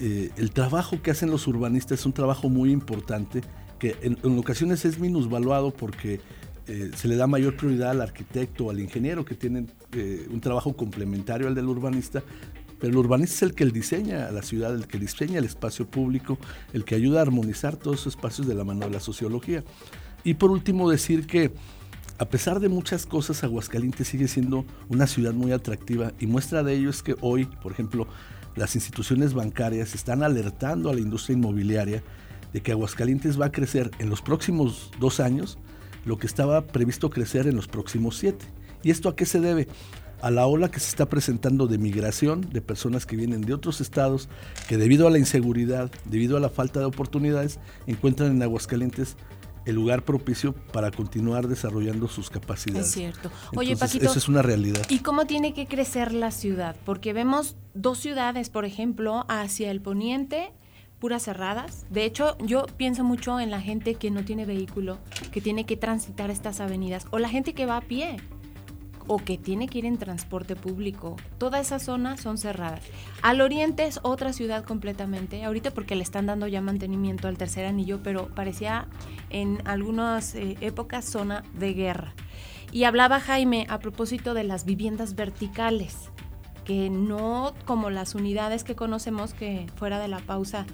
eh, 0.00 0.30
el 0.36 0.52
trabajo 0.52 1.02
que 1.02 1.10
hacen 1.10 1.30
los 1.30 1.46
urbanistas 1.46 2.00
es 2.00 2.06
un 2.06 2.12
trabajo 2.12 2.48
muy 2.48 2.70
importante 2.70 3.42
que 3.78 3.96
en, 4.02 4.18
en 4.22 4.38
ocasiones 4.38 4.84
es 4.84 4.98
minusvaluado 4.98 5.72
porque 5.72 6.20
eh, 6.66 6.90
se 6.96 7.08
le 7.08 7.16
da 7.16 7.26
mayor 7.26 7.56
prioridad 7.56 7.90
al 7.90 8.00
arquitecto 8.00 8.66
o 8.66 8.70
al 8.70 8.80
ingeniero 8.80 9.24
que 9.24 9.34
tienen 9.34 9.70
eh, 9.92 10.26
un 10.30 10.40
trabajo 10.40 10.74
complementario 10.74 11.46
al 11.46 11.54
del 11.54 11.66
urbanista, 11.66 12.22
pero 12.80 12.92
el 12.92 12.96
urbanista 12.98 13.34
es 13.34 13.42
el 13.42 13.54
que 13.54 13.66
diseña 13.66 14.30
la 14.30 14.42
ciudad, 14.42 14.74
el 14.74 14.86
que 14.86 14.98
diseña 14.98 15.38
el 15.38 15.44
espacio 15.44 15.86
público, 15.86 16.38
el 16.72 16.84
que 16.84 16.94
ayuda 16.94 17.18
a 17.18 17.22
armonizar 17.22 17.76
todos 17.76 18.00
esos 18.00 18.14
espacios 18.14 18.46
de 18.46 18.54
la 18.54 18.64
mano 18.64 18.86
de 18.86 18.92
la 18.92 19.00
sociología. 19.00 19.62
Y 20.24 20.34
por 20.34 20.50
último 20.50 20.90
decir 20.90 21.26
que 21.26 21.52
a 22.18 22.26
pesar 22.26 22.60
de 22.60 22.68
muchas 22.68 23.06
cosas, 23.06 23.42
Aguascalientes 23.42 24.06
sigue 24.06 24.28
siendo 24.28 24.64
una 24.88 25.06
ciudad 25.06 25.32
muy 25.32 25.52
atractiva 25.52 26.12
y 26.20 26.26
muestra 26.26 26.62
de 26.62 26.74
ello 26.74 26.90
es 26.90 27.02
que 27.02 27.16
hoy, 27.20 27.44
por 27.44 27.72
ejemplo, 27.72 28.06
las 28.56 28.76
instituciones 28.76 29.34
bancarias 29.34 29.94
están 29.94 30.22
alertando 30.22 30.90
a 30.90 30.94
la 30.94 31.00
industria 31.00 31.36
inmobiliaria 31.36 32.02
de 32.52 32.62
que 32.62 32.70
Aguascalientes 32.70 33.38
va 33.38 33.46
a 33.46 33.52
crecer 33.52 33.90
en 33.98 34.10
los 34.10 34.22
próximos 34.22 34.92
dos 35.00 35.18
años 35.18 35.58
lo 36.04 36.18
que 36.18 36.26
estaba 36.26 36.66
previsto 36.66 37.10
crecer 37.10 37.46
en 37.46 37.56
los 37.56 37.68
próximos 37.68 38.16
siete. 38.16 38.44
¿Y 38.82 38.90
esto 38.90 39.08
a 39.08 39.16
qué 39.16 39.26
se 39.26 39.40
debe? 39.40 39.68
A 40.20 40.30
la 40.30 40.46
ola 40.46 40.70
que 40.70 40.80
se 40.80 40.88
está 40.88 41.08
presentando 41.08 41.66
de 41.66 41.78
migración 41.78 42.48
de 42.50 42.62
personas 42.62 43.06
que 43.06 43.16
vienen 43.16 43.42
de 43.42 43.54
otros 43.54 43.80
estados 43.80 44.28
que 44.68 44.76
debido 44.76 45.06
a 45.06 45.10
la 45.10 45.18
inseguridad, 45.18 45.90
debido 46.04 46.36
a 46.36 46.40
la 46.40 46.48
falta 46.48 46.80
de 46.80 46.86
oportunidades, 46.86 47.58
encuentran 47.86 48.30
en 48.30 48.42
Aguascalientes 48.42 49.16
el 49.66 49.74
lugar 49.74 50.04
propicio 50.04 50.52
para 50.52 50.90
continuar 50.90 51.48
desarrollando 51.48 52.08
sus 52.08 52.30
capacidades. 52.30 52.86
Es 52.86 52.92
cierto. 52.92 53.30
Oye, 53.56 53.76
Paquito, 53.76 54.06
eso 54.06 54.18
es 54.18 54.28
una 54.28 54.42
realidad. 54.42 54.82
¿Y 54.88 54.98
cómo 54.98 55.26
tiene 55.26 55.54
que 55.54 55.66
crecer 55.66 56.12
la 56.12 56.30
ciudad? 56.30 56.76
Porque 56.84 57.12
vemos 57.12 57.56
dos 57.72 57.98
ciudades, 57.98 58.50
por 58.50 58.64
ejemplo, 58.64 59.24
hacia 59.28 59.70
el 59.70 59.80
poniente 59.80 60.52
cerradas. 61.18 61.86
De 61.90 62.04
hecho, 62.04 62.36
yo 62.38 62.66
pienso 62.76 63.04
mucho 63.04 63.38
en 63.40 63.50
la 63.50 63.60
gente 63.60 63.94
que 63.94 64.10
no 64.10 64.24
tiene 64.24 64.46
vehículo, 64.46 64.98
que 65.32 65.40
tiene 65.40 65.64
que 65.64 65.76
transitar 65.76 66.30
estas 66.30 66.60
avenidas, 66.60 67.06
o 67.10 67.18
la 67.18 67.28
gente 67.28 67.54
que 67.54 67.66
va 67.66 67.76
a 67.76 67.82
pie, 67.82 68.16
o 69.06 69.18
que 69.18 69.36
tiene 69.36 69.68
que 69.68 69.78
ir 69.78 69.86
en 69.86 69.98
transporte 69.98 70.56
público. 70.56 71.16
Toda 71.38 71.60
esa 71.60 71.78
zona 71.78 72.16
son 72.16 72.38
cerradas. 72.38 72.80
Al 73.22 73.40
oriente 73.40 73.84
es 73.84 74.00
otra 74.02 74.32
ciudad 74.32 74.64
completamente, 74.64 75.44
ahorita 75.44 75.72
porque 75.72 75.94
le 75.94 76.02
están 76.02 76.26
dando 76.26 76.46
ya 76.46 76.60
mantenimiento 76.60 77.28
al 77.28 77.36
tercer 77.36 77.66
anillo, 77.66 78.00
pero 78.02 78.28
parecía 78.28 78.88
en 79.30 79.60
algunas 79.66 80.34
eh, 80.34 80.56
épocas 80.60 81.04
zona 81.04 81.44
de 81.52 81.74
guerra. 81.74 82.14
Y 82.72 82.84
hablaba 82.84 83.20
Jaime 83.20 83.66
a 83.68 83.78
propósito 83.78 84.34
de 84.34 84.44
las 84.44 84.64
viviendas 84.64 85.14
verticales 85.14 86.10
que 86.64 86.90
no 86.90 87.54
como 87.66 87.90
las 87.90 88.14
unidades 88.14 88.64
que 88.64 88.74
conocemos 88.74 89.34
que 89.34 89.66
fuera 89.76 89.98
de 90.00 90.08
la 90.08 90.18
pausa, 90.18 90.66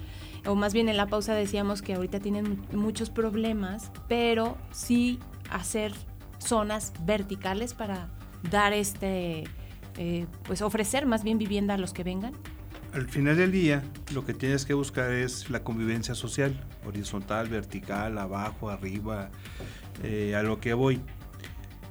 o 0.45 0.55
más 0.55 0.73
bien 0.73 0.89
en 0.89 0.97
la 0.97 1.07
pausa 1.07 1.33
decíamos 1.33 1.81
que 1.81 1.93
ahorita 1.93 2.19
tienen 2.19 2.61
muchos 2.73 3.09
problemas, 3.09 3.91
pero 4.07 4.57
sí 4.71 5.19
hacer 5.49 5.93
zonas 6.39 6.93
verticales 7.05 7.73
para 7.73 8.09
dar 8.49 8.73
este, 8.73 9.43
eh, 9.97 10.25
pues 10.43 10.61
ofrecer 10.61 11.05
más 11.05 11.23
bien 11.23 11.37
vivienda 11.37 11.75
a 11.75 11.77
los 11.77 11.93
que 11.93 12.03
vengan. 12.03 12.33
Al 12.93 13.07
final 13.07 13.37
del 13.37 13.51
día, 13.51 13.83
lo 14.13 14.25
que 14.25 14.33
tienes 14.33 14.65
que 14.65 14.73
buscar 14.73 15.11
es 15.11 15.49
la 15.49 15.63
convivencia 15.63 16.13
social, 16.13 16.59
horizontal, 16.85 17.47
vertical, 17.47 18.17
abajo, 18.17 18.69
arriba, 18.69 19.29
eh, 20.03 20.35
a 20.35 20.43
lo 20.43 20.59
que 20.59 20.73
voy. 20.73 21.01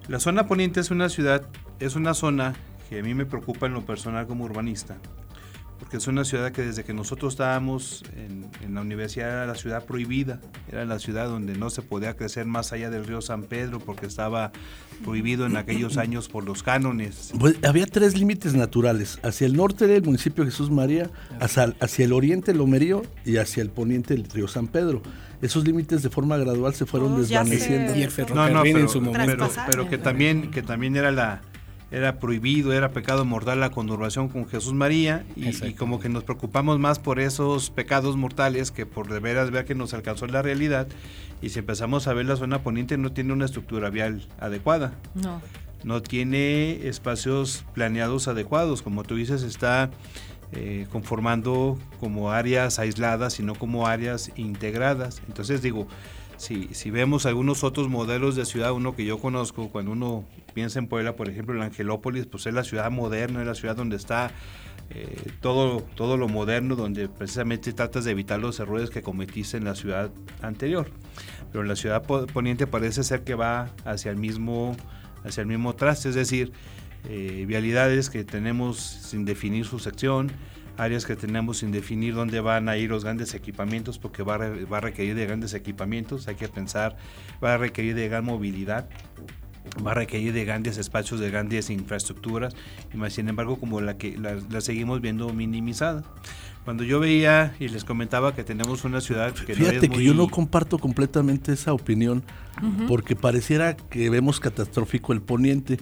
La 0.09 0.21
zona 0.21 0.47
poniente 0.47 0.81
es 0.81 0.91
una 0.91 1.09
ciudad, 1.09 1.49
es 1.79 1.95
una 1.95 2.13
zona 2.13 2.55
que 2.91 2.99
a 2.99 3.03
mí 3.03 3.15
me 3.15 3.25
preocupa 3.25 3.67
en 3.67 3.73
lo 3.73 3.87
personal 3.87 4.27
como 4.27 4.45
urbanista, 4.45 4.99
porque 5.81 5.97
es 5.97 6.07
una 6.07 6.25
ciudad 6.25 6.53
que 6.53 6.63
desde 6.63 6.85
que 6.85 6.95
nosotros 6.95 7.33
estábamos 7.33 8.05
en, 8.17 8.49
la 8.75 8.83
universidad 8.83 9.31
era 9.31 9.47
la 9.47 9.55
ciudad 9.57 9.85
prohibida, 9.85 10.41
era 10.71 10.85
la 10.85 10.99
ciudad 10.99 11.27
donde 11.27 11.57
no 11.57 11.71
se 11.71 11.83
podía 11.83 12.15
crecer 12.15 12.47
más 12.47 12.73
allá 12.73 12.91
del 12.91 13.05
río 13.05 13.21
San 13.21 13.43
Pedro 13.43 13.81
porque 13.81 14.07
estaba 14.07 14.53
prohibido 15.03 15.47
en 15.47 15.57
aquellos 15.57 15.97
años 15.97 16.29
por 16.29 16.45
los 16.45 16.63
cánones. 16.63 17.33
Pues, 17.41 17.57
había 17.65 17.87
tres 17.87 18.17
límites 18.17 18.55
naturales, 18.55 19.19
hacia 19.23 19.47
el 19.47 19.57
norte 19.57 19.87
del 19.87 20.05
municipio 20.05 20.45
Jesús 20.45 20.71
María, 20.71 21.11
hacia, 21.41 21.75
hacia 21.81 22.05
el 22.05 22.13
oriente 22.13 22.55
Lomerío 22.55 23.03
y 23.25 23.39
hacia 23.39 23.63
el 23.63 23.71
poniente 23.71 24.15
el 24.15 24.25
río 24.25 24.47
San 24.47 24.69
Pedro 24.69 25.03
esos 25.43 25.65
límites 25.65 26.03
de 26.03 26.11
forma 26.11 26.37
gradual 26.37 26.75
se 26.75 26.85
fueron 26.85 27.19
desvaneciendo. 27.19 27.95
no, 28.35 28.51
no, 28.51 28.63
pero, 28.63 28.87
pero, 29.27 29.49
pero, 29.67 29.89
que 29.89 29.97
también 29.97 30.51
que 30.51 30.63
también 30.63 30.97
era 30.97 31.11
la 31.11 31.41
era 31.91 32.19
prohibido, 32.19 32.73
era 32.73 32.91
pecado 32.91 33.25
mortal 33.25 33.61
la 33.61 33.71
conurbación 33.71 34.29
con 34.29 34.49
Jesús 34.49 34.75
María 34.75 35.25
y, 35.35 35.49
y, 35.67 35.75
como 35.75 35.99
que 36.01 36.09
nos 36.09 36.25
preocupamos 36.25 36.79
más 36.79 36.99
por 36.99 37.19
esos 37.19 37.71
pecados 37.71 38.17
mortales 38.17 38.71
que 38.71 38.87
por 38.87 39.09
de 39.09 39.19
veras 39.19 39.51
ver 39.51 39.65
que 39.65 39.75
nos 39.75 39.93
alcanzó 39.93 40.27
la 40.27 40.43
realidad 40.43 40.87
y 41.43 41.51
si 41.51 41.59
empezamos 41.59 42.07
a 42.07 42.15
ver 42.15 42.27
la 42.27 42.37
zona 42.37 42.63
poniente 42.63 42.97
no 42.99 43.13
tiene 43.13 43.33
una 43.33 43.47
estructura 43.47 43.91
vial 43.91 44.27
adecuada. 44.39 44.93
No. 45.15 45.41
No 45.83 46.03
tiene 46.03 46.87
espacios 46.87 47.65
planeados 47.73 48.29
adecuados, 48.29 48.83
como 48.83 49.03
tú 49.03 49.17
dices, 49.17 49.43
está 49.43 49.91
eh, 50.53 50.87
conformando 50.91 51.79
como 52.01 52.33
áreas 52.33 52.79
aisladas 52.79 53.41
y 53.41 53.43
no 53.43 53.55
como 53.55 53.87
áreas 53.87 54.31
integradas. 54.37 55.23
Entonces 55.27 55.63
digo, 55.63 55.89
si, 56.41 56.71
si 56.73 56.91
vemos 56.91 57.27
algunos 57.27 57.65
otros 57.65 57.91
modelos 57.91 58.35
de 58.35 58.47
ciudad, 58.47 58.73
uno 58.73 58.97
que 58.97 59.05
yo 59.05 59.19
conozco, 59.19 59.69
cuando 59.69 59.93
uno 59.93 60.25
piensa 60.55 60.79
en 60.79 60.87
Puebla, 60.87 61.15
por 61.15 61.29
ejemplo, 61.29 61.55
el 61.55 61.61
Angelópolis, 61.61 62.25
pues 62.25 62.47
es 62.47 62.55
la 62.55 62.65
ciudad 62.65 62.91
moderna, 62.91 63.41
es 63.41 63.47
la 63.47 63.55
ciudad 63.55 63.77
donde 63.77 63.97
está 63.97 64.31
eh, 64.89 65.33
todo, 65.43 65.83
todo 65.95 66.17
lo 66.17 66.29
moderno, 66.29 66.77
donde 66.77 67.11
precisamente 67.11 67.75
tratas 67.75 68.07
de 68.07 68.13
evitar 68.13 68.41
los 68.41 68.59
errores 68.59 68.89
que 68.89 69.03
cometiste 69.03 69.59
en 69.59 69.65
la 69.65 69.75
ciudad 69.75 70.11
anterior. 70.41 70.91
Pero 71.53 71.61
en 71.61 71.69
la 71.69 71.77
ciudad 71.77 72.05
poniente 72.05 72.67
parece 72.67 73.05
ser 73.05 73.23
que 73.23 73.35
va 73.35 73.69
hacia 73.85 74.11
el 74.11 74.17
mismo, 74.17 74.75
hacia 75.25 75.43
el 75.43 75.47
mismo 75.47 75.75
traste, 75.75 76.09
es 76.09 76.15
decir, 76.15 76.53
eh, 77.11 77.45
vialidades 77.47 78.09
que 78.09 78.25
tenemos 78.25 78.79
sin 78.79 79.27
definir 79.27 79.67
su 79.67 79.79
sección, 79.79 80.33
áreas 80.81 81.05
que 81.07 81.17
tenemos 81.17 81.59
sin 81.59 81.73
definir 81.73 82.15
dónde 82.15 82.41
van 82.41 82.69
a 82.69 82.77
ir 82.77 82.91
los 82.91 83.05
grandes 83.05 83.35
equipamientos, 83.35 83.99
porque 83.99 84.23
va 84.23 84.37
a, 84.37 84.49
va 84.67 84.79
a 84.79 84.81
requerir 84.81 85.15
de 85.15 85.27
grandes 85.27 85.55
equipamientos, 85.55 86.29
hay 86.29 86.37
que 86.37 86.49
pensar, 86.49 86.97
va 87.43 87.55
a 87.55 87.59
requerir 87.59 87.95
de 87.95 88.09
gran 88.09 88.25
movilidad, 88.25 88.89
va 89.87 89.93
a 89.93 89.95
requerir 89.95 90.33
de 90.33 90.45
grandes 90.45 90.79
espacios, 90.79 91.21
de 91.21 91.31
grandes 91.31 91.71
infraestructuras, 91.71 92.55
y 92.93 92.97
más 92.97 93.13
sin 93.13 93.29
embargo 93.29 93.59
como 93.59 93.81
la 93.81 93.97
que 93.97 94.17
la, 94.17 94.61
seguimos 94.61 95.01
viendo 95.01 95.33
minimizada. 95.33 96.03
Cuando 96.65 96.85
yo 96.85 97.01
veía 97.01 97.55
y 97.59 97.69
les 97.69 97.85
comentaba 97.85 98.35
que 98.35 98.45
tenemos 98.45 98.85
una 98.85 99.01
ciudad 99.01 99.33
que 99.33 99.55
Fíjate 99.55 99.89
que 99.89 100.05
yo 100.05 100.15
no 100.15 100.29
comparto 100.29 100.79
completamente 100.79 101.53
esa 101.53 101.73
opinión, 101.73 102.23
porque 102.87 103.17
pareciera 103.17 103.77
que 103.77 104.11
vemos 104.11 104.41
catastrófico 104.41 105.13
el 105.13 105.23
poniente. 105.23 105.79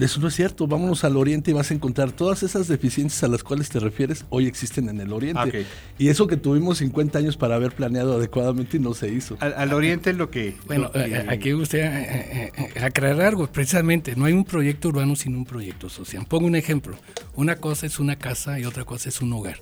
Eso 0.00 0.20
no 0.20 0.28
es 0.28 0.34
cierto. 0.34 0.66
Vámonos 0.66 1.04
al 1.04 1.16
oriente 1.16 1.50
y 1.50 1.54
vas 1.54 1.70
a 1.70 1.74
encontrar 1.74 2.12
todas 2.12 2.42
esas 2.42 2.68
deficiencias 2.68 3.22
a 3.24 3.28
las 3.28 3.42
cuales 3.44 3.68
te 3.68 3.78
refieres 3.78 4.24
hoy 4.30 4.46
existen 4.46 4.88
en 4.88 5.00
el 5.00 5.12
oriente. 5.12 5.66
Y 5.98 6.08
eso 6.08 6.26
que 6.26 6.36
tuvimos 6.36 6.78
50 6.78 7.18
años 7.18 7.36
para 7.36 7.56
haber 7.56 7.72
planeado 7.72 8.16
adecuadamente 8.16 8.78
y 8.78 8.80
no 8.80 8.94
se 8.94 9.12
hizo. 9.12 9.36
Al, 9.40 9.72
oriente 9.72 10.10
es 10.10 10.16
lo 10.16 10.30
que... 10.30 10.56
Bueno, 10.66 10.90
eh, 10.94 11.26
aquí 11.28 11.52
usted 11.52 11.80
eh, 11.80 12.52
eh, 12.56 12.80
aclarar 12.80 13.20
algo. 13.22 13.46
Precisamente, 13.46 14.16
no 14.16 14.24
hay 14.24 14.32
un 14.32 14.44
proyecto 14.44 14.88
urbano 14.88 15.16
sin 15.16 15.36
un 15.36 15.44
proyecto 15.44 15.88
social. 15.88 16.24
Pongo 16.26 16.46
un 16.46 16.56
ejemplo. 16.56 16.96
Una 17.34 17.56
cosa 17.56 17.86
es 17.86 17.98
una 17.98 18.16
casa 18.16 18.58
y 18.58 18.64
otra 18.64 18.84
cosa 18.84 19.08
es 19.08 19.20
un 19.20 19.32
hogar. 19.32 19.56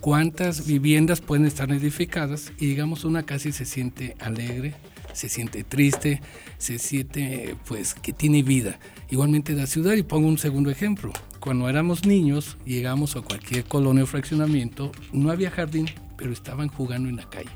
¿Cuántas 0.00 0.66
viviendas 0.66 1.20
pueden 1.20 1.44
estar 1.44 1.70
edificadas? 1.72 2.52
Y 2.58 2.66
digamos, 2.66 3.04
una 3.04 3.24
casa 3.24 3.48
y 3.48 3.52
se 3.52 3.64
siente 3.64 4.16
alegre, 4.20 4.74
se 5.12 5.28
siente 5.28 5.64
triste, 5.64 6.22
se 6.58 6.78
siente 6.78 7.56
pues 7.66 7.94
que 7.94 8.12
tiene 8.12 8.42
vida. 8.42 8.78
Igualmente 9.10 9.54
la 9.54 9.66
ciudad, 9.66 9.94
y 9.94 10.02
pongo 10.02 10.28
un 10.28 10.38
segundo 10.38 10.70
ejemplo. 10.70 11.12
Cuando 11.40 11.68
éramos 11.68 12.04
niños, 12.04 12.56
llegamos 12.66 13.16
a 13.16 13.22
cualquier 13.22 13.64
colonia 13.64 14.04
o 14.04 14.06
fraccionamiento, 14.06 14.92
no 15.12 15.30
había 15.30 15.50
jardín, 15.50 15.88
pero 16.16 16.32
estaban 16.32 16.68
jugando 16.68 17.08
en 17.08 17.16
la 17.16 17.28
calle. 17.28 17.48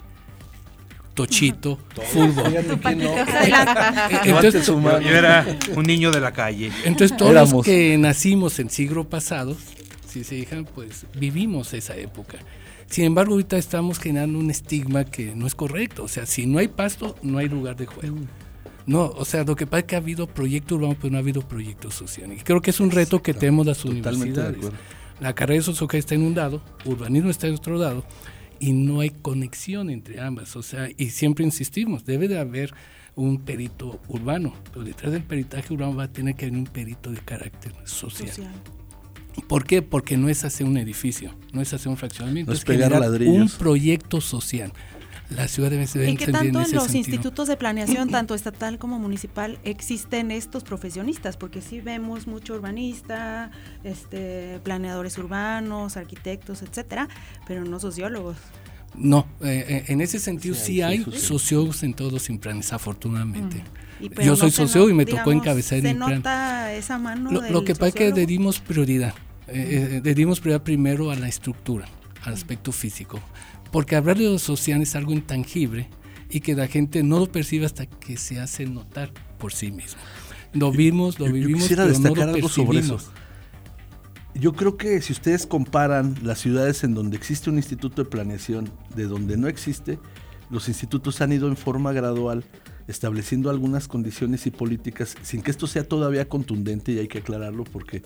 Tochito, 1.15 1.79
fútbol. 2.11 2.55
Entonces, 4.25 4.67
yo 4.67 5.11
era 5.11 5.47
un 5.77 5.85
niño 5.85 6.11
de 6.11 6.21
la 6.21 6.33
calle. 6.33 6.73
Entonces 6.85 7.17
todos 7.17 7.35
los 7.35 7.65
que 7.65 7.99
nacimos 7.99 8.59
en 8.59 8.71
siglo 8.71 9.05
pasado, 9.05 9.55
si 10.09 10.25
se 10.25 10.37
fijan, 10.37 10.65
pues 10.65 11.05
vivimos 11.15 11.75
esa 11.75 11.97
época. 11.97 12.39
Sin 12.89 13.05
embargo, 13.05 13.33
ahorita 13.33 13.59
estamos 13.59 13.99
generando 13.99 14.39
un 14.39 14.51
estigma 14.51 15.05
que 15.05 15.35
no 15.35 15.47
es 15.47 15.55
correcto. 15.55 16.05
O 16.05 16.09
sea, 16.09 16.25
si 16.25 16.47
no 16.47 16.59
hay 16.59 16.69
pasto, 16.69 17.15
no 17.23 17.39
hay 17.39 17.49
lugar 17.49 17.77
de 17.77 17.87
juego. 17.87 18.17
No, 18.87 19.07
o 19.07 19.25
sea, 19.25 19.45
lo 19.45 19.55
que 19.57 19.67
pasa 19.67 19.81
es 19.81 19.85
que 19.85 19.95
ha 19.95 19.99
habido 19.99 20.27
proyectos 20.27 20.77
urbanos, 20.77 20.97
pero 21.01 21.13
no 21.13 21.17
ha 21.19 21.21
habido 21.21 21.43
proyectos 21.43 21.95
sociales. 21.95 22.41
Y 22.41 22.45
creo 22.45 22.61
que 22.61 22.71
es 22.71 22.81
un 22.81 22.91
reto 22.91 23.23
que 23.23 23.35
tenemos 23.35 23.67
las 23.67 23.85
universidades. 23.85 24.59
La 25.21 25.35
carrera 25.35 25.61
de 25.61 25.65
sociología 25.65 26.01
está 26.01 26.15
inundado, 26.15 26.63
urbanismo 26.85 27.31
está 27.31 27.47
en 27.47 27.55
otro 27.55 27.77
lado, 27.77 28.05
y 28.59 28.73
no 28.73 29.01
hay 29.01 29.11
conexión 29.11 29.91
entre 29.91 30.21
ambas. 30.21 30.57
O 30.57 30.63
sea, 30.63 30.89
y 30.97 31.11
siempre 31.11 31.45
insistimos, 31.45 32.05
debe 32.05 32.27
de 32.29 32.39
haber 32.39 32.75
un 33.15 33.39
perito 33.39 34.01
urbano, 34.09 34.55
pero 34.73 34.85
detrás 34.85 35.13
del 35.13 35.23
peritaje 35.23 35.73
urbano 35.73 35.97
va 35.97 36.05
a 36.05 36.13
tener 36.13 36.35
que 36.35 36.47
haber 36.47 36.59
un 36.59 36.67
perito 36.67 37.11
de 37.11 37.19
carácter 37.19 37.73
social. 37.85 38.31
¿Por 39.49 39.65
qué? 39.65 39.83
Porque 39.83 40.17
no 40.17 40.29
es 40.29 40.45
hacer 40.45 40.67
un 40.67 40.77
edificio, 40.77 41.35
no 41.53 41.61
es 41.61 41.73
hacer 41.73 41.89
un 41.89 41.97
fraccionamiento, 41.97 42.53
es, 42.53 42.65
generar 42.65 43.03
un 43.03 43.49
proyecto 43.49 44.21
social. 44.21 44.73
La 45.37 45.49
ciudad 45.49 45.71
debe 45.71 45.87
ser 45.87 46.09
¿Y 46.09 46.17
qué 46.17 46.27
tanto 46.31 46.61
en, 46.61 46.73
los 46.73 46.95
institutos 46.95 47.49
de 47.49 47.57
planeación, 47.57 48.09
tanto 48.11 48.35
estatal 48.35 48.79
como 48.79 48.99
municipal, 48.99 49.59
existen 49.65 50.31
estos 50.31 50.65
profesionistas? 50.65 51.37
Porque 51.37 51.61
sí 51.61 51.81
vemos 51.81 52.27
mucho 52.27 52.55
urbanista, 52.55 53.51
este, 53.85 54.61
planeadores 54.63 55.19
urbanos, 55.19 55.97
arquitectos, 55.97 56.63
etcétera, 56.63 57.09
pero 57.47 57.65
no 57.65 57.81
sociólogos. 57.81 58.37
No, 58.95 59.27
eh, 59.41 59.65
eh, 59.69 59.85
en 59.89 60.01
ese 60.01 60.19
sentido 60.19 60.55
sí, 60.55 60.83
hay, 60.83 61.05
sociólogos 61.05 61.83
en 61.83 61.95
todos 61.95 62.13
los 62.13 62.29
implanes, 62.29 62.73
afortunadamente. 62.73 63.63
Yo 64.23 64.37
soy 64.37 64.51
sociólogo 64.51 64.91
y 64.91 64.95
me 64.95 65.07
tocó 65.07 65.33
encabezar 65.33 65.85
el 65.85 65.99
nota 65.99 66.73
esa 66.75 66.99
mano 66.99 67.31
lo, 67.31 67.65
que 67.65 67.75
pasa 67.75 67.89
es 67.89 67.95
que 67.95 68.13
le 68.13 68.27
dimos 68.27 68.59
prioridad. 68.59 69.15
Eh, 69.47 70.01
le 70.03 70.15
dimos 70.15 70.41
prioridad 70.41 70.65
primero 70.65 71.11
a 71.11 71.17
la 71.17 71.29
estructura, 71.29 71.87
al 72.25 72.35
aspecto 72.35 72.73
físico. 72.73 73.21
Porque 73.73 73.97
hablar 73.97 74.19
de 74.19 74.25
lo 74.25 74.39
social 74.39 74.83
es 74.83 74.95
algo 74.95 75.13
intangible 75.13 75.89
y 76.31 76.41
que 76.41 76.55
la 76.55 76.69
gente 76.69 77.03
no 77.03 77.19
lo 77.19 77.33
percibe 77.33 77.67
hasta 77.67 77.87
que 77.87 78.17
se 78.17 78.39
hace 78.39 78.67
notar 78.67 79.13
por 79.39 79.53
sí 79.53 79.73
mismo. 79.73 80.01
Lo 80.53 80.71
vimos, 80.71 81.19
lo 81.19 81.27
vivimos. 81.27 81.51
Yo 81.51 81.57
quisiera 81.57 81.87
destacar 81.87 82.29
algo 82.29 82.49
sobre 82.49 82.79
eso. 82.79 82.99
Yo 84.35 84.53
creo 84.53 84.77
que 84.77 85.01
si 85.03 85.13
ustedes 85.13 85.47
comparan 85.47 86.17
las 86.23 86.39
ciudades 86.39 86.85
en 86.85 86.95
donde 86.95 87.17
existe 87.17 87.51
un 87.51 87.57
instituto 87.57 88.05
de 88.05 88.09
planeación 88.09 88.71
de 88.95 89.07
donde 89.07 89.37
no 89.37 89.49
existe, 89.49 89.99
los 90.51 90.69
institutos 90.69 91.21
han 91.21 91.33
ido 91.33 91.49
en 91.49 91.57
forma 91.57 91.93
gradual 91.93 92.45
estableciendo 92.89 93.51
algunas 93.51 93.89
condiciones 93.89 94.47
y 94.47 94.51
políticas 94.51 95.17
sin 95.23 95.43
que 95.43 95.51
esto 95.51 95.67
sea 95.67 95.85
todavía 95.85 96.29
contundente 96.29 96.93
y 96.93 96.99
hay 96.99 97.09
que 97.09 97.19
aclararlo 97.19 97.65
porque 97.65 98.03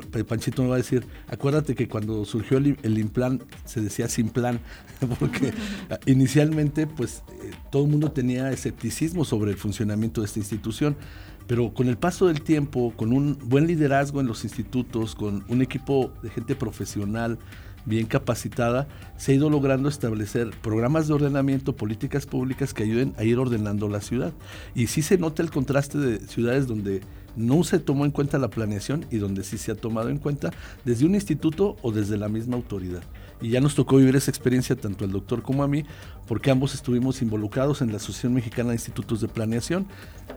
Panchito 0.00 0.62
me 0.62 0.68
va 0.68 0.74
a 0.74 0.78
decir, 0.78 1.04
acuérdate 1.28 1.74
que 1.74 1.88
cuando 1.88 2.24
surgió 2.24 2.58
el, 2.58 2.78
el 2.82 2.98
Implan 2.98 3.42
se 3.64 3.80
decía 3.80 4.08
sin 4.08 4.30
plan, 4.30 4.60
porque 5.18 5.52
inicialmente 6.06 6.86
pues 6.86 7.22
eh, 7.42 7.50
todo 7.70 7.84
el 7.84 7.90
mundo 7.90 8.12
tenía 8.12 8.50
escepticismo 8.50 9.24
sobre 9.24 9.50
el 9.50 9.56
funcionamiento 9.56 10.20
de 10.20 10.26
esta 10.26 10.38
institución, 10.38 10.96
pero 11.46 11.72
con 11.72 11.88
el 11.88 11.96
paso 11.96 12.26
del 12.26 12.42
tiempo, 12.42 12.92
con 12.96 13.12
un 13.12 13.38
buen 13.44 13.66
liderazgo 13.66 14.20
en 14.20 14.26
los 14.26 14.44
institutos, 14.44 15.14
con 15.14 15.44
un 15.48 15.62
equipo 15.62 16.12
de 16.22 16.30
gente 16.30 16.54
profesional, 16.54 17.38
bien 17.88 18.06
capacitada, 18.06 18.86
se 19.16 19.32
ha 19.32 19.34
ido 19.34 19.50
logrando 19.50 19.88
establecer 19.88 20.50
programas 20.62 21.08
de 21.08 21.14
ordenamiento, 21.14 21.74
políticas 21.74 22.26
públicas 22.26 22.74
que 22.74 22.82
ayuden 22.82 23.14
a 23.16 23.24
ir 23.24 23.38
ordenando 23.38 23.88
la 23.88 24.00
ciudad. 24.00 24.32
Y 24.74 24.88
sí 24.88 25.02
se 25.02 25.18
nota 25.18 25.42
el 25.42 25.50
contraste 25.50 25.98
de 25.98 26.20
ciudades 26.20 26.66
donde 26.66 27.00
no 27.36 27.62
se 27.64 27.78
tomó 27.78 28.04
en 28.04 28.10
cuenta 28.10 28.38
la 28.38 28.50
planeación 28.50 29.06
y 29.10 29.18
donde 29.18 29.44
sí 29.44 29.58
se 29.58 29.72
ha 29.72 29.74
tomado 29.74 30.08
en 30.08 30.18
cuenta 30.18 30.50
desde 30.84 31.06
un 31.06 31.14
instituto 31.14 31.76
o 31.82 31.92
desde 31.92 32.16
la 32.16 32.28
misma 32.28 32.56
autoridad. 32.56 33.02
Y 33.40 33.50
ya 33.50 33.60
nos 33.60 33.74
tocó 33.74 33.96
vivir 33.96 34.16
esa 34.16 34.30
experiencia 34.30 34.74
tanto 34.74 35.04
al 35.04 35.12
doctor 35.12 35.42
como 35.42 35.62
a 35.62 35.68
mí, 35.68 35.84
porque 36.26 36.50
ambos 36.50 36.74
estuvimos 36.74 37.22
involucrados 37.22 37.82
en 37.82 37.90
la 37.90 37.96
Asociación 37.96 38.34
Mexicana 38.34 38.70
de 38.70 38.76
Institutos 38.76 39.20
de 39.20 39.28
Planeación, 39.28 39.86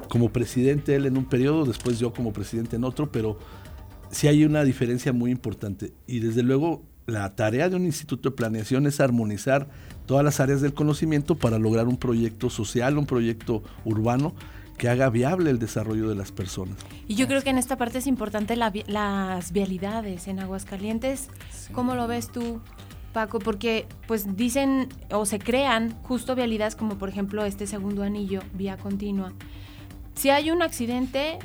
como 0.07 0.31
presidente 0.31 0.95
él 0.95 1.05
en 1.05 1.17
un 1.17 1.25
periodo, 1.25 1.65
después 1.65 1.97
yo 1.97 2.13
como 2.13 2.31
presidente 2.33 2.75
en 2.75 2.83
otro, 2.83 3.11
pero 3.11 3.39
sí 4.11 4.27
hay 4.27 4.45
una 4.45 4.63
diferencia 4.63 5.13
muy 5.13 5.31
importante. 5.31 5.93
Y 6.05 6.19
desde 6.19 6.43
luego 6.43 6.83
la 7.07 7.35
tarea 7.35 7.69
de 7.69 7.75
un 7.75 7.85
instituto 7.85 8.29
de 8.29 8.35
planeación 8.35 8.85
es 8.85 8.99
armonizar 8.99 9.67
todas 10.05 10.23
las 10.23 10.39
áreas 10.39 10.61
del 10.61 10.73
conocimiento 10.73 11.35
para 11.35 11.57
lograr 11.57 11.87
un 11.87 11.97
proyecto 11.97 12.49
social, 12.49 12.97
un 12.97 13.05
proyecto 13.05 13.63
urbano 13.85 14.35
que 14.77 14.89
haga 14.89 15.09
viable 15.09 15.49
el 15.49 15.59
desarrollo 15.59 16.09
de 16.09 16.15
las 16.15 16.31
personas. 16.31 16.77
Y 17.07 17.15
yo 17.15 17.27
creo 17.27 17.41
que 17.41 17.49
en 17.49 17.57
esta 17.57 17.77
parte 17.77 17.99
es 17.99 18.07
importante 18.07 18.55
las 18.55 19.51
vialidades 19.51 20.27
en 20.27 20.39
Aguascalientes. 20.39 21.29
¿Cómo 21.73 21.95
lo 21.95 22.07
ves 22.07 22.31
tú, 22.31 22.61
Paco? 23.13 23.39
Porque 23.39 23.85
pues 24.07 24.35
dicen 24.35 24.89
o 25.11 25.25
se 25.25 25.39
crean 25.39 25.91
justo 26.03 26.35
vialidades 26.35 26.75
como 26.75 26.97
por 26.97 27.09
ejemplo 27.09 27.45
este 27.45 27.67
segundo 27.67 28.03
anillo, 28.03 28.41
vía 28.53 28.77
continua. 28.77 29.33
Si 30.15 30.29
hay 30.29 30.51
un 30.51 30.61
accidente, 30.61 31.39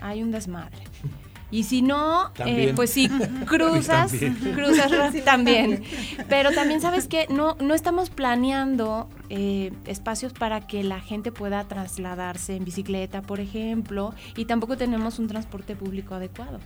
hay 0.00 0.22
un 0.22 0.30
desmadre. 0.30 0.78
Y 1.50 1.62
si 1.62 1.80
no, 1.80 2.32
eh, 2.44 2.72
pues 2.74 2.90
sí, 2.90 3.08
cruzas, 3.46 4.12
cruzas 4.54 5.24
también. 5.24 5.82
Pero 6.28 6.50
también 6.50 6.80
sabes 6.80 7.06
que 7.06 7.26
no, 7.28 7.56
no 7.60 7.74
estamos 7.74 8.10
planeando 8.10 9.08
eh, 9.30 9.72
espacios 9.86 10.32
para 10.32 10.66
que 10.66 10.82
la 10.82 11.00
gente 11.00 11.30
pueda 11.30 11.64
trasladarse 11.68 12.56
en 12.56 12.64
bicicleta, 12.64 13.22
por 13.22 13.38
ejemplo, 13.38 14.12
y 14.36 14.46
tampoco 14.46 14.76
tenemos 14.76 15.18
un 15.20 15.28
transporte 15.28 15.76
público 15.76 16.16
adecuado. 16.16 16.58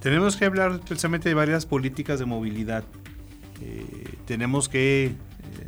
Tenemos 0.00 0.36
que 0.36 0.46
hablar 0.46 0.80
precisamente 0.80 1.28
de 1.28 1.34
varias 1.34 1.66
políticas 1.66 2.18
de 2.18 2.24
movilidad. 2.24 2.84
Eh, 3.60 4.14
tenemos 4.24 4.68
que 4.68 5.14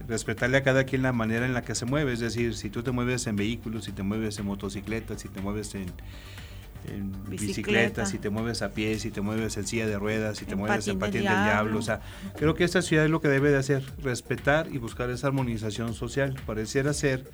respetarle 0.06 0.56
a 0.56 0.62
cada 0.62 0.84
quien 0.84 1.02
la 1.02 1.12
manera 1.12 1.44
en 1.44 1.52
la 1.52 1.62
que 1.62 1.74
se 1.74 1.84
mueve, 1.84 2.14
es 2.14 2.20
decir, 2.20 2.54
si 2.54 2.70
tú 2.70 2.82
te 2.82 2.92
mueves 2.92 3.26
en 3.26 3.36
vehículos, 3.36 3.84
si 3.84 3.92
te 3.92 4.02
mueves 4.02 4.38
en 4.38 4.46
motocicletas, 4.46 5.20
si 5.20 5.28
te 5.28 5.40
mueves 5.40 5.74
en, 5.74 5.86
bicicleta. 7.28 8.06
si 8.06 8.18
te 8.18 8.30
mueves 8.30 8.62
a 8.62 8.70
pie, 8.72 8.98
si 8.98 9.10
te 9.10 9.20
mueves 9.20 9.56
en 9.56 9.66
silla 9.66 9.86
de 9.86 9.98
ruedas, 9.98 10.38
si 10.38 10.44
te 10.44 10.56
mueves 10.56 10.86
en 10.88 10.98
patín 10.98 11.22
del 11.22 11.32
diablo. 11.32 11.78
O 11.78 11.82
sea, 11.82 12.00
creo 12.36 12.54
que 12.54 12.64
esta 12.64 12.82
ciudad 12.82 13.04
es 13.04 13.10
lo 13.10 13.20
que 13.20 13.28
debe 13.28 13.50
de 13.50 13.58
hacer, 13.58 13.82
respetar 14.02 14.68
y 14.72 14.78
buscar 14.78 15.10
esa 15.10 15.28
armonización 15.28 15.94
social. 15.94 16.34
Pareciera 16.46 16.92
ser 16.92 17.30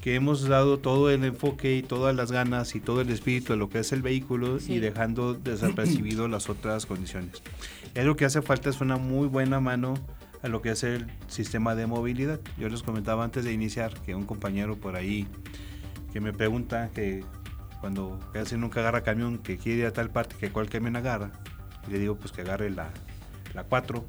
que 0.00 0.14
hemos 0.14 0.46
dado 0.46 0.78
todo 0.78 1.10
el 1.10 1.24
enfoque 1.24 1.76
y 1.76 1.82
todas 1.82 2.14
las 2.14 2.30
ganas 2.30 2.74
y 2.74 2.80
todo 2.80 3.00
el 3.00 3.10
espíritu 3.10 3.52
de 3.52 3.58
lo 3.58 3.68
que 3.68 3.80
es 3.80 3.92
el 3.92 4.02
vehículo 4.02 4.58
y 4.66 4.78
dejando 4.78 5.34
desapercibido 5.34 6.28
las 6.28 6.48
otras 6.48 6.86
condiciones. 6.86 7.42
Es 7.94 8.04
lo 8.04 8.16
que 8.16 8.24
hace 8.24 8.42
falta 8.42 8.70
es 8.70 8.80
una 8.80 8.98
muy 8.98 9.26
buena 9.26 9.58
mano 9.60 9.94
a 10.42 10.48
lo 10.48 10.62
que 10.62 10.70
es 10.70 10.84
el 10.84 11.06
sistema 11.28 11.74
de 11.74 11.86
movilidad. 11.86 12.40
Yo 12.58 12.68
les 12.68 12.82
comentaba 12.82 13.24
antes 13.24 13.44
de 13.44 13.52
iniciar 13.52 13.94
que 14.02 14.14
un 14.14 14.24
compañero 14.26 14.76
por 14.76 14.96
ahí 14.96 15.26
que 16.12 16.20
me 16.20 16.32
pregunta 16.32 16.90
que 16.94 17.24
cuando 17.80 18.18
casi 18.32 18.56
nunca 18.56 18.80
agarra 18.80 19.02
camión, 19.02 19.38
que 19.38 19.58
quiere 19.58 19.80
ir 19.80 19.86
a 19.86 19.92
tal 19.92 20.10
parte, 20.10 20.36
que 20.36 20.50
cuál 20.50 20.68
camión 20.68 20.96
agarra, 20.96 21.30
y 21.86 21.92
le 21.92 21.98
digo 21.98 22.16
pues 22.16 22.32
que 22.32 22.42
agarre 22.42 22.70
la, 22.70 22.90
la 23.54 23.64
4, 23.64 24.04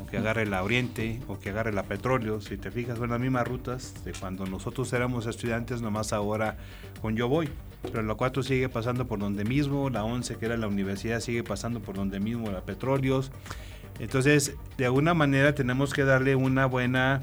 o 0.00 0.06
que 0.06 0.18
agarre 0.18 0.46
la 0.46 0.62
Oriente, 0.62 1.20
o 1.28 1.38
que 1.38 1.50
agarre 1.50 1.72
la 1.72 1.82
Petróleo, 1.82 2.40
si 2.40 2.56
te 2.56 2.70
fijas 2.70 2.98
son 2.98 3.10
las 3.10 3.20
mismas 3.20 3.46
rutas 3.46 4.04
de 4.04 4.12
cuando 4.12 4.46
nosotros 4.46 4.92
éramos 4.92 5.26
estudiantes, 5.26 5.82
nomás 5.82 6.12
ahora 6.12 6.56
con 7.00 7.16
Yo 7.16 7.28
Voy, 7.28 7.48
pero 7.82 8.02
la 8.02 8.14
4 8.14 8.42
sigue 8.42 8.68
pasando 8.68 9.06
por 9.06 9.18
donde 9.18 9.44
mismo, 9.44 9.90
la 9.90 10.04
11 10.04 10.36
que 10.36 10.46
era 10.46 10.56
la 10.56 10.68
universidad 10.68 11.20
sigue 11.20 11.42
pasando 11.42 11.80
por 11.80 11.96
donde 11.96 12.20
mismo, 12.20 12.50
la 12.50 12.62
Petróleos, 12.62 13.30
entonces 13.98 14.56
de 14.76 14.86
alguna 14.86 15.14
manera 15.14 15.54
tenemos 15.54 15.92
que 15.92 16.04
darle 16.04 16.36
una 16.36 16.66
buena 16.66 17.20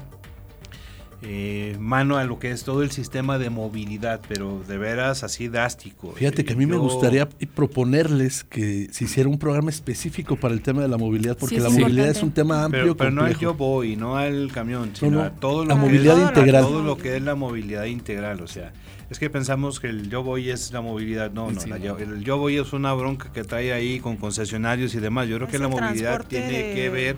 eh, 1.22 1.76
mano 1.80 2.16
a 2.16 2.24
lo 2.24 2.38
que 2.38 2.50
es 2.50 2.64
todo 2.64 2.82
el 2.82 2.90
sistema 2.90 3.38
de 3.38 3.50
movilidad, 3.50 4.20
pero 4.28 4.62
de 4.66 4.78
veras 4.78 5.24
así 5.24 5.48
drástico. 5.48 6.12
Fíjate 6.12 6.44
que 6.44 6.52
a 6.52 6.56
mí 6.56 6.66
me 6.66 6.76
gustaría 6.76 7.28
proponerles 7.54 8.44
que 8.44 8.88
se 8.90 9.04
hiciera 9.04 9.28
un 9.28 9.38
programa 9.38 9.70
específico 9.70 10.36
para 10.36 10.54
el 10.54 10.62
tema 10.62 10.82
de 10.82 10.88
la 10.88 10.98
movilidad, 10.98 11.36
porque 11.38 11.60
la 11.60 11.70
movilidad 11.70 12.08
es 12.08 12.22
un 12.22 12.32
tema 12.32 12.64
amplio. 12.64 12.96
Pero, 12.96 13.10
no 13.10 13.24
al 13.24 13.38
yo 13.38 13.54
voy, 13.54 13.96
no 13.96 14.16
al 14.16 14.50
camión, 14.52 14.90
sino 14.94 15.22
a 15.22 15.30
todo 15.30 15.64
lo 15.64 15.70
la 15.70 15.74
movilidad 15.76 16.28
integral. 16.28 16.64
Todo 16.64 16.82
lo 16.82 16.96
que 16.96 17.16
es 17.16 17.22
la 17.22 17.34
movilidad 17.34 17.84
integral, 17.84 18.40
o 18.40 18.48
sea, 18.48 18.72
es 19.10 19.18
que 19.18 19.30
pensamos 19.30 19.80
que 19.80 19.88
el 19.88 20.08
yo 20.08 20.22
voy 20.22 20.50
es 20.50 20.72
la 20.72 20.80
movilidad, 20.80 21.30
no, 21.30 21.50
no, 21.50 21.96
el 21.98 22.24
yo 22.24 22.38
voy 22.38 22.58
es 22.58 22.72
una 22.72 22.92
bronca 22.94 23.32
que 23.32 23.44
trae 23.44 23.72
ahí 23.72 24.00
con 24.00 24.16
concesionarios 24.16 24.94
y 24.94 25.00
demás. 25.00 25.28
Yo 25.28 25.36
creo 25.36 25.48
que 25.48 25.58
la 25.58 25.68
movilidad 25.68 26.26
tiene 26.26 26.74
que 26.74 26.90
ver 26.90 27.16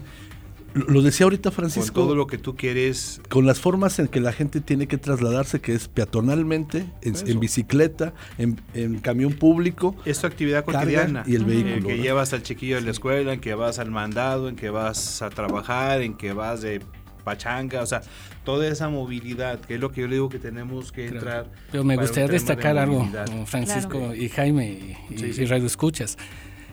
lo 0.77 1.03
decía 1.03 1.24
ahorita 1.24 1.51
Francisco. 1.51 1.95
Con 1.95 2.05
todo 2.05 2.16
lo 2.16 2.27
que 2.27 2.39
tú 2.39 2.55
quieres. 2.55 3.20
Con 3.29 3.47
las 3.47 3.61
formas 3.61 3.99
en 3.99 4.09
que 4.09 4.20
la 4.20 4.33
gente 4.33 4.61
tiene 4.61 4.87
que 4.87 4.99
trasladarse, 4.99 5.61
que 5.61 5.74
es 5.74 5.89
peatonalmente, 5.89 6.87
en, 7.03 7.41
bicicleta, 7.41 8.12
en, 8.39 8.99
camión 9.01 9.33
público. 9.33 9.97
Es 10.05 10.20
tu 10.20 10.27
actividad 10.27 10.64
cotidiana. 10.64 11.24
Y 11.27 11.35
el 11.35 11.45
vehículo. 11.45 11.77
En 11.77 11.87
que 11.87 11.99
llevas 11.99 12.33
al 12.33 12.43
chiquillo 12.43 12.77
de 12.77 12.83
la 12.83 12.91
escuela, 12.91 13.33
en 13.33 13.41
que 13.41 13.55
vas 13.55 13.79
al 13.79 13.91
mandado, 13.91 14.49
en 14.49 14.57
que 14.57 14.70
vas 14.70 15.22
a 15.22 15.31
trabajar, 15.31 16.03
en 16.03 16.14
que 16.14 16.33
vas 16.33 16.61
de 16.61 16.81
pachanga, 17.24 17.83
o 17.83 17.87
sea, 17.87 18.03
toda 18.45 18.68
esa 18.68 18.89
movilidad, 18.89 19.59
que 19.61 19.74
es 19.74 19.81
lo 19.81 19.91
que 19.91 20.03
yo 20.03 20.07
le 20.07 20.14
digo 20.14 20.29
que 20.29 20.39
tenemos 20.39 20.93
que 20.93 21.09
entrar. 21.09 21.51
Pero 21.72 21.83
me 21.83 21.97
gustaría 21.97 22.29
destacar 22.29 22.79
algo, 22.79 23.09
Francisco 23.47 24.14
y 24.14 24.29
Jaime 24.29 24.97
y, 25.11 25.24
y, 25.24 25.47
Radio 25.47 25.66
Escuchas. 25.66 26.16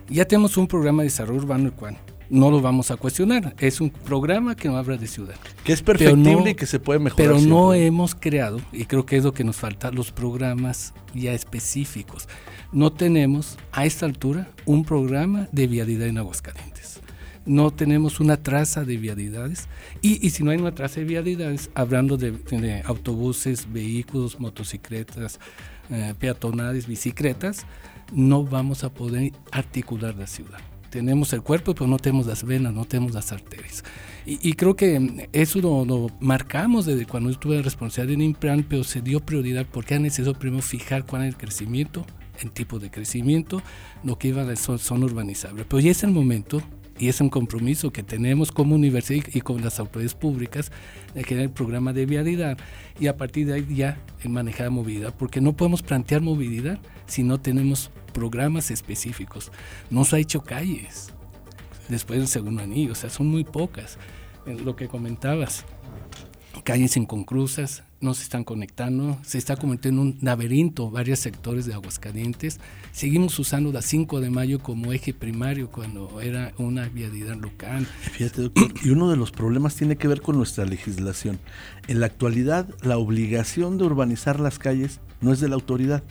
Ya 0.09 0.25
tenemos 0.25 0.57
un 0.57 0.67
programa 0.67 1.01
de 1.01 1.07
desarrollo 1.07 1.39
urbano, 1.39 1.65
el 1.65 1.73
cual 1.73 1.97
no 2.33 2.49
lo 2.49 2.61
vamos 2.61 2.89
a 2.89 2.97
cuestionar. 2.97 3.53
Es 3.59 3.79
un 3.79 3.91
programa 3.91 4.55
que 4.55 4.67
no 4.67 4.75
habla 4.75 4.97
de 4.97 5.05
ciudad. 5.05 5.35
Que 5.63 5.71
es 5.71 5.83
perfectible 5.83 6.49
y 6.49 6.55
que 6.55 6.65
se 6.65 6.79
puede 6.79 6.99
mejorar. 6.99 7.27
Pero 7.27 7.39
no 7.39 7.75
hemos 7.75 8.15
creado, 8.15 8.59
y 8.71 8.85
creo 8.85 9.05
que 9.05 9.17
es 9.17 9.23
lo 9.23 9.33
que 9.33 9.43
nos 9.43 9.57
falta, 9.57 9.91
los 9.91 10.11
programas 10.11 10.95
ya 11.13 11.31
específicos. 11.33 12.27
No 12.71 12.91
tenemos 12.91 13.59
a 13.71 13.85
esta 13.85 14.07
altura 14.07 14.49
un 14.65 14.83
programa 14.83 15.47
de 15.51 15.67
vialidad 15.67 16.07
en 16.07 16.17
Aguascalientes. 16.17 17.01
No 17.45 17.69
tenemos 17.69 18.19
una 18.19 18.37
traza 18.37 18.83
de 18.83 18.97
vialidades. 18.97 19.67
Y, 20.01 20.27
si 20.31 20.43
no 20.43 20.49
hay 20.49 20.57
una 20.57 20.73
traza 20.73 21.01
de 21.01 21.05
vialidades, 21.05 21.69
hablando 21.75 22.17
de, 22.17 22.81
autobuses, 22.85 23.71
vehículos, 23.71 24.39
motocicletas, 24.39 25.39
eh, 25.91 26.15
peatonales, 26.17 26.87
bicicletas, 26.87 27.67
no 28.11 28.43
vamos 28.43 28.83
a 28.83 28.89
poder 28.91 29.33
articular 29.51 30.15
la 30.15 30.25
ciudad 30.25 30.72
tenemos 30.93 31.33
el 31.33 31.41
cuerpo, 31.41 31.73
pero 31.73 31.87
no 31.87 31.97
tenemos 31.97 32.27
las 32.27 32.43
venas, 32.43 32.71
no 32.71 32.85
tenemos 32.85 33.13
las 33.13 33.31
arterias. 33.31 33.83
Y, 34.27 34.53
creo 34.53 34.75
que 34.75 35.27
eso 35.33 35.59
lo, 35.59 36.09
marcamos 36.21 36.85
desde 36.85 37.05
cuando 37.05 37.29
estuve 37.29 37.61
responsable 37.61 38.13
en 38.13 38.21
Implan, 38.21 38.63
pero 38.63 38.83
se 38.83 39.01
dio 39.01 39.19
prioridad 39.19 39.65
porque 39.69 39.95
era 39.95 40.03
necesario 40.03 40.37
primero 40.37 40.61
fijar 40.61 41.05
cuál 41.05 41.23
es 41.23 41.29
el 41.29 41.37
crecimiento, 41.37 42.05
el 42.41 42.51
tipo 42.51 42.79
de 42.79 42.89
crecimiento, 42.91 43.61
lo 44.03 44.17
que 44.17 44.29
iba 44.29 44.43
a 44.43 44.45
la 44.45 44.55
zona 44.55 45.05
urbanizable. 45.05 45.65
Pero 45.65 45.79
ya 45.81 45.91
es 45.91 46.03
el 46.03 46.11
momento 46.11 46.61
y 46.99 47.09
es 47.09 47.19
un 47.19 47.29
compromiso 47.29 47.91
que 47.91 48.03
tenemos 48.03 48.51
como 48.51 48.75
universidad 48.75 49.25
y 49.33 49.41
con 49.41 49.61
las 49.61 49.79
autoridades 49.79 50.13
públicas 50.13 50.71
de 51.15 51.23
generar 51.23 51.47
el 51.47 51.53
programa 51.53 51.91
de 51.91 52.05
vialidad 52.05 52.57
y 52.99 53.07
a 53.07 53.17
partir 53.17 53.47
de 53.47 53.55
ahí 53.55 53.67
ya 53.75 53.97
manejar 54.23 54.69
movilidad, 54.69 55.13
porque 55.17 55.41
no 55.41 55.53
podemos 55.53 55.81
plantear 55.81 56.21
movilidad 56.21 56.79
si 57.07 57.23
no 57.23 57.41
tenemos 57.41 57.89
programas 58.13 58.71
específicos. 58.71 59.51
No 59.89 60.05
se 60.05 60.15
ha 60.15 60.19
hecho 60.19 60.41
calles 60.43 61.11
después 61.89 62.19
del 62.19 62.27
segundo 62.27 62.61
anillo, 62.61 62.93
o 62.93 62.95
sea, 62.95 63.09
son 63.09 63.27
muy 63.27 63.43
pocas. 63.43 63.97
Lo 64.45 64.75
que 64.75 64.87
comentabas, 64.87 65.65
calles 66.63 66.97
inconclusas, 66.97 67.83
no 68.03 68.13
se 68.13 68.23
están 68.23 68.43
conectando, 68.43 69.17
se 69.23 69.37
está 69.37 69.55
convirtiendo 69.55 70.01
en 70.01 70.07
un 70.09 70.17
laberinto 70.21 70.91
varios 70.91 71.19
sectores 71.19 71.65
de 71.65 71.73
Aguascalientes. 71.73 72.59
Seguimos 72.91 73.39
usando 73.39 73.71
la 73.71 73.81
5 73.81 74.19
de 74.19 74.29
mayo 74.29 74.59
como 74.59 74.91
eje 74.91 75.13
primario 75.13 75.71
cuando 75.71 76.19
era 76.19 76.53
una 76.57 76.89
vialidad 76.89 77.37
local. 77.37 77.85
Fíjate, 77.85 78.41
doctor, 78.43 78.73
y 78.83 78.89
uno 78.89 79.09
de 79.09 79.15
los 79.15 79.31
problemas 79.31 79.75
tiene 79.75 79.95
que 79.95 80.09
ver 80.09 80.21
con 80.21 80.35
nuestra 80.35 80.65
legislación. 80.65 81.39
En 81.87 82.01
la 82.01 82.07
actualidad, 82.07 82.67
la 82.81 82.97
obligación 82.97 83.77
de 83.77 83.85
urbanizar 83.85 84.39
las 84.39 84.59
calles 84.59 84.99
no 85.21 85.31
es 85.31 85.39
de 85.39 85.47
la 85.47 85.55
autoridad, 85.55 86.03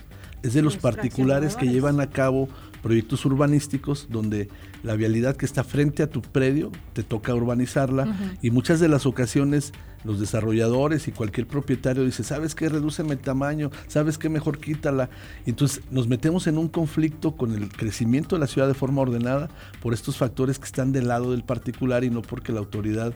es 0.43 0.53
de 0.53 0.61
los 0.61 0.77
particulares 0.77 1.55
que 1.55 1.67
llevan 1.67 1.99
a 1.99 2.09
cabo 2.09 2.49
proyectos 2.83 3.25
urbanísticos 3.25 4.07
donde 4.09 4.49
la 4.83 4.95
vialidad 4.95 5.37
que 5.37 5.45
está 5.45 5.63
frente 5.63 6.03
a 6.03 6.07
tu 6.07 6.21
predio 6.21 6.69
te 6.91 7.01
toca 7.01 7.33
urbanizarla 7.33 8.37
y 8.41 8.51
muchas 8.51 8.81
de 8.81 8.89
las 8.89 9.05
ocasiones 9.05 9.71
los 10.03 10.19
desarrolladores 10.19 11.07
y 11.07 11.13
cualquier 11.13 11.47
propietario 11.47 12.03
dice, 12.03 12.25
¿sabes 12.25 12.55
qué? 12.55 12.67
Redúceme 12.67 13.13
el 13.13 13.19
tamaño, 13.19 13.71
¿sabes 13.87 14.17
qué? 14.17 14.27
Mejor 14.27 14.59
quítala. 14.59 15.09
Y 15.45 15.51
entonces 15.51 15.81
nos 15.91 16.09
metemos 16.09 16.45
en 16.47 16.57
un 16.57 16.67
conflicto 16.67 17.37
con 17.37 17.53
el 17.53 17.69
crecimiento 17.69 18.35
de 18.35 18.41
la 18.41 18.47
ciudad 18.47 18.67
de 18.67 18.73
forma 18.73 19.01
ordenada 19.01 19.49
por 19.81 19.93
estos 19.93 20.17
factores 20.17 20.59
que 20.59 20.65
están 20.65 20.91
del 20.91 21.07
lado 21.07 21.31
del 21.31 21.45
particular 21.45 22.03
y 22.03 22.09
no 22.09 22.21
porque 22.21 22.51
la 22.51 22.59
autoridad 22.59 23.13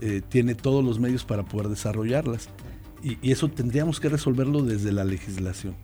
eh, 0.00 0.22
tiene 0.28 0.54
todos 0.54 0.84
los 0.84 1.00
medios 1.00 1.24
para 1.24 1.42
poder 1.44 1.68
desarrollarlas. 1.68 2.48
y 3.02 3.32
eso 3.32 3.48
tendríamos 3.48 3.98
que 3.98 4.08
resolverlo 4.08 4.62
desde 4.62 4.92
la 4.92 5.04
legislación. 5.04 5.74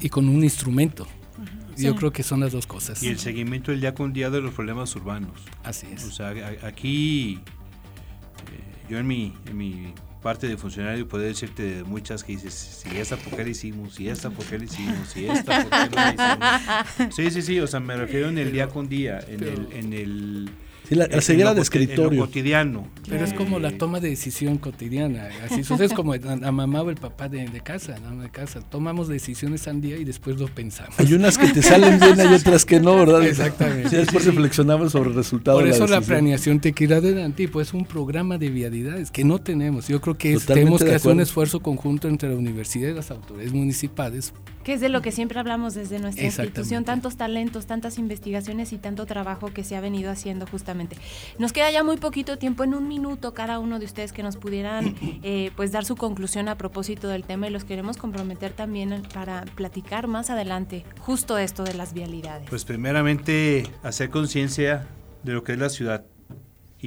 Y 0.00 0.08
con 0.08 0.28
un 0.28 0.42
instrumento. 0.42 1.06
Yo 1.76 1.94
creo 1.94 2.10
que 2.10 2.22
son 2.22 2.40
las 2.40 2.52
dos 2.52 2.66
cosas. 2.66 3.02
Y 3.02 3.08
el 3.08 3.18
seguimiento 3.18 3.70
del 3.70 3.80
día 3.80 3.94
con 3.94 4.12
día 4.12 4.30
de 4.30 4.40
los 4.40 4.54
problemas 4.54 4.94
urbanos. 4.96 5.42
Así 5.62 5.86
es. 5.92 6.04
O 6.04 6.10
sea, 6.10 6.32
aquí, 6.62 7.40
eh, 8.50 8.86
yo 8.88 8.98
en 8.98 9.06
mi, 9.06 9.34
en 9.46 9.56
mi 9.58 9.92
parte 10.22 10.48
de 10.48 10.56
funcionario 10.56 11.06
puedo 11.06 11.22
decirte 11.22 11.84
muchas 11.84 12.24
que 12.24 12.32
dices, 12.32 12.54
si 12.54 12.96
esta 12.96 13.16
por 13.16 13.36
qué 13.36 13.44
la 13.44 13.50
hicimos, 13.50 13.94
si 13.94 14.08
esta 14.08 14.30
por 14.30 14.44
qué 14.46 14.58
la 14.58 14.64
hicimos, 14.64 15.08
si 15.08 15.26
esta 15.26 15.64
por 15.68 15.88
qué 15.90 15.96
la 15.96 16.86
hicimos. 16.98 17.14
Sí, 17.14 17.30
sí, 17.30 17.42
sí, 17.42 17.60
o 17.60 17.66
sea, 17.66 17.80
me 17.80 17.94
refiero 17.96 18.28
en 18.28 18.38
el 18.38 18.50
día 18.52 18.68
con 18.68 18.88
día, 18.88 19.20
en 19.28 19.44
el, 19.44 19.68
en 19.72 19.92
el 19.92 20.50
la, 20.94 21.08
la 21.08 21.54
de 21.54 21.60
escritorio. 21.60 22.20
cotidiano. 22.20 22.86
Pero 23.08 23.24
es 23.24 23.32
como 23.32 23.58
la 23.58 23.76
toma 23.76 24.00
de 24.00 24.10
decisión 24.10 24.58
cotidiana. 24.58 25.28
Así 25.44 25.62
es 25.80 25.92
como 25.92 26.12
a 26.14 26.52
mamá 26.52 26.82
o 26.82 26.90
el 26.90 26.96
papá 26.96 27.28
de, 27.28 27.46
casa, 27.62 27.96
¿no? 27.98 28.22
de 28.22 28.30
casa. 28.30 28.60
Tomamos 28.60 29.08
decisiones 29.08 29.66
al 29.68 29.80
día 29.80 29.96
y 29.96 30.04
después 30.04 30.38
lo 30.38 30.46
pensamos. 30.46 30.98
Hay 30.98 31.12
unas 31.12 31.38
que 31.38 31.48
te 31.48 31.62
salen 31.62 31.98
bien, 31.98 32.20
hay 32.20 32.34
otras 32.34 32.64
que 32.64 32.80
no, 32.80 32.96
¿verdad? 32.96 33.22
Exactamente. 33.24 33.88
Sí, 33.88 33.96
después 33.96 34.24
reflexionamos 34.24 34.92
sobre 34.92 35.10
el 35.10 35.16
resultado. 35.16 35.58
Por 35.58 35.68
eso 35.68 35.86
la, 35.86 36.00
planeación 36.00 36.60
te 36.60 36.72
quiere 36.72 36.96
adelante, 36.96 37.48
pues 37.48 37.68
es 37.68 37.74
un 37.74 37.84
programa 37.84 38.38
de 38.38 38.50
vialidades 38.50 39.10
que 39.10 39.24
no 39.24 39.38
tenemos. 39.40 39.88
Yo 39.88 40.00
creo 40.00 40.16
que 40.16 40.38
tenemos 40.38 40.82
que 40.82 40.94
hacer 40.94 41.12
un 41.12 41.20
esfuerzo 41.20 41.60
conjunto 41.60 42.08
entre 42.08 42.28
la 42.28 42.36
universidad 42.36 42.90
y 42.90 42.94
las 42.94 43.10
autoridades 43.10 43.52
municipales 43.52 44.32
Que 44.66 44.72
es 44.72 44.80
de 44.80 44.88
lo 44.88 45.00
que 45.00 45.12
siempre 45.12 45.38
hablamos 45.38 45.74
desde 45.74 46.00
nuestra 46.00 46.24
institución, 46.24 46.84
tantos 46.84 47.16
talentos, 47.16 47.66
tantas 47.66 47.98
investigaciones 47.98 48.72
y 48.72 48.78
tanto 48.78 49.06
trabajo 49.06 49.54
que 49.54 49.62
se 49.62 49.76
ha 49.76 49.80
venido 49.80 50.10
haciendo 50.10 50.44
justamente. 50.44 50.96
Nos 51.38 51.52
queda 51.52 51.70
ya 51.70 51.84
muy 51.84 51.98
poquito 51.98 52.36
tiempo, 52.36 52.64
en 52.64 52.74
un 52.74 52.88
minuto 52.88 53.32
cada 53.32 53.60
uno 53.60 53.78
de 53.78 53.84
ustedes 53.84 54.12
que 54.12 54.24
nos 54.24 54.36
pudieran 54.36 54.96
eh, 55.22 55.52
pues 55.54 55.70
dar 55.70 55.84
su 55.84 55.94
conclusión 55.94 56.48
a 56.48 56.58
propósito 56.58 57.06
del 57.06 57.22
tema 57.22 57.46
y 57.46 57.50
los 57.50 57.62
queremos 57.62 57.96
comprometer 57.96 58.54
también 58.54 59.04
para 59.14 59.44
platicar 59.54 60.08
más 60.08 60.30
adelante 60.30 60.84
justo 60.98 61.38
esto 61.38 61.62
de 61.62 61.74
las 61.74 61.94
vialidades. 61.94 62.50
Pues 62.50 62.64
primeramente 62.64 63.70
hacer 63.84 64.10
conciencia 64.10 64.88
de 65.22 65.32
lo 65.32 65.44
que 65.44 65.52
es 65.52 65.60
la 65.60 65.68
ciudad 65.68 66.06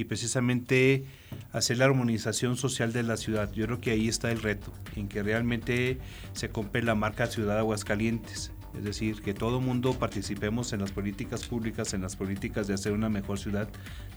y 0.00 0.04
precisamente 0.04 1.04
hacer 1.52 1.78
la 1.78 1.84
armonización 1.84 2.56
social 2.56 2.92
de 2.92 3.02
la 3.02 3.16
ciudad. 3.16 3.52
Yo 3.52 3.66
creo 3.66 3.80
que 3.80 3.90
ahí 3.90 4.08
está 4.08 4.32
el 4.32 4.40
reto, 4.40 4.72
en 4.96 5.08
que 5.08 5.22
realmente 5.22 5.98
se 6.32 6.48
compre 6.48 6.82
la 6.82 6.94
marca 6.94 7.26
Ciudad 7.26 7.58
Aguascalientes. 7.58 8.50
Es 8.74 8.84
decir, 8.84 9.20
que 9.20 9.34
todo 9.34 9.60
mundo 9.60 9.94
participemos 9.94 10.72
en 10.72 10.80
las 10.80 10.92
políticas 10.92 11.44
públicas, 11.44 11.92
en 11.92 12.02
las 12.02 12.14
políticas 12.16 12.68
de 12.68 12.74
hacer 12.74 12.92
una 12.92 13.08
mejor 13.08 13.38
ciudad 13.38 13.68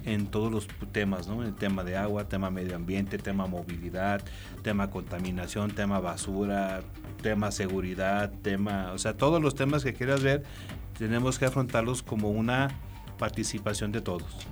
en 0.06 0.28
todos 0.28 0.52
los 0.52 0.68
temas, 0.92 1.28
¿no? 1.28 1.44
El 1.44 1.56
tema 1.56 1.84
de 1.84 1.98
agua, 1.98 2.30
tema 2.30 2.52
medio 2.52 2.76
ambiente, 2.76 3.18
tema 3.18 3.48
movilidad, 3.48 4.22
tema 4.62 4.92
contaminación, 4.92 5.72
tema 5.72 6.00
basura, 6.00 6.82
tema 7.24 7.52
seguridad, 7.52 8.32
tema, 8.44 8.92
o 8.94 9.00
sea, 9.00 9.18
todos 9.18 9.42
los 9.42 9.56
temas 9.56 9.84
que 9.84 9.94
quieras 9.94 10.22
ver, 10.22 10.44
tenemos 11.00 11.40
que 11.40 11.46
afrontarlos 11.46 12.04
como 12.04 12.30
una 12.30 12.70
participación 13.18 13.92
de 13.92 14.02
todos. 14.02 14.48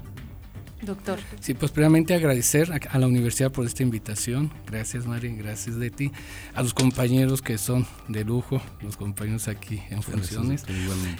Doctor. 0.81 1.19
Sí, 1.39 1.53
pues 1.53 1.71
primeramente 1.71 2.13
agradecer 2.13 2.71
a, 2.71 2.97
la 2.97 3.07
universidad 3.07 3.51
por 3.51 3.65
esta 3.65 3.83
invitación. 3.83 4.51
Gracias, 4.65 5.05
Mari, 5.05 5.35
gracias 5.35 5.77
de 5.77 5.91
ti. 5.91 6.11
A 6.55 6.63
los 6.63 6.73
compañeros 6.73 7.41
que 7.41 7.57
son 7.57 7.85
de 8.07 8.23
lujo, 8.23 8.61
los 8.81 8.97
compañeros 8.97 9.47
aquí 9.47 9.81
en 9.89 10.01
funciones. 10.01 10.63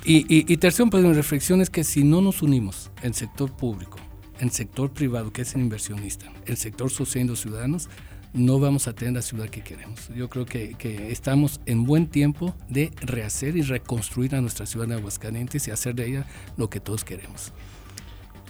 Y, 0.04 0.18
y, 0.34 0.52
y 0.52 0.58
tercero, 0.58 0.90
pues 0.90 1.04
mi 1.04 1.14
reflexión 1.14 1.62
es 1.62 1.70
que 1.70 1.84
si 1.84 2.04
no 2.04 2.22
nos 2.22 2.42
unimos 2.42 2.92
en 3.04 3.14
sector 3.14 3.52
público, 3.52 3.98
en 4.40 4.52
sector 4.52 4.92
privado, 4.92 5.32
que 5.32 5.44
es 5.44 5.54
el 5.54 5.62
inversionista, 5.62 6.32
el 6.46 6.58
sector 6.58 6.90
social 6.90 7.26
y 7.26 7.28
los 7.28 7.42
ciudadanos, 7.42 7.90
no 8.34 8.60
vamos 8.60 8.88
a 8.88 8.94
tener 8.94 9.14
la 9.14 9.22
ciudad 9.22 9.50
que 9.50 9.62
queremos. 9.62 10.10
Yo 10.16 10.30
creo 10.30 10.46
que, 10.46 10.76
que, 10.76 11.12
estamos 11.12 11.60
en 11.66 11.84
buen 11.84 12.08
tiempo 12.08 12.56
de 12.70 12.92
rehacer 13.02 13.58
y 13.58 13.62
reconstruir 13.62 14.36
a 14.36 14.42
nuestra 14.42 14.66
ciudad 14.66 14.88
de 14.88 14.96
Aguascalientes 14.96 15.68
y 15.68 15.72
hacer 15.72 15.96
de 15.96 16.08
ella 16.08 16.26
lo 16.58 16.70
que 16.70 16.80
todos 16.80 17.04
queremos. 17.04 17.52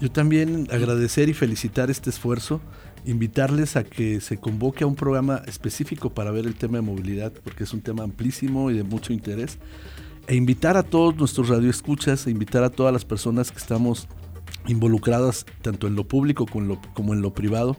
Yo 0.01 0.11
también 0.11 0.67
agradecer 0.71 1.29
y 1.29 1.33
felicitar 1.33 1.91
este 1.91 2.09
esfuerzo, 2.09 2.59
invitarles 3.05 3.75
a 3.75 3.83
que 3.83 4.19
se 4.19 4.37
convoque 4.37 4.83
a 4.83 4.87
un 4.87 4.95
programa 4.95 5.43
específico 5.45 6.09
para 6.09 6.31
ver 6.31 6.47
el 6.47 6.55
tema 6.55 6.79
de 6.79 6.81
movilidad, 6.81 7.31
porque 7.43 7.65
es 7.65 7.73
un 7.73 7.81
tema 7.81 8.03
amplísimo 8.03 8.71
y 8.71 8.77
de 8.77 8.83
mucho 8.83 9.13
interés, 9.13 9.59
e 10.25 10.33
invitar 10.33 10.75
a 10.75 10.81
todos 10.81 11.15
nuestros 11.17 11.49
radioescuchas, 11.49 12.25
e 12.25 12.31
invitar 12.31 12.63
a 12.63 12.71
todas 12.71 12.91
las 12.91 13.05
personas 13.05 13.51
que 13.51 13.59
estamos 13.59 14.07
involucradas 14.67 15.45
tanto 15.61 15.85
en 15.85 15.95
lo 15.95 16.07
público 16.07 16.47
como 16.47 17.13
en 17.13 17.21
lo, 17.21 17.33
privado, 17.35 17.77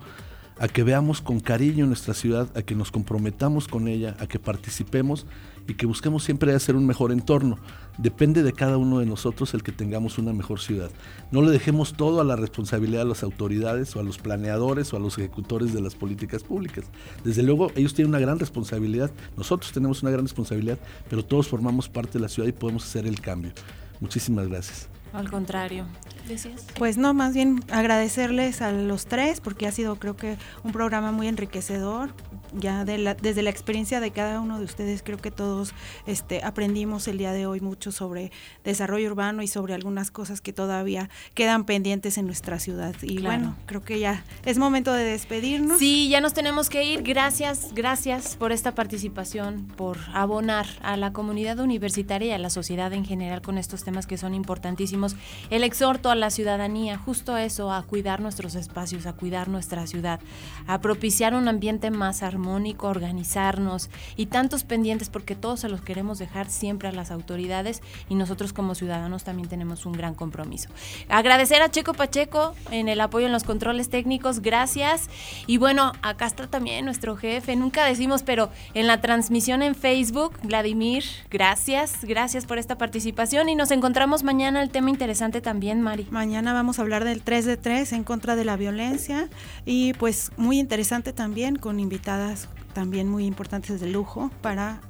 a 0.61 0.69
que 0.69 0.85
veamos 0.85 1.23
con 1.23 1.41
cariño 1.41 1.87
nuestra 1.87 2.15
ciudad, 2.15 2.57
a 2.57 2.63
que 2.63 2.77
nos 2.77 2.93
comprometamos 2.93 3.67
con 3.67 3.89
ella, 3.89 4.17
a 4.21 4.29
que 4.29 4.39
participemos 4.39 5.27
y 5.69 5.75
que 5.75 5.87
busquemos 5.87 6.25
siempre 6.25 6.55
hacer 6.55 6.77
un 6.77 6.87
mejor 6.87 7.13
entorno. 7.13 7.59
Depende 7.99 8.43
de 8.43 8.53
cada 8.53 8.79
uno 8.79 9.01
de 9.01 9.07
nosotros 9.07 9.53
el 9.55 9.63
que 9.63 9.73
tengamos 9.73 10.19
una 10.19 10.33
mejor 10.33 10.61
ciudad. 10.61 10.91
No 11.31 11.43
le 11.43 11.51
dejemos 11.51 11.95
todo 11.95 12.21
a 12.21 12.25
la 12.25 12.37
responsabilidad 12.37 13.03
a 13.03 13.07
las 13.07 13.23
autoridades 13.23 13.95
o 13.95 14.01
a 14.01 14.03
los 14.03 14.19
planeadores 14.19 14.93
o 14.93 14.97
a 14.97 15.01
los 15.01 15.19
ejecutores 15.19 15.73
de 15.73 15.81
las 15.81 15.95
políticas 15.95 16.43
públicas. 16.43 16.87
Desde 17.25 17.43
luego, 17.43 17.71
ellos 17.75 17.95
tienen 17.95 18.11
una 18.11 18.19
gran 18.19 18.39
responsabilidad, 18.39 19.11
nosotros 19.37 19.73
tenemos 19.73 20.03
una 20.03 20.11
gran 20.11 20.25
responsabilidad, 20.25 20.79
pero 21.11 21.25
todos 21.25 21.49
formamos 21.49 21.89
parte 21.89 22.15
de 22.15 22.21
la 22.21 22.29
ciudad 22.29 22.49
y 22.49 22.53
podemos 22.53 22.85
hacer 22.85 23.07
el 23.07 23.21
cambio. 23.21 23.53
Muchísimas 24.01 24.49
gracias. 24.49 24.89
Al 25.13 25.31
contrario, 25.31 25.85
¿decías? 26.27 26.67
Pues 26.79 26.97
no, 26.97 27.13
más 27.13 27.35
bien 27.35 27.63
agradecerles 27.71 28.63
a 28.63 28.73
los 28.73 29.05
tres 29.05 29.41
porque 29.41 29.67
ha 29.67 29.73
sido 29.73 29.97
creo 29.97 30.17
que 30.17 30.39
un 30.65 30.73
programa 30.73 31.13
muy 31.13 31.29
enriquecedor. 31.29 32.11
Ya 32.55 32.85
desde 32.85 33.43
la 33.43 33.51
experiencia 33.51 34.01
de 34.01 34.11
cada 34.11 34.41
uno 34.41 34.59
de 34.59 34.65
ustedes 34.65 35.03
creo 35.03 35.19
que 35.19 35.31
todos 35.31 35.75
este, 36.07 36.43
aprendimos 36.45 37.09
el 37.09 37.19
día 37.19 37.33
de 37.33 37.47
hoy 37.47 37.61
mucho 37.61 37.93
sobre 37.93 38.31
desarrollo 38.65 39.11
urbano 39.11 39.43
y 39.43 39.49
sobre 39.49 39.75
algunas 39.75 40.11
cosas 40.11 40.41
que 40.41 40.53
todavía 40.53 41.09
quedan 41.35 41.65
pendientes 41.65 42.19
en 42.19 42.27
nuestra 42.27 42.59
ciudad. 42.59 42.95
Y 43.03 43.21
bueno, 43.23 43.57
creo 43.67 43.83
que 43.83 43.99
ya 43.99 44.25
es 44.45 44.59
momento 44.59 44.93
de 44.93 45.05
despedirnos. 45.05 45.79
Sí, 45.79 46.09
ya 46.09 46.21
nos 46.21 46.35
tenemos 46.35 46.69
que 46.69 46.85
ir. 46.85 47.03
Gracias, 47.03 47.71
gracias 47.75 48.37
por 48.37 48.53
esta 48.53 48.75
participación, 48.75 49.67
por 49.77 49.99
abonar 50.13 50.67
a 50.83 50.97
la 50.97 51.13
comunidad 51.13 51.59
universitaria 51.59 52.29
y 52.29 52.33
a 52.33 52.39
la 52.39 52.51
sociedad 52.51 52.93
en 52.93 53.05
general 53.05 53.43
con 53.43 53.59
estos 53.59 53.85
temas 53.85 54.07
que 54.07 54.19
son 54.19 54.35
importantísimos 54.35 55.17
el 55.51 55.65
exhorto 55.65 56.11
a 56.11 56.15
la 56.15 56.31
ciudadanía, 56.31 56.99
justo 56.99 57.37
eso, 57.37 57.73
a 57.73 57.83
cuidar 57.83 58.21
nuestros 58.21 58.55
espacios, 58.55 59.07
a 59.07 59.13
cuidar 59.13 59.49
nuestra 59.49 59.87
ciudad, 59.87 60.21
a 60.67 60.81
propiciar 60.81 61.35
un 61.35 61.49
ambiente 61.49 61.91
más 61.91 62.23
armónico, 62.23 62.42
organizarnos 62.49 63.91
y 64.17 64.27
tantos 64.27 64.65
pendientes 64.65 65.09
porque 65.09 65.35
todos 65.35 65.61
se 65.61 65.69
los 65.69 65.81
queremos 65.81 66.19
dejar 66.19 66.51
siempre 66.51 66.89
a 66.89 66.93
las 66.93 67.11
autoridades 67.11 67.83
y 68.09 68.15
nosotros 68.15 68.53
como 68.53 68.75
ciudadanos 68.75 69.25
también 69.25 69.49
tenemos 69.49 69.87
un 69.87 69.93
gran 69.93 70.15
compromiso. 70.15 70.69
Agradecer 71.09 71.63
a 71.63 71.71
Checo 71.71 71.95
Pacheco 71.95 72.55
en 72.71 72.89
el 72.89 73.01
apoyo 73.01 73.27
en 73.27 73.33
los 73.33 73.45
controles 73.45 73.89
técnicos, 73.89 74.41
gracias. 74.41 75.09
Y 75.47 75.59
bueno, 75.59 75.93
acá 76.03 76.27
está 76.27 76.47
también 76.47 76.85
nuestro 76.85 77.17
jefe, 77.17 77.57
nunca 77.57 77.85
decimos, 77.85 78.23
pero 78.23 78.51
en 78.75 78.87
la 78.87 79.01
transmisión 79.01 79.63
en 79.63 79.75
Facebook, 79.75 80.35
Vladimir, 80.43 81.05
gracias, 81.31 82.05
gracias 82.05 82.47
por 82.47 82.59
esta 82.59 82.79
participación 82.79 83.49
y 83.49 83.55
nos 83.55 83.71
encontramos 83.71 84.23
mañana 84.23 84.63
el 84.63 84.71
tema 84.71 84.91
interesante 84.91 85.41
también, 85.41 85.81
Mari. 85.81 86.07
Mañana 86.11 86.53
vamos 86.53 86.79
a 86.79 86.83
hablar 86.83 87.05
del 87.05 87.23
3 87.23 87.45
de 87.45 87.57
3 87.57 87.93
en 87.93 88.05
contra 88.05 88.37
de 88.37 88.45
la 88.45 88.57
violencia 88.57 89.29
y 89.65 89.93
pues 89.95 90.33
muy 90.37 90.59
interesante 90.59 91.13
también 91.13 91.57
con 91.57 91.81
invitadas 91.81 92.32
también 92.73 93.09
muy 93.09 93.27
importantes 93.27 93.81
de 93.81 93.89
lujo 93.89 94.31
para 94.41 94.81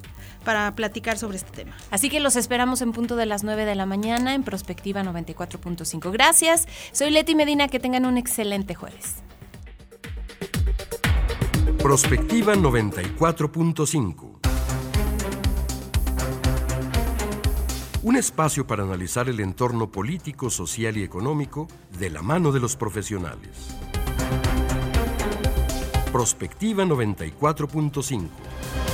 para 0.44 0.74
platicar 0.74 1.18
sobre 1.18 1.36
este 1.36 1.50
tema. 1.52 1.76
Así 1.90 2.10
que 2.10 2.18
los 2.18 2.34
esperamos 2.36 2.82
en 2.82 2.92
punto 2.92 3.16
de 3.16 3.26
las 3.26 3.44
9 3.44 3.64
de 3.64 3.76
la 3.76 3.86
mañana 3.86 4.34
en 4.34 4.42
Prospectiva 4.42 5.02
94.5. 5.02 6.10
Gracias. 6.10 6.66
Soy 6.90 7.10
Leti 7.10 7.34
Medina, 7.36 7.68
que 7.68 7.78
tengan 7.78 8.06
un 8.06 8.18
excelente 8.18 8.74
jueves. 8.74 9.16
Prospectiva 11.78 12.54
94.5 12.54 14.32
un 18.04 18.16
espacio 18.16 18.66
para 18.66 18.82
analizar 18.82 19.28
el 19.28 19.38
entorno 19.38 19.92
político, 19.92 20.50
social 20.50 20.96
y 20.96 21.04
económico 21.04 21.68
de 22.00 22.10
la 22.10 22.20
mano 22.20 22.50
de 22.50 22.58
los 22.58 22.74
profesionales. 22.74 23.76
Prospectiva 26.12 26.84
94.5. 26.84 28.91